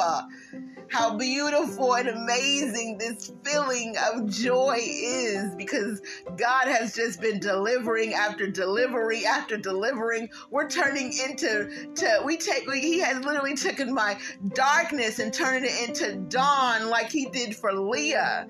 how 0.90 1.16
beautiful 1.16 1.94
and 1.94 2.08
amazing 2.08 2.98
this 2.98 3.32
feeling 3.44 3.94
of 4.12 4.28
joy 4.30 4.78
is 4.78 5.54
because 5.54 6.00
God 6.36 6.68
has 6.68 6.94
just 6.94 7.20
been 7.20 7.40
delivering 7.40 8.14
after 8.14 8.48
delivery 8.48 9.26
after 9.26 9.56
delivering. 9.56 10.30
We're 10.50 10.68
turning 10.68 11.12
into 11.12 11.92
to 11.96 12.22
we 12.24 12.36
take 12.36 12.66
we, 12.66 12.80
he 12.80 13.00
has 13.00 13.24
literally 13.24 13.56
taken 13.56 13.92
my 13.92 14.18
darkness 14.54 15.18
and 15.18 15.32
turning 15.32 15.64
it 15.64 15.88
into 15.88 16.16
dawn 16.16 16.88
like 16.88 17.10
he 17.10 17.26
did 17.26 17.54
for 17.54 17.72
Leah. 17.72 18.46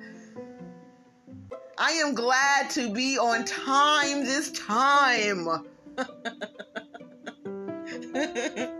I 1.76 1.92
am 1.92 2.14
glad 2.14 2.70
to 2.70 2.92
be 2.92 3.18
on 3.18 3.44
time 3.44 4.24
this 4.24 4.50
time. 4.50 5.48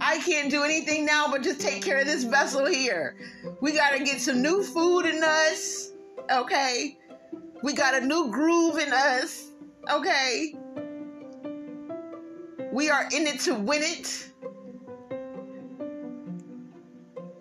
I 0.00 0.20
can't 0.24 0.50
do 0.50 0.62
anything 0.62 1.04
now 1.04 1.26
but 1.30 1.42
just 1.42 1.60
take 1.60 1.82
care 1.82 1.98
of 1.98 2.06
this 2.06 2.24
vessel 2.24 2.66
here. 2.66 3.16
We 3.60 3.72
got 3.72 3.90
to 3.90 4.04
get 4.04 4.20
some 4.20 4.42
new 4.42 4.62
food 4.62 5.06
in 5.06 5.22
us, 5.22 5.92
okay? 6.30 6.96
We 7.62 7.72
got 7.72 7.94
a 7.94 8.00
new 8.04 8.30
groove 8.30 8.78
in 8.78 8.92
us, 8.92 9.50
okay? 9.90 10.54
We 12.72 12.90
are 12.90 13.04
in 13.12 13.26
it 13.26 13.40
to 13.40 13.54
win 13.54 13.82
it. 13.82 14.30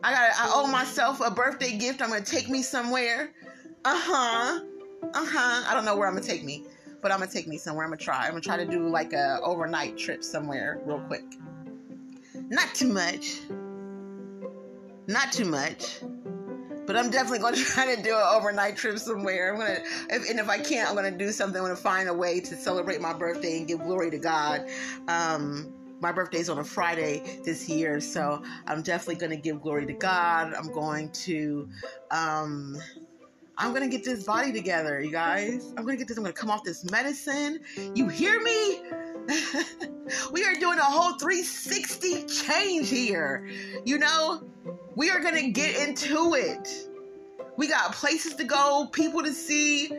I 0.03 0.11
got 0.11 0.31
I 0.39 0.51
owe 0.53 0.67
myself 0.67 1.21
a 1.21 1.29
birthday 1.29 1.77
gift. 1.77 2.01
I'm 2.01 2.09
going 2.09 2.23
to 2.23 2.31
take 2.31 2.49
me 2.49 2.61
somewhere. 2.61 3.33
Uh-huh. 3.83 4.61
Uh-huh. 5.13 5.63
I 5.67 5.73
don't 5.73 5.85
know 5.85 5.97
where 5.97 6.07
I'm 6.07 6.13
going 6.13 6.23
to 6.23 6.29
take 6.29 6.43
me 6.43 6.65
but 7.01 7.11
I'm 7.11 7.19
gonna 7.19 7.31
take 7.31 7.47
me 7.47 7.57
somewhere. 7.57 7.85
I'm 7.85 7.91
gonna 7.91 8.01
try. 8.01 8.25
I'm 8.25 8.31
gonna 8.31 8.41
try 8.41 8.57
to 8.57 8.65
do 8.65 8.89
like 8.89 9.13
a 9.13 9.39
overnight 9.43 9.97
trip 9.97 10.23
somewhere 10.23 10.81
real 10.85 10.99
quick. 11.01 11.23
Not 12.49 12.73
too 12.73 12.87
much. 12.87 13.39
Not 15.07 15.31
too 15.31 15.45
much. 15.45 15.99
But 16.85 16.95
I'm 16.95 17.09
definitely 17.09 17.39
to 17.53 17.63
try 17.63 17.95
to 17.95 18.01
do 18.01 18.15
an 18.15 18.25
overnight 18.33 18.77
trip 18.77 18.97
somewhere. 18.97 19.53
I'm 19.53 19.59
gonna, 19.59 19.79
if, 20.09 20.29
and 20.29 20.39
if 20.39 20.49
I 20.49 20.57
can't, 20.57 20.89
I'm 20.89 20.95
gonna 20.95 21.11
do 21.11 21.31
something. 21.31 21.59
I'm 21.59 21.67
gonna 21.67 21.75
find 21.75 22.07
a 22.09 22.13
way 22.13 22.39
to 22.39 22.55
celebrate 22.55 23.01
my 23.01 23.13
birthday 23.13 23.57
and 23.57 23.67
give 23.67 23.79
glory 23.79 24.11
to 24.11 24.17
God. 24.17 24.67
Um, 25.07 25.73
my 25.99 26.11
birthday's 26.11 26.49
on 26.49 26.59
a 26.59 26.63
Friday 26.63 27.39
this 27.43 27.67
year, 27.67 27.99
so 27.99 28.43
I'm 28.67 28.81
definitely 28.81 29.15
going 29.15 29.31
to 29.31 29.37
give 29.37 29.61
glory 29.61 29.85
to 29.87 29.93
God. 29.93 30.53
I'm 30.53 30.71
going 30.71 31.09
to 31.11 31.67
um, 32.11 32.77
I'm 33.59 33.73
gonna 33.73 33.87
get 33.87 34.03
this 34.03 34.23
body 34.23 34.53
together, 34.53 35.01
you 35.01 35.11
guys. 35.11 35.73
I'm 35.75 35.83
gonna 35.83 35.97
get 35.97 36.07
this. 36.07 36.17
I'm 36.17 36.23
gonna 36.23 36.33
come 36.33 36.51
off 36.51 36.63
this 36.63 36.89
medicine. 36.91 37.61
You 37.95 38.07
hear 38.07 38.39
me? 38.39 38.81
we 40.31 40.45
are 40.45 40.53
doing 40.53 40.77
a 40.77 40.83
whole 40.83 41.17
360 41.17 42.25
change 42.25 42.89
here. 42.89 43.49
You 43.83 43.97
know, 43.97 44.43
we 44.95 45.09
are 45.09 45.19
gonna 45.19 45.49
get 45.49 45.87
into 45.87 46.35
it. 46.35 46.87
We 47.57 47.67
got 47.67 47.93
places 47.93 48.35
to 48.35 48.43
go, 48.43 48.87
people 48.91 49.23
to 49.23 49.33
see. 49.33 49.91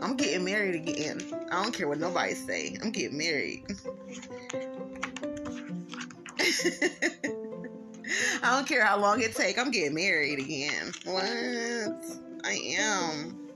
I'm 0.00 0.16
getting 0.16 0.44
married 0.44 0.74
again. 0.74 1.20
I 1.50 1.62
don't 1.62 1.72
care 1.72 1.86
what 1.86 1.98
nobody 1.98 2.34
say. 2.34 2.76
I'm 2.82 2.90
getting 2.90 3.18
married. 3.18 3.64
I 8.42 8.56
don't 8.56 8.66
care 8.66 8.84
how 8.84 8.98
long 8.98 9.20
it 9.22 9.34
take. 9.34 9.58
I'm 9.58 9.70
getting 9.70 9.94
married 9.94 10.38
again. 10.38 10.92
What? 11.04 11.24
I 12.44 12.52
am. 12.78 13.48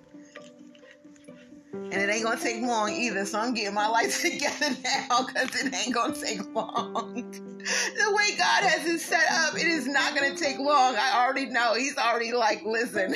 And 1.72 1.94
it 1.94 2.10
ain't 2.10 2.24
gonna 2.24 2.40
take 2.40 2.60
long 2.62 2.92
either, 2.92 3.24
so 3.24 3.38
I'm 3.38 3.54
getting 3.54 3.74
my 3.74 3.86
life 3.86 4.20
together 4.22 4.76
now 4.82 5.26
because 5.26 5.54
it 5.54 5.74
ain't 5.74 5.94
gonna 5.94 6.14
take 6.14 6.54
long. 6.54 7.14
the 7.62 8.14
way 8.14 8.36
God 8.36 8.64
has 8.64 8.86
it 8.86 8.98
set 9.00 9.24
up, 9.30 9.54
it 9.54 9.66
is 9.66 9.86
not 9.86 10.14
gonna 10.14 10.36
take 10.36 10.58
long. 10.58 10.96
I 10.96 11.24
already 11.24 11.46
know. 11.46 11.74
He's 11.74 11.96
already 11.96 12.32
like, 12.32 12.62
listen, 12.64 13.12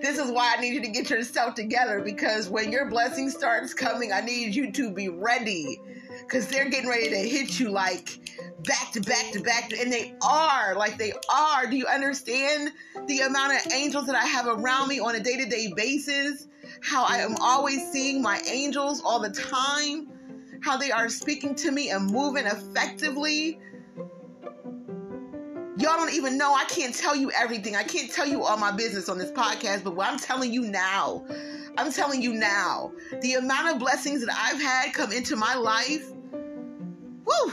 this 0.00 0.18
is 0.18 0.30
why 0.30 0.54
I 0.56 0.60
need 0.60 0.74
you 0.74 0.82
to 0.82 0.88
get 0.88 1.10
yourself 1.10 1.54
together 1.54 2.00
because 2.00 2.48
when 2.48 2.72
your 2.72 2.88
blessing 2.88 3.28
starts 3.28 3.74
coming, 3.74 4.10
I 4.12 4.20
need 4.22 4.54
you 4.54 4.72
to 4.72 4.90
be 4.90 5.08
ready 5.08 5.78
because 6.26 6.48
they're 6.48 6.68
getting 6.68 6.88
ready 6.88 7.08
to 7.08 7.16
hit 7.16 7.60
you 7.60 7.70
like 7.70 8.18
back 8.64 8.92
to 8.92 9.00
back 9.00 9.30
to 9.32 9.40
back, 9.40 9.72
and 9.72 9.92
they 9.92 10.14
are 10.22 10.74
like 10.74 10.98
they 10.98 11.12
are. 11.32 11.66
Do 11.66 11.76
you 11.76 11.86
understand 11.86 12.70
the 13.06 13.20
amount 13.20 13.54
of 13.54 13.72
angels 13.72 14.06
that 14.06 14.16
I 14.16 14.26
have 14.26 14.46
around 14.46 14.88
me 14.88 14.98
on 14.98 15.14
a 15.14 15.20
day 15.20 15.36
to 15.36 15.46
day 15.48 15.72
basis? 15.74 16.48
How 16.82 17.04
I 17.04 17.18
am 17.18 17.36
always 17.40 17.90
seeing 17.90 18.20
my 18.20 18.40
angels 18.48 19.00
all 19.04 19.20
the 19.20 19.30
time, 19.30 20.08
how 20.62 20.76
they 20.76 20.90
are 20.90 21.08
speaking 21.08 21.54
to 21.56 21.70
me 21.70 21.90
and 21.90 22.10
moving 22.10 22.46
effectively. 22.46 23.58
Y'all 25.78 25.96
don't 25.96 26.14
even 26.14 26.38
know. 26.38 26.54
I 26.54 26.64
can't 26.64 26.94
tell 26.94 27.14
you 27.14 27.30
everything. 27.32 27.76
I 27.76 27.82
can't 27.82 28.10
tell 28.10 28.26
you 28.26 28.42
all 28.42 28.56
my 28.56 28.72
business 28.72 29.10
on 29.10 29.18
this 29.18 29.30
podcast, 29.30 29.84
but 29.84 29.94
what 29.94 30.10
I'm 30.10 30.18
telling 30.18 30.52
you 30.52 30.62
now, 30.62 31.24
I'm 31.76 31.92
telling 31.92 32.22
you 32.22 32.32
now, 32.32 32.92
the 33.20 33.34
amount 33.34 33.68
of 33.68 33.78
blessings 33.78 34.24
that 34.24 34.34
I've 34.34 34.60
had 34.60 34.94
come 34.94 35.12
into 35.12 35.36
my 35.36 35.54
life, 35.54 36.10
woo! 37.26 37.52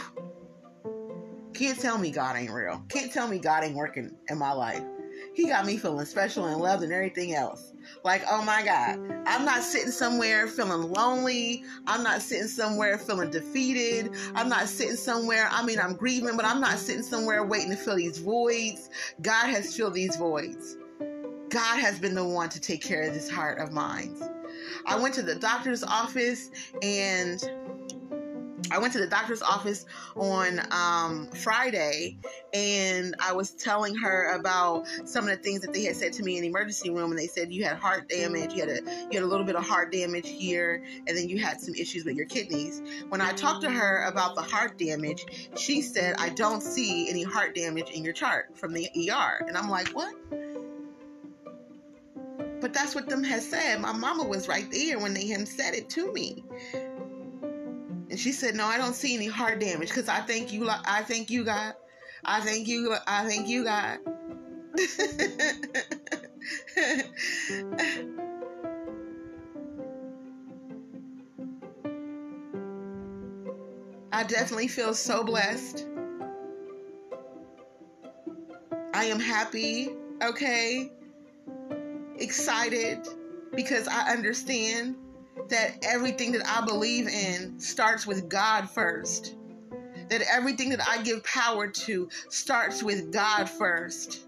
Can't 1.53 1.79
tell 1.79 1.97
me 1.97 2.11
God 2.11 2.35
ain't 2.35 2.51
real. 2.51 2.83
Can't 2.89 3.11
tell 3.11 3.27
me 3.27 3.39
God 3.39 3.63
ain't 3.63 3.75
working 3.75 4.15
in 4.29 4.37
my 4.37 4.51
life. 4.51 4.83
He 5.33 5.47
got 5.47 5.65
me 5.65 5.77
feeling 5.77 6.05
special 6.05 6.45
and 6.45 6.59
loved 6.59 6.83
and 6.83 6.91
everything 6.91 7.33
else. 7.33 7.73
Like, 8.03 8.23
oh 8.29 8.43
my 8.43 8.63
God, 8.63 8.99
I'm 9.25 9.45
not 9.45 9.63
sitting 9.63 9.91
somewhere 9.91 10.47
feeling 10.47 10.91
lonely. 10.91 11.63
I'm 11.87 12.03
not 12.03 12.21
sitting 12.21 12.47
somewhere 12.47 12.97
feeling 12.97 13.31
defeated. 13.31 14.15
I'm 14.35 14.49
not 14.49 14.67
sitting 14.67 14.95
somewhere, 14.95 15.47
I 15.51 15.63
mean, 15.63 15.79
I'm 15.79 15.95
grieving, 15.95 16.35
but 16.35 16.45
I'm 16.45 16.61
not 16.61 16.77
sitting 16.77 17.03
somewhere 17.03 17.43
waiting 17.45 17.71
to 17.71 17.75
fill 17.75 17.95
these 17.95 18.19
voids. 18.19 18.89
God 19.21 19.47
has 19.49 19.75
filled 19.75 19.93
these 19.93 20.15
voids. 20.15 20.77
God 21.49 21.79
has 21.79 21.99
been 21.99 22.15
the 22.15 22.25
one 22.25 22.49
to 22.49 22.59
take 22.59 22.81
care 22.81 23.03
of 23.03 23.13
this 23.13 23.29
heart 23.29 23.59
of 23.59 23.71
mine. 23.71 24.15
I 24.85 24.99
went 24.99 25.13
to 25.15 25.21
the 25.21 25.35
doctor's 25.35 25.83
office 25.83 26.49
and 26.81 27.39
I 28.73 28.79
went 28.79 28.91
to 28.93 28.99
the 28.99 29.07
doctor's 29.07 29.43
office 29.43 29.85
on 30.15 30.59
um, 30.71 31.27
Friday 31.27 32.17
and 32.53 33.15
I 33.19 33.31
was 33.33 33.51
telling 33.51 33.95
her 33.97 34.35
about 34.35 34.87
some 35.05 35.25
of 35.25 35.29
the 35.29 35.43
things 35.43 35.61
that 35.61 35.73
they 35.73 35.83
had 35.83 35.95
said 35.95 36.11
to 36.13 36.23
me 36.23 36.37
in 36.37 36.41
the 36.41 36.47
emergency 36.47 36.89
room. 36.89 37.11
And 37.11 37.19
they 37.19 37.27
said 37.27 37.53
you 37.53 37.63
had 37.63 37.77
heart 37.77 38.09
damage, 38.09 38.53
you 38.53 38.61
had 38.61 38.69
a 38.69 38.81
you 39.11 39.19
had 39.19 39.21
a 39.21 39.27
little 39.27 39.45
bit 39.45 39.55
of 39.55 39.63
heart 39.63 39.91
damage 39.91 40.27
here, 40.27 40.83
and 41.07 41.15
then 41.15 41.29
you 41.29 41.37
had 41.37 41.61
some 41.61 41.75
issues 41.75 42.03
with 42.03 42.15
your 42.15 42.25
kidneys. 42.25 42.81
When 43.09 43.21
I 43.21 43.31
talked 43.33 43.61
to 43.61 43.69
her 43.69 44.05
about 44.05 44.33
the 44.33 44.41
heart 44.41 44.79
damage, 44.79 45.23
she 45.55 45.83
said 45.83 46.15
I 46.17 46.29
don't 46.29 46.63
see 46.63 47.07
any 47.09 47.21
heart 47.21 47.53
damage 47.53 47.91
in 47.91 48.03
your 48.03 48.13
chart 48.13 48.57
from 48.57 48.73
the 48.73 48.87
ER, 48.87 49.45
and 49.47 49.55
I'm 49.55 49.69
like, 49.69 49.89
what? 49.89 50.15
But 52.59 52.73
that's 52.73 52.95
what 52.95 53.07
them 53.07 53.23
has 53.23 53.47
said. 53.47 53.81
My 53.81 53.91
mama 53.91 54.23
was 54.23 54.47
right 54.47 54.65
there 54.71 54.97
when 54.97 55.13
they 55.13 55.27
had 55.27 55.47
said 55.47 55.75
it 55.75 55.89
to 55.91 56.11
me. 56.11 56.43
And 58.13 58.19
she 58.19 58.31
said, 58.31 58.53
"No, 58.53 58.67
I 58.67 58.77
don't 58.77 58.93
see 58.93 59.15
any 59.15 59.25
heart 59.25 59.59
damage 59.59 59.87
because 59.87 60.07
I 60.07 60.19
think 60.19 60.53
you. 60.53 60.69
I 60.69 61.01
think 61.01 61.31
you 61.31 61.43
got. 61.43 61.77
I 62.23 62.41
think 62.41 62.67
you. 62.67 62.95
I 63.07 63.25
think 63.25 63.47
you 63.47 63.63
got." 63.63 63.97
I 74.13 74.23
definitely 74.25 74.67
feel 74.67 74.93
so 74.93 75.23
blessed. 75.23 75.87
I 78.93 79.05
am 79.05 79.19
happy, 79.19 79.89
okay? 80.21 80.91
Excited 82.19 83.07
because 83.55 83.87
I 83.87 84.11
understand 84.11 84.97
that 85.49 85.77
everything 85.83 86.31
that 86.33 86.47
I 86.47 86.65
believe 86.65 87.07
in 87.07 87.59
starts 87.59 88.07
with 88.07 88.29
God 88.29 88.69
first. 88.69 89.35
That 90.09 90.21
everything 90.31 90.69
that 90.69 90.81
I 90.87 91.01
give 91.01 91.23
power 91.23 91.67
to 91.67 92.09
starts 92.29 92.83
with 92.83 93.11
God 93.11 93.49
first. 93.49 94.27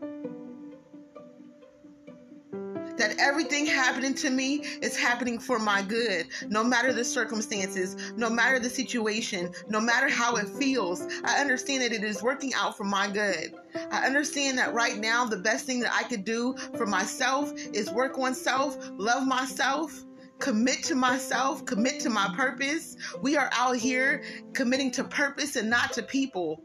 That 2.98 3.18
everything 3.20 3.66
happening 3.66 4.14
to 4.16 4.30
me 4.30 4.62
is 4.82 4.98
happening 4.98 5.38
for 5.38 5.60
my 5.60 5.82
good, 5.82 6.28
no 6.48 6.64
matter 6.64 6.94
the 6.94 7.04
circumstances, 7.04 8.14
no 8.16 8.30
matter 8.30 8.58
the 8.58 8.70
situation, 8.70 9.52
no 9.68 9.82
matter 9.82 10.08
how 10.08 10.38
it 10.38 10.48
feels. 10.48 11.02
I 11.26 11.42
understand 11.42 11.84
that 11.84 11.92
it 11.92 12.06
is 12.06 12.24
working 12.24 12.54
out 12.54 12.78
for 12.78 12.86
my 12.86 13.10
good. 13.10 13.54
I 13.92 14.06
understand 14.06 14.58
that 14.60 14.74
right 14.74 14.98
now, 14.98 15.26
the 15.26 15.38
best 15.38 15.66
thing 15.66 15.82
that 15.82 15.94
I 15.94 16.04
could 16.04 16.24
do 16.24 16.56
for 16.78 16.86
myself 16.86 17.52
is 17.74 17.92
work 17.92 18.18
on 18.18 18.34
self, 18.34 18.78
love 18.98 19.28
myself, 19.28 20.06
commit 20.40 20.84
to 20.84 20.96
myself, 20.96 21.66
commit 21.66 22.00
to 22.02 22.10
my 22.10 22.34
purpose. 22.36 22.98
We 23.22 23.38
are 23.38 23.50
out 23.54 23.78
here 23.78 24.24
committing 24.54 24.92
to 24.92 25.04
purpose 25.04 25.56
and 25.56 25.70
not 25.70 25.94
to 25.94 26.04
people. 26.04 26.62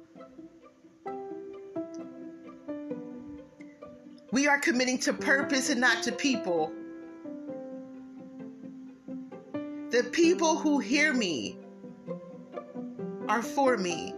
We 4.32 4.46
are 4.46 4.58
committing 4.58 4.98
to 4.98 5.12
purpose 5.12 5.70
and 5.70 5.80
not 5.80 6.02
to 6.04 6.12
people. 6.12 6.72
The 9.90 10.08
people 10.12 10.56
who 10.56 10.78
hear 10.78 11.12
me 11.12 11.58
are 13.28 13.42
for 13.42 13.76
me. 13.76 14.14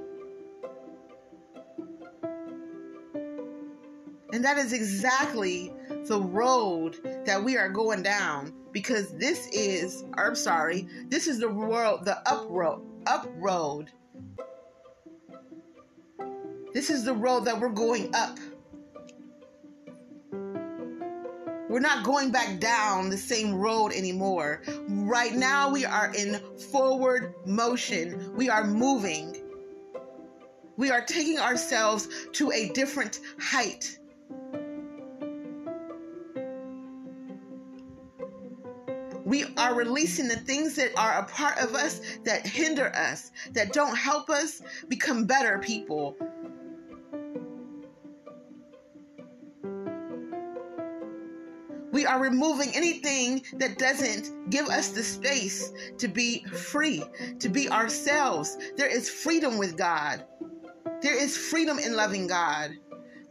And 4.32 4.44
that 4.44 4.56
is 4.56 4.72
exactly 4.72 5.72
the 6.06 6.20
road 6.20 6.98
that 7.26 7.42
we 7.42 7.58
are 7.58 7.68
going 7.68 8.02
down 8.02 8.54
because 8.72 9.12
this 9.12 9.46
is, 9.52 10.04
I'm 10.14 10.34
sorry, 10.34 10.88
this 11.08 11.26
is 11.26 11.38
the 11.38 11.50
world, 11.50 12.06
the 12.06 12.16
up 12.28 12.46
road, 12.48 12.82
up 13.06 13.28
road. 13.36 13.90
This 16.72 16.88
is 16.88 17.04
the 17.04 17.12
road 17.12 17.44
that 17.44 17.60
we're 17.60 17.68
going 17.68 18.14
up. 18.14 18.38
We're 21.68 21.80
not 21.80 22.04
going 22.04 22.30
back 22.30 22.58
down 22.58 23.10
the 23.10 23.18
same 23.18 23.54
road 23.54 23.92
anymore. 23.92 24.62
Right 24.88 25.32
now, 25.34 25.70
we 25.70 25.84
are 25.84 26.12
in 26.14 26.40
forward 26.70 27.34
motion. 27.46 28.34
We 28.34 28.48
are 28.48 28.64
moving. 28.64 29.36
We 30.76 30.90
are 30.90 31.02
taking 31.02 31.38
ourselves 31.38 32.08
to 32.32 32.50
a 32.52 32.70
different 32.70 33.20
height. 33.38 33.98
We 39.32 39.46
are 39.56 39.74
releasing 39.74 40.28
the 40.28 40.36
things 40.36 40.76
that 40.76 40.90
are 40.94 41.20
a 41.20 41.24
part 41.24 41.56
of 41.56 41.74
us 41.74 42.02
that 42.22 42.46
hinder 42.46 42.94
us, 42.94 43.30
that 43.52 43.72
don't 43.72 43.96
help 43.96 44.28
us 44.28 44.60
become 44.88 45.24
better 45.24 45.58
people. 45.58 46.14
We 51.92 52.04
are 52.04 52.20
removing 52.20 52.72
anything 52.74 53.42
that 53.54 53.78
doesn't 53.78 54.50
give 54.50 54.66
us 54.66 54.90
the 54.90 55.02
space 55.02 55.72
to 55.96 56.08
be 56.08 56.44
free, 56.44 57.02
to 57.38 57.48
be 57.48 57.70
ourselves. 57.70 58.58
There 58.76 58.94
is 58.94 59.08
freedom 59.08 59.56
with 59.56 59.78
God. 59.78 60.26
There 61.00 61.16
is 61.16 61.38
freedom 61.38 61.78
in 61.78 61.96
loving 61.96 62.26
God. 62.26 62.72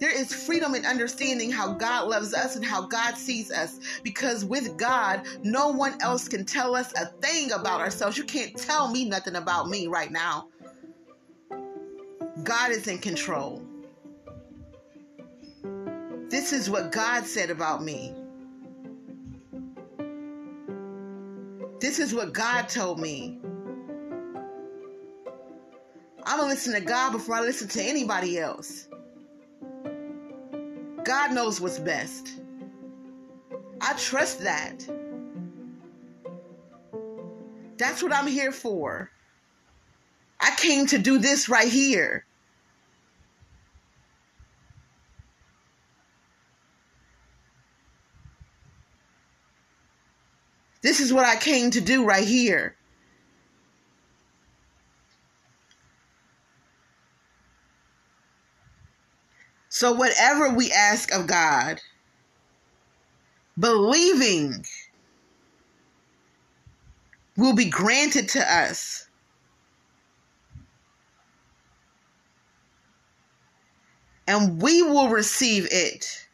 There 0.01 0.09
is 0.09 0.33
freedom 0.33 0.73
in 0.73 0.83
understanding 0.83 1.51
how 1.51 1.73
God 1.73 2.09
loves 2.09 2.33
us 2.33 2.55
and 2.55 2.65
how 2.65 2.87
God 2.87 3.15
sees 3.15 3.51
us. 3.51 3.79
Because 4.01 4.43
with 4.43 4.75
God, 4.75 5.27
no 5.43 5.69
one 5.69 5.95
else 6.01 6.27
can 6.27 6.43
tell 6.43 6.75
us 6.75 6.91
a 6.93 7.05
thing 7.21 7.51
about 7.51 7.81
ourselves. 7.81 8.17
You 8.17 8.23
can't 8.23 8.57
tell 8.57 8.89
me 8.89 9.05
nothing 9.05 9.35
about 9.35 9.69
me 9.69 9.85
right 9.85 10.11
now. 10.11 10.47
God 12.43 12.71
is 12.71 12.87
in 12.87 12.97
control. 12.97 13.61
This 16.29 16.51
is 16.51 16.67
what 16.67 16.91
God 16.91 17.27
said 17.27 17.51
about 17.51 17.83
me. 17.83 18.15
This 21.79 21.99
is 21.99 22.11
what 22.11 22.33
God 22.33 22.67
told 22.69 22.99
me. 22.99 23.39
I'm 26.23 26.37
going 26.37 26.49
to 26.49 26.55
listen 26.55 26.73
to 26.73 26.81
God 26.81 27.11
before 27.11 27.35
I 27.35 27.41
listen 27.41 27.67
to 27.67 27.83
anybody 27.83 28.39
else. 28.39 28.87
God 31.11 31.33
knows 31.33 31.59
what's 31.59 31.77
best. 31.77 32.39
I 33.81 33.91
trust 33.97 34.43
that. 34.43 34.87
That's 37.77 38.01
what 38.01 38.13
I'm 38.13 38.27
here 38.27 38.53
for. 38.53 39.11
I 40.39 40.55
came 40.55 40.87
to 40.87 40.97
do 40.97 41.17
this 41.17 41.49
right 41.49 41.67
here. 41.67 42.25
This 50.81 51.01
is 51.01 51.11
what 51.11 51.25
I 51.25 51.35
came 51.35 51.71
to 51.71 51.81
do 51.81 52.05
right 52.05 52.25
here. 52.25 52.77
So, 59.81 59.93
whatever 59.93 60.53
we 60.53 60.71
ask 60.71 61.11
of 61.11 61.25
God, 61.25 61.81
believing 63.57 64.63
will 67.35 67.55
be 67.55 67.65
granted 67.65 68.29
to 68.29 68.41
us. 68.41 69.07
And 74.27 74.61
we 74.61 74.83
will 74.83 75.09
receive 75.09 75.67
it 75.71 76.27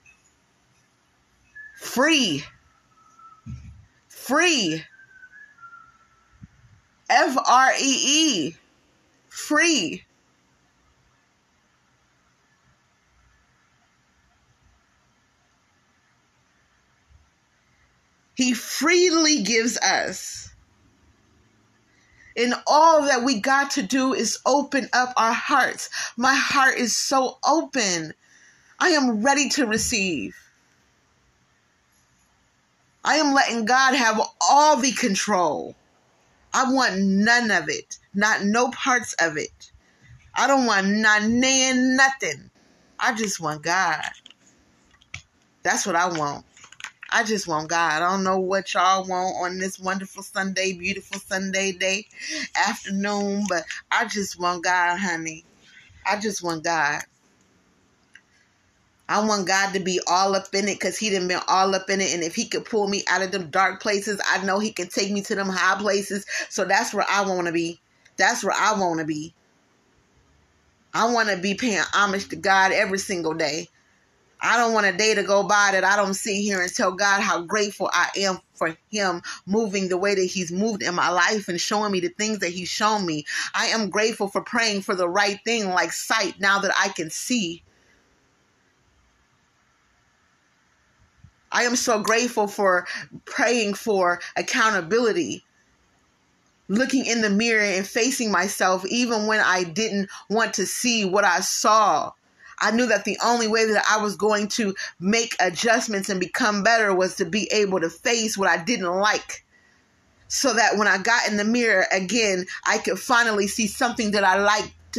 free. 1.78 2.44
Free. 4.10 4.84
F 7.10 7.38
R 7.48 7.72
E 7.80 8.04
E. 8.06 8.56
Free. 9.30 10.04
He 18.38 18.54
freely 18.54 19.42
gives 19.42 19.78
us. 19.80 20.52
And 22.38 22.54
all 22.68 23.08
that 23.08 23.24
we 23.24 23.42
got 23.42 23.72
to 23.72 23.82
do 23.82 24.14
is 24.14 24.38
open 24.46 24.88
up 24.94 25.12
our 25.18 25.34
hearts. 25.34 25.90
My 26.18 26.36
heart 26.36 26.78
is 26.78 26.96
so 26.96 27.40
open. 27.44 28.14
I 28.80 28.90
am 28.90 29.24
ready 29.24 29.50
to 29.50 29.66
receive. 29.66 30.36
I 33.04 33.16
am 33.16 33.34
letting 33.34 33.66
God 33.66 33.96
have 33.96 34.22
all 34.40 34.78
the 34.78 34.92
control. 34.92 35.76
I 36.54 36.72
want 36.72 37.00
none 37.00 37.50
of 37.50 37.70
it, 37.70 37.98
not 38.14 38.44
no 38.44 38.70
parts 38.70 39.16
of 39.20 39.38
it. 39.38 39.72
I 40.36 40.46
don't 40.46 40.68
want 40.68 40.86
not 40.86 41.24
nothing. 41.24 42.52
I 43.00 43.16
just 43.16 43.40
want 43.40 43.64
God. 43.64 44.12
That's 45.64 45.88
what 45.88 45.96
I 45.96 46.08
want. 46.16 46.46
I 47.10 47.24
just 47.24 47.48
want 47.48 47.70
God. 47.70 48.02
I 48.02 48.12
don't 48.12 48.24
know 48.24 48.40
what 48.40 48.74
y'all 48.74 49.06
want 49.08 49.36
on 49.42 49.60
this 49.60 49.80
wonderful 49.80 50.24
Sunday, 50.24 50.74
beautiful 50.74 51.20
Sunday 51.20 51.72
day, 51.72 52.06
afternoon, 52.56 53.46
but 53.48 53.64
I 53.92 54.06
just 54.06 54.40
want 54.40 54.64
God, 54.64 54.98
honey. 54.98 55.46
I 56.06 56.20
just 56.20 56.44
want 56.44 56.64
God. 56.64 57.02
I 59.10 59.26
want 59.26 59.48
God 59.48 59.74
to 59.74 59.80
be 59.80 60.02
all 60.08 60.36
up 60.36 60.54
in 60.54 60.68
it 60.68 60.80
because 60.80 60.98
He 60.98 61.10
done 61.10 61.30
been 61.30 61.40
all 61.48 61.74
up 61.74 61.90
in 61.90 62.02
it. 62.02 62.14
And 62.14 62.24
if 62.24 62.36
He 62.36 62.46
could 62.46 62.66
pull 62.66 62.88
me 62.88 63.04
out 63.10 63.22
of 63.22 63.32
them 63.32 63.50
dark 63.50 63.82
places, 63.82 64.20
I 64.30 64.44
know 64.44 64.60
He 64.60 64.72
can 64.72 64.90
take 64.90 65.12
me 65.12 65.22
to 65.22 65.36
them 65.36 65.50
high 65.50 65.80
places. 65.80 66.26
So 66.50 66.66
that's 66.66 66.94
where 66.94 67.06
I 67.10 67.22
want 67.22 67.48
to 67.48 67.54
be. 67.54 67.80
That's 68.18 68.44
where 68.44 68.56
I 68.56 68.78
want 68.78 69.00
to 69.00 69.06
be. 69.06 69.34
I 70.94 71.12
want 71.12 71.30
to 71.30 71.38
be 71.38 71.54
paying 71.54 71.84
homage 71.94 72.28
to 72.30 72.36
God 72.36 72.72
every 72.72 73.00
single 73.00 73.34
day. 73.34 73.70
I 74.40 74.58
don't 74.58 74.74
want 74.74 74.86
a 74.86 74.94
day 74.96 75.16
to 75.16 75.24
go 75.24 75.44
by 75.44 75.70
that 75.72 75.84
I 75.84 75.96
don't 75.96 76.14
sit 76.14 76.36
here 76.36 76.62
and 76.62 76.74
tell 76.74 76.92
God 76.92 77.22
how 77.22 77.42
grateful 77.42 77.90
I 77.92 78.10
am 78.18 78.40
for 78.54 78.78
Him 78.92 79.22
moving 79.46 79.90
the 79.90 79.98
way 79.98 80.16
that 80.16 80.26
He's 80.26 80.52
moved 80.52 80.84
in 80.84 80.94
my 80.94 81.10
life 81.10 81.48
and 81.48 81.60
showing 81.60 81.92
me 81.92 82.00
the 82.00 82.10
things 82.10 82.40
that 82.40 82.50
He's 82.50 82.70
shown 82.70 83.06
me. 83.06 83.26
I 83.56 83.68
am 83.68 83.90
grateful 83.90 84.28
for 84.28 84.42
praying 84.42 84.82
for 84.82 84.96
the 84.96 85.10
right 85.10 85.40
thing, 85.44 85.70
like 85.70 85.92
sight, 85.92 86.40
now 86.40 86.60
that 86.60 86.72
I 86.78 86.90
can 86.90 87.10
see. 87.10 87.64
I 91.52 91.64
am 91.64 91.76
so 91.76 92.04
grateful 92.04 92.48
for 92.48 92.86
praying 93.26 93.74
for 93.74 94.20
accountability 94.36 95.44
looking 96.70 97.06
in 97.06 97.22
the 97.22 97.30
mirror 97.30 97.64
and 97.64 97.88
facing 97.88 98.32
myself 98.32 98.86
even 98.86 99.28
when 99.28 99.40
I 99.40 99.64
didn't 99.64 100.10
want 100.30 100.56
to 100.56 100.66
see 100.66 101.06
what 101.06 101.24
I 101.24 101.40
saw. 101.40 102.12
I 102.60 102.72
knew 102.72 102.88
that 102.88 103.06
the 103.06 103.18
only 103.24 103.48
way 103.48 103.66
that 103.66 103.86
I 103.90 104.02
was 104.02 104.16
going 104.16 104.48
to 104.50 104.76
make 105.00 105.36
adjustments 105.40 106.10
and 106.10 106.20
become 106.20 106.64
better 106.64 106.94
was 106.94 107.16
to 107.16 107.26
be 107.26 107.48
able 107.52 107.80
to 107.80 107.90
face 107.90 108.38
what 108.38 108.50
I 108.50 108.64
didn't 108.64 108.98
like. 108.98 109.44
So 110.28 110.54
that 110.54 110.78
when 110.78 110.88
I 110.88 110.98
got 110.98 111.28
in 111.28 111.38
the 111.38 111.46
mirror 111.46 111.86
again, 111.92 112.46
I 112.66 112.80
could 112.80 113.00
finally 113.00 113.48
see 113.48 113.68
something 113.68 114.12
that 114.12 114.24
I 114.24 114.38
liked. 114.42 114.98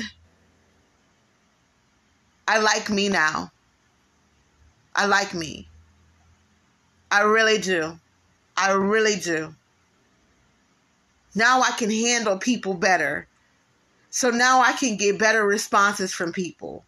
I 2.47 2.59
like 2.59 2.89
me 2.89 3.09
now. 3.09 3.51
I 4.95 5.07
like 5.07 5.35
me. 5.35 5.69
I 7.11 7.23
really 7.23 7.59
do. 7.59 7.99
I 8.57 8.73
really 8.73 9.17
do. 9.17 9.55
Now 11.35 11.61
I 11.61 11.71
can 11.73 11.91
handle 11.91 12.39
people 12.39 12.75
better. 12.75 13.29
So 14.11 14.31
now 14.31 14.61
I 14.61 14.73
can 14.73 14.97
get 14.97 15.19
better 15.19 15.45
responses 15.47 16.13
from 16.13 16.33
people. 16.33 16.85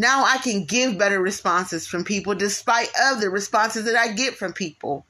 Now 0.00 0.24
I 0.24 0.38
can 0.38 0.64
give 0.64 0.96
better 0.96 1.20
responses 1.20 1.86
from 1.86 2.04
people 2.04 2.34
despite 2.34 2.88
of 3.04 3.20
the 3.20 3.28
responses 3.28 3.84
that 3.84 3.96
I 3.96 4.14
get 4.14 4.34
from 4.34 4.54
people. 4.54 5.04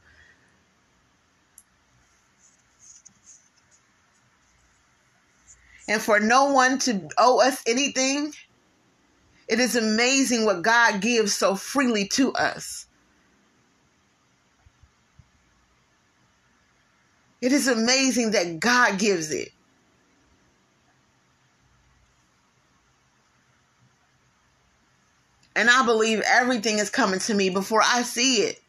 And 5.87 6.03
for 6.03 6.19
no 6.19 6.53
one 6.53 6.81
to 6.81 7.09
owe 7.19 7.41
us 7.41 7.63
anything, 7.69 8.35
it 9.47 9.61
is 9.61 9.77
amazing 9.77 10.45
what 10.45 10.63
God 10.63 11.01
gives 11.01 11.37
so 11.37 11.55
freely 11.55 12.09
to 12.09 12.33
us. 12.33 12.87
It 17.41 17.53
is 17.53 17.69
amazing 17.69 18.33
that 18.33 18.59
God 18.59 18.99
gives 18.99 19.31
it. 19.31 19.51
And 25.61 25.69
I 25.69 25.85
believe 25.85 26.23
everything 26.27 26.79
is 26.79 26.89
coming 26.89 27.21
to 27.21 27.35
me 27.35 27.51
before 27.51 27.83
I 27.85 28.01
see 28.01 28.37
it. 28.37 28.63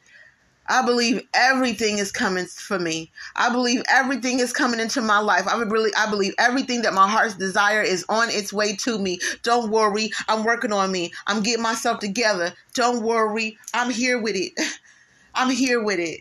I 0.67 0.85
believe 0.85 1.25
everything 1.33 1.99
is 1.99 2.11
coming 2.11 2.45
for 2.47 2.77
me. 2.77 3.09
I 3.33 3.49
believe 3.49 3.81
everything 3.87 4.39
is 4.39 4.51
coming 4.51 4.81
into 4.81 4.99
my 4.99 5.19
life. 5.19 5.47
I 5.47 5.57
really 5.61 5.91
I 5.97 6.09
believe 6.09 6.33
everything 6.37 6.81
that 6.81 6.93
my 6.93 7.07
heart's 7.07 7.35
desire 7.35 7.81
is 7.81 8.05
on 8.09 8.29
its 8.29 8.51
way 8.51 8.75
to 8.75 8.99
me. 8.99 9.19
Don't 9.41 9.71
worry, 9.71 10.11
I'm 10.27 10.43
working 10.43 10.73
on 10.73 10.91
me. 10.91 11.13
I'm 11.27 11.41
getting 11.41 11.63
myself 11.63 11.99
together. 11.99 12.51
Don't 12.73 13.03
worry, 13.03 13.57
I'm 13.73 13.89
here 13.89 14.21
with 14.21 14.35
it. 14.35 14.51
I'm 15.33 15.49
here 15.49 15.81
with 15.81 15.99
it. 15.99 16.19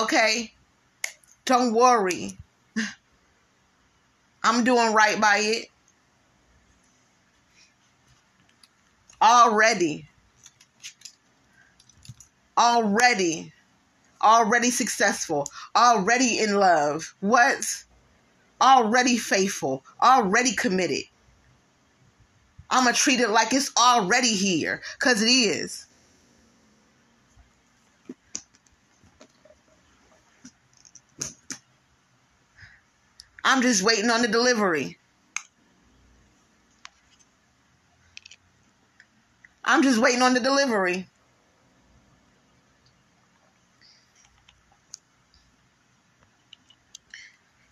Okay? 0.00 0.52
Don't 1.44 1.74
worry. 1.74 2.38
I'm 4.44 4.62
doing 4.62 4.94
right 4.94 5.20
by 5.20 5.38
it. 5.38 5.66
Already. 9.20 10.08
Already. 12.56 13.52
Already 14.22 14.70
successful. 14.70 15.46
Already 15.76 16.38
in 16.40 16.56
love. 16.56 17.14
What? 17.20 17.84
Already 18.60 19.16
faithful. 19.16 19.84
Already 20.02 20.52
committed. 20.52 21.04
I'm 22.70 22.84
going 22.84 22.94
to 22.94 23.00
treat 23.00 23.20
it 23.20 23.30
like 23.30 23.54
it's 23.54 23.72
already 23.76 24.34
here 24.34 24.82
because 24.98 25.22
it 25.22 25.28
is. 25.30 25.86
I'm 33.44 33.62
just 33.62 33.82
waiting 33.82 34.10
on 34.10 34.20
the 34.20 34.28
delivery. 34.28 34.98
I'm 39.68 39.82
just 39.82 40.00
waiting 40.00 40.22
on 40.22 40.32
the 40.32 40.40
delivery. 40.40 41.06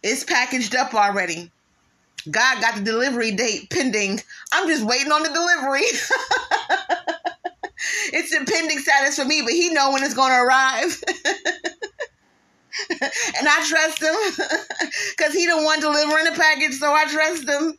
It's 0.02 0.22
packaged 0.22 0.76
up 0.76 0.94
already. 0.94 1.50
God 2.30 2.60
got 2.60 2.74
the 2.76 2.82
delivery 2.82 3.32
date 3.32 3.70
pending. 3.70 4.20
I'm 4.52 4.68
just 4.68 4.84
waiting 4.84 5.10
on 5.10 5.22
the 5.22 5.30
delivery. 5.30 5.80
it's 8.12 8.34
in 8.34 8.44
pending 8.44 8.78
status 8.80 9.18
for 9.18 9.24
me, 9.24 9.40
but 9.40 9.52
he 9.52 9.70
know 9.70 9.92
when 9.92 10.02
it's 10.02 10.12
going 10.12 10.32
to 10.32 10.38
arrive. 10.38 11.02
and 12.90 13.48
I 13.48 13.64
trust 13.66 14.02
him 14.02 14.14
because 15.16 15.32
he 15.32 15.46
the 15.46 15.62
one 15.62 15.80
delivering 15.80 16.26
the 16.26 16.32
package, 16.32 16.74
so 16.74 16.92
I 16.92 17.06
trust 17.06 17.48
him. 17.48 17.78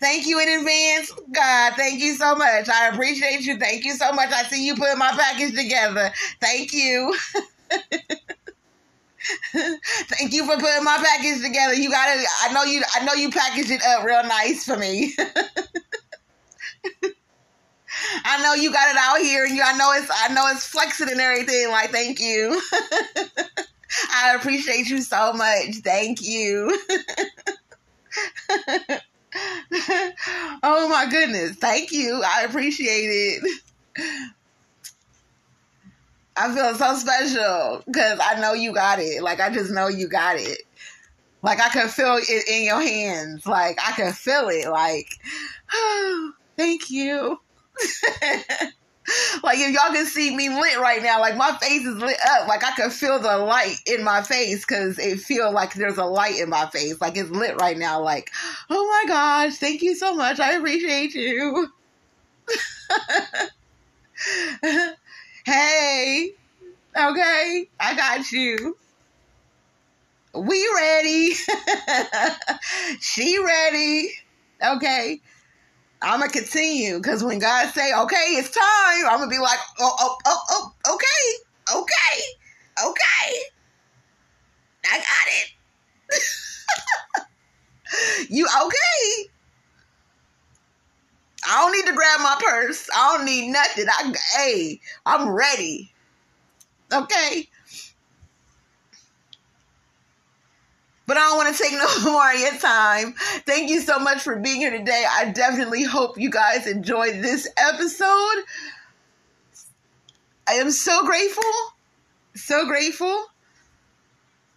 Thank 0.00 0.26
you 0.26 0.40
in 0.40 0.60
advance, 0.60 1.12
God. 1.32 1.74
Thank 1.76 2.00
you 2.00 2.14
so 2.14 2.34
much. 2.34 2.68
I 2.68 2.88
appreciate 2.88 3.42
you. 3.42 3.58
Thank 3.58 3.84
you 3.84 3.94
so 3.94 4.12
much. 4.12 4.32
I 4.32 4.44
see 4.44 4.66
you 4.66 4.74
putting 4.74 4.98
my 4.98 5.10
package 5.10 5.54
together. 5.54 6.10
Thank 6.40 6.72
you. 6.72 7.14
Thank 9.52 10.32
you 10.32 10.44
for 10.44 10.56
putting 10.56 10.84
my 10.84 10.98
package 10.98 11.42
together. 11.42 11.74
You 11.74 11.90
got 11.90 12.16
it. 12.16 12.26
I 12.42 12.52
know 12.52 12.62
you. 12.64 12.82
I 12.94 13.04
know 13.04 13.14
you 13.14 13.30
packaged 13.30 13.70
it 13.70 13.82
up 13.82 14.04
real 14.04 14.22
nice 14.22 14.64
for 14.64 14.76
me. 14.76 15.14
I 18.24 18.42
know 18.42 18.54
you 18.54 18.72
got 18.72 18.90
it 18.90 18.96
out 18.98 19.18
here, 19.18 19.44
and 19.44 19.56
you. 19.56 19.62
I 19.64 19.76
know 19.76 19.92
it's. 19.92 20.10
I 20.12 20.32
know 20.32 20.46
it's 20.48 20.66
flexing 20.66 21.10
and 21.10 21.20
everything. 21.20 21.70
Like, 21.70 21.90
thank 21.90 22.20
you. 22.20 22.60
I 24.14 24.34
appreciate 24.34 24.88
you 24.88 25.00
so 25.00 25.32
much. 25.32 25.76
Thank 25.82 26.22
you. 26.22 26.78
oh 30.62 30.88
my 30.88 31.06
goodness. 31.10 31.56
Thank 31.56 31.92
you. 31.92 32.22
I 32.24 32.42
appreciate 32.44 33.40
it. 33.42 33.60
I 36.36 36.54
feel 36.54 36.74
so 36.74 36.94
special 36.96 37.82
because 37.86 38.20
I 38.22 38.40
know 38.40 38.52
you 38.52 38.72
got 38.74 38.98
it. 38.98 39.22
Like, 39.22 39.40
I 39.40 39.50
just 39.50 39.70
know 39.70 39.88
you 39.88 40.08
got 40.08 40.36
it. 40.36 40.58
Like, 41.42 41.60
I 41.60 41.68
can 41.68 41.88
feel 41.88 42.18
it 42.20 42.48
in 42.48 42.64
your 42.64 42.80
hands. 42.80 43.46
Like, 43.46 43.78
I 43.86 43.92
can 43.92 44.12
feel 44.12 44.48
it. 44.48 44.68
Like, 44.68 45.08
oh, 45.72 46.32
thank 46.56 46.90
you. 46.90 47.40
like 49.42 49.58
if 49.58 49.72
y'all 49.72 49.92
can 49.92 50.06
see 50.06 50.34
me 50.34 50.48
lit 50.48 50.78
right 50.78 51.02
now, 51.02 51.20
like 51.20 51.36
my 51.36 51.56
face 51.60 51.84
is 51.84 51.96
lit 51.96 52.16
up. 52.28 52.48
Like 52.48 52.64
I 52.64 52.72
can 52.72 52.90
feel 52.90 53.18
the 53.18 53.38
light 53.38 53.76
in 53.86 54.04
my 54.04 54.22
face 54.22 54.64
because 54.64 54.98
it 54.98 55.20
feels 55.20 55.54
like 55.54 55.74
there's 55.74 55.98
a 55.98 56.04
light 56.04 56.38
in 56.38 56.48
my 56.48 56.66
face. 56.66 57.00
Like 57.00 57.16
it's 57.16 57.30
lit 57.30 57.60
right 57.60 57.76
now. 57.76 58.02
Like, 58.02 58.30
oh 58.70 58.86
my 58.88 59.04
gosh, 59.08 59.56
thank 59.56 59.82
you 59.82 59.94
so 59.94 60.14
much. 60.14 60.40
I 60.40 60.52
appreciate 60.52 61.14
you. 61.14 61.68
hey, 65.44 66.32
Okay, 66.96 67.68
I 67.78 67.94
got 67.94 68.32
you. 68.32 68.74
We 70.32 70.68
ready. 70.76 71.32
she 73.00 73.38
ready. 73.38 74.12
Okay. 74.64 75.20
I'm 76.02 76.20
gonna 76.20 76.30
continue 76.30 76.98
because 76.98 77.24
when 77.24 77.38
God 77.38 77.72
say, 77.74 77.92
"Okay, 77.92 78.36
it's 78.36 78.50
time," 78.50 79.06
I'm 79.08 79.18
gonna 79.18 79.30
be 79.30 79.38
like, 79.38 79.58
"Oh, 79.78 79.96
oh, 79.98 80.18
oh, 80.26 80.40
oh, 80.50 80.72
okay, 80.94 81.76
okay, 81.76 82.22
okay, 82.86 83.40
I 84.90 84.98
got 84.98 85.28
it." 85.28 85.50
you 88.30 88.46
okay? 88.46 89.30
I 91.48 91.60
don't 91.60 91.72
need 91.72 91.86
to 91.86 91.92
grab 91.96 92.20
my 92.20 92.36
purse. 92.44 92.88
I 92.94 93.16
don't 93.16 93.26
need 93.26 93.50
nothing. 93.50 93.86
I, 93.88 94.12
hey, 94.36 94.80
I'm 95.04 95.28
ready. 95.30 95.92
Okay. 96.92 97.48
But 101.06 101.16
I 101.16 101.20
don't 101.20 101.36
want 101.36 101.56
to 101.56 101.62
take 101.62 101.72
no 102.04 102.12
more 102.12 102.32
of 102.32 102.38
your 102.38 102.56
time. 102.58 103.14
Thank 103.46 103.70
you 103.70 103.80
so 103.80 103.98
much 103.98 104.22
for 104.22 104.36
being 104.36 104.56
here 104.56 104.76
today. 104.76 105.04
I 105.08 105.30
definitely 105.30 105.84
hope 105.84 106.18
you 106.18 106.30
guys 106.30 106.66
enjoyed 106.66 107.22
this 107.22 107.48
episode. 107.56 108.44
I 110.48 110.54
am 110.54 110.70
so 110.70 111.04
grateful. 111.04 111.44
So 112.34 112.66
grateful. 112.66 113.26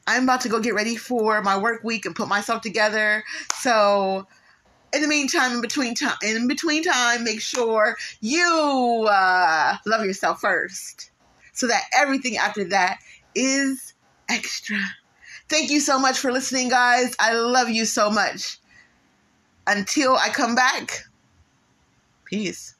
I'm 0.05 0.23
about 0.23 0.41
to 0.41 0.49
go 0.49 0.59
get 0.59 0.73
ready 0.73 0.95
for 0.95 1.41
my 1.43 1.57
work 1.57 1.83
week 1.83 2.05
and 2.05 2.15
put 2.15 2.27
myself 2.27 2.63
together. 2.63 3.23
So, 3.55 4.27
in 4.91 5.03
the 5.03 5.07
meantime, 5.07 5.53
in 5.53 5.61
between 5.61 5.93
time, 5.93 6.17
in 6.23 6.47
between 6.47 6.83
time, 6.83 7.23
make 7.23 7.41
sure 7.41 7.95
you 8.19 9.07
uh, 9.07 9.77
love 9.85 10.03
yourself 10.03 10.41
first, 10.41 11.11
so 11.53 11.67
that 11.67 11.83
everything 11.95 12.37
after 12.37 12.63
that 12.69 12.97
is 13.35 13.93
extra. 14.27 14.79
Thank 15.49 15.71
you 15.71 15.79
so 15.79 15.99
much 15.99 16.19
for 16.19 16.31
listening, 16.31 16.69
guys. 16.69 17.15
I 17.19 17.33
love 17.33 17.69
you 17.69 17.85
so 17.85 18.09
much. 18.11 18.59
Until 19.65 20.15
I 20.15 20.29
come 20.29 20.55
back, 20.55 21.05
peace. 22.25 22.75